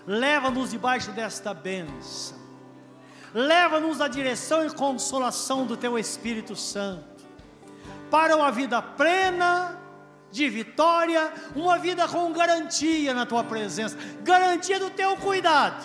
Leva-nos 0.06 0.70
debaixo 0.70 1.10
desta 1.10 1.52
bênção. 1.52 2.38
Leva-nos 3.34 4.00
à 4.00 4.08
direção 4.08 4.64
e 4.66 4.70
consolação 4.70 5.66
do 5.66 5.76
Teu 5.76 5.98
Espírito 5.98 6.54
Santo. 6.54 7.24
Para 8.10 8.36
uma 8.36 8.52
vida 8.52 8.82
plena, 8.82 9.81
de 10.32 10.48
vitória, 10.48 11.32
uma 11.54 11.78
vida 11.78 12.08
com 12.08 12.32
garantia 12.32 13.14
na 13.14 13.26
Tua 13.26 13.44
presença, 13.44 13.96
garantia 14.22 14.80
do 14.80 14.90
Teu 14.90 15.16
cuidado. 15.16 15.84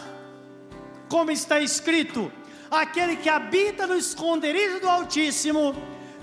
Como 1.10 1.30
está 1.30 1.60
escrito: 1.60 2.32
aquele 2.72 3.18
que 3.18 3.30
habita 3.30 3.86
no 3.86 3.96
esconderijo 3.96 4.80
do 4.80 4.90
Altíssimo 4.90 5.76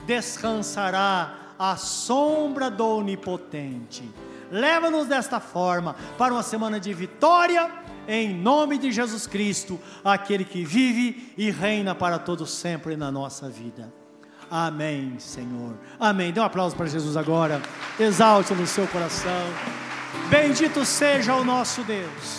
descansará 0.06 1.54
à 1.58 1.76
sombra 1.76 2.70
do 2.70 2.86
Onipotente. 2.86 4.10
Leva-nos 4.50 5.06
desta 5.06 5.40
forma 5.40 5.94
para 6.18 6.32
uma 6.32 6.42
semana 6.42 6.80
de 6.80 6.92
vitória, 6.92 7.70
em 8.06 8.34
nome 8.34 8.78
de 8.78 8.92
Jesus 8.92 9.26
Cristo, 9.26 9.80
aquele 10.04 10.44
que 10.44 10.64
vive 10.64 11.32
e 11.36 11.50
reina 11.50 11.94
para 11.94 12.18
todo 12.18 12.46
sempre 12.46 12.96
na 12.96 13.10
nossa 13.10 13.48
vida. 13.48 14.03
Amém, 14.56 15.16
Senhor. 15.18 15.74
Amém. 15.98 16.32
Dê 16.32 16.38
um 16.38 16.44
aplauso 16.44 16.76
para 16.76 16.86
Jesus 16.86 17.16
agora. 17.16 17.60
Exalte 17.98 18.54
no 18.54 18.64
seu 18.68 18.86
coração. 18.86 19.48
Bendito 20.30 20.84
seja 20.84 21.34
o 21.34 21.42
nosso 21.42 21.82
Deus. 21.82 22.38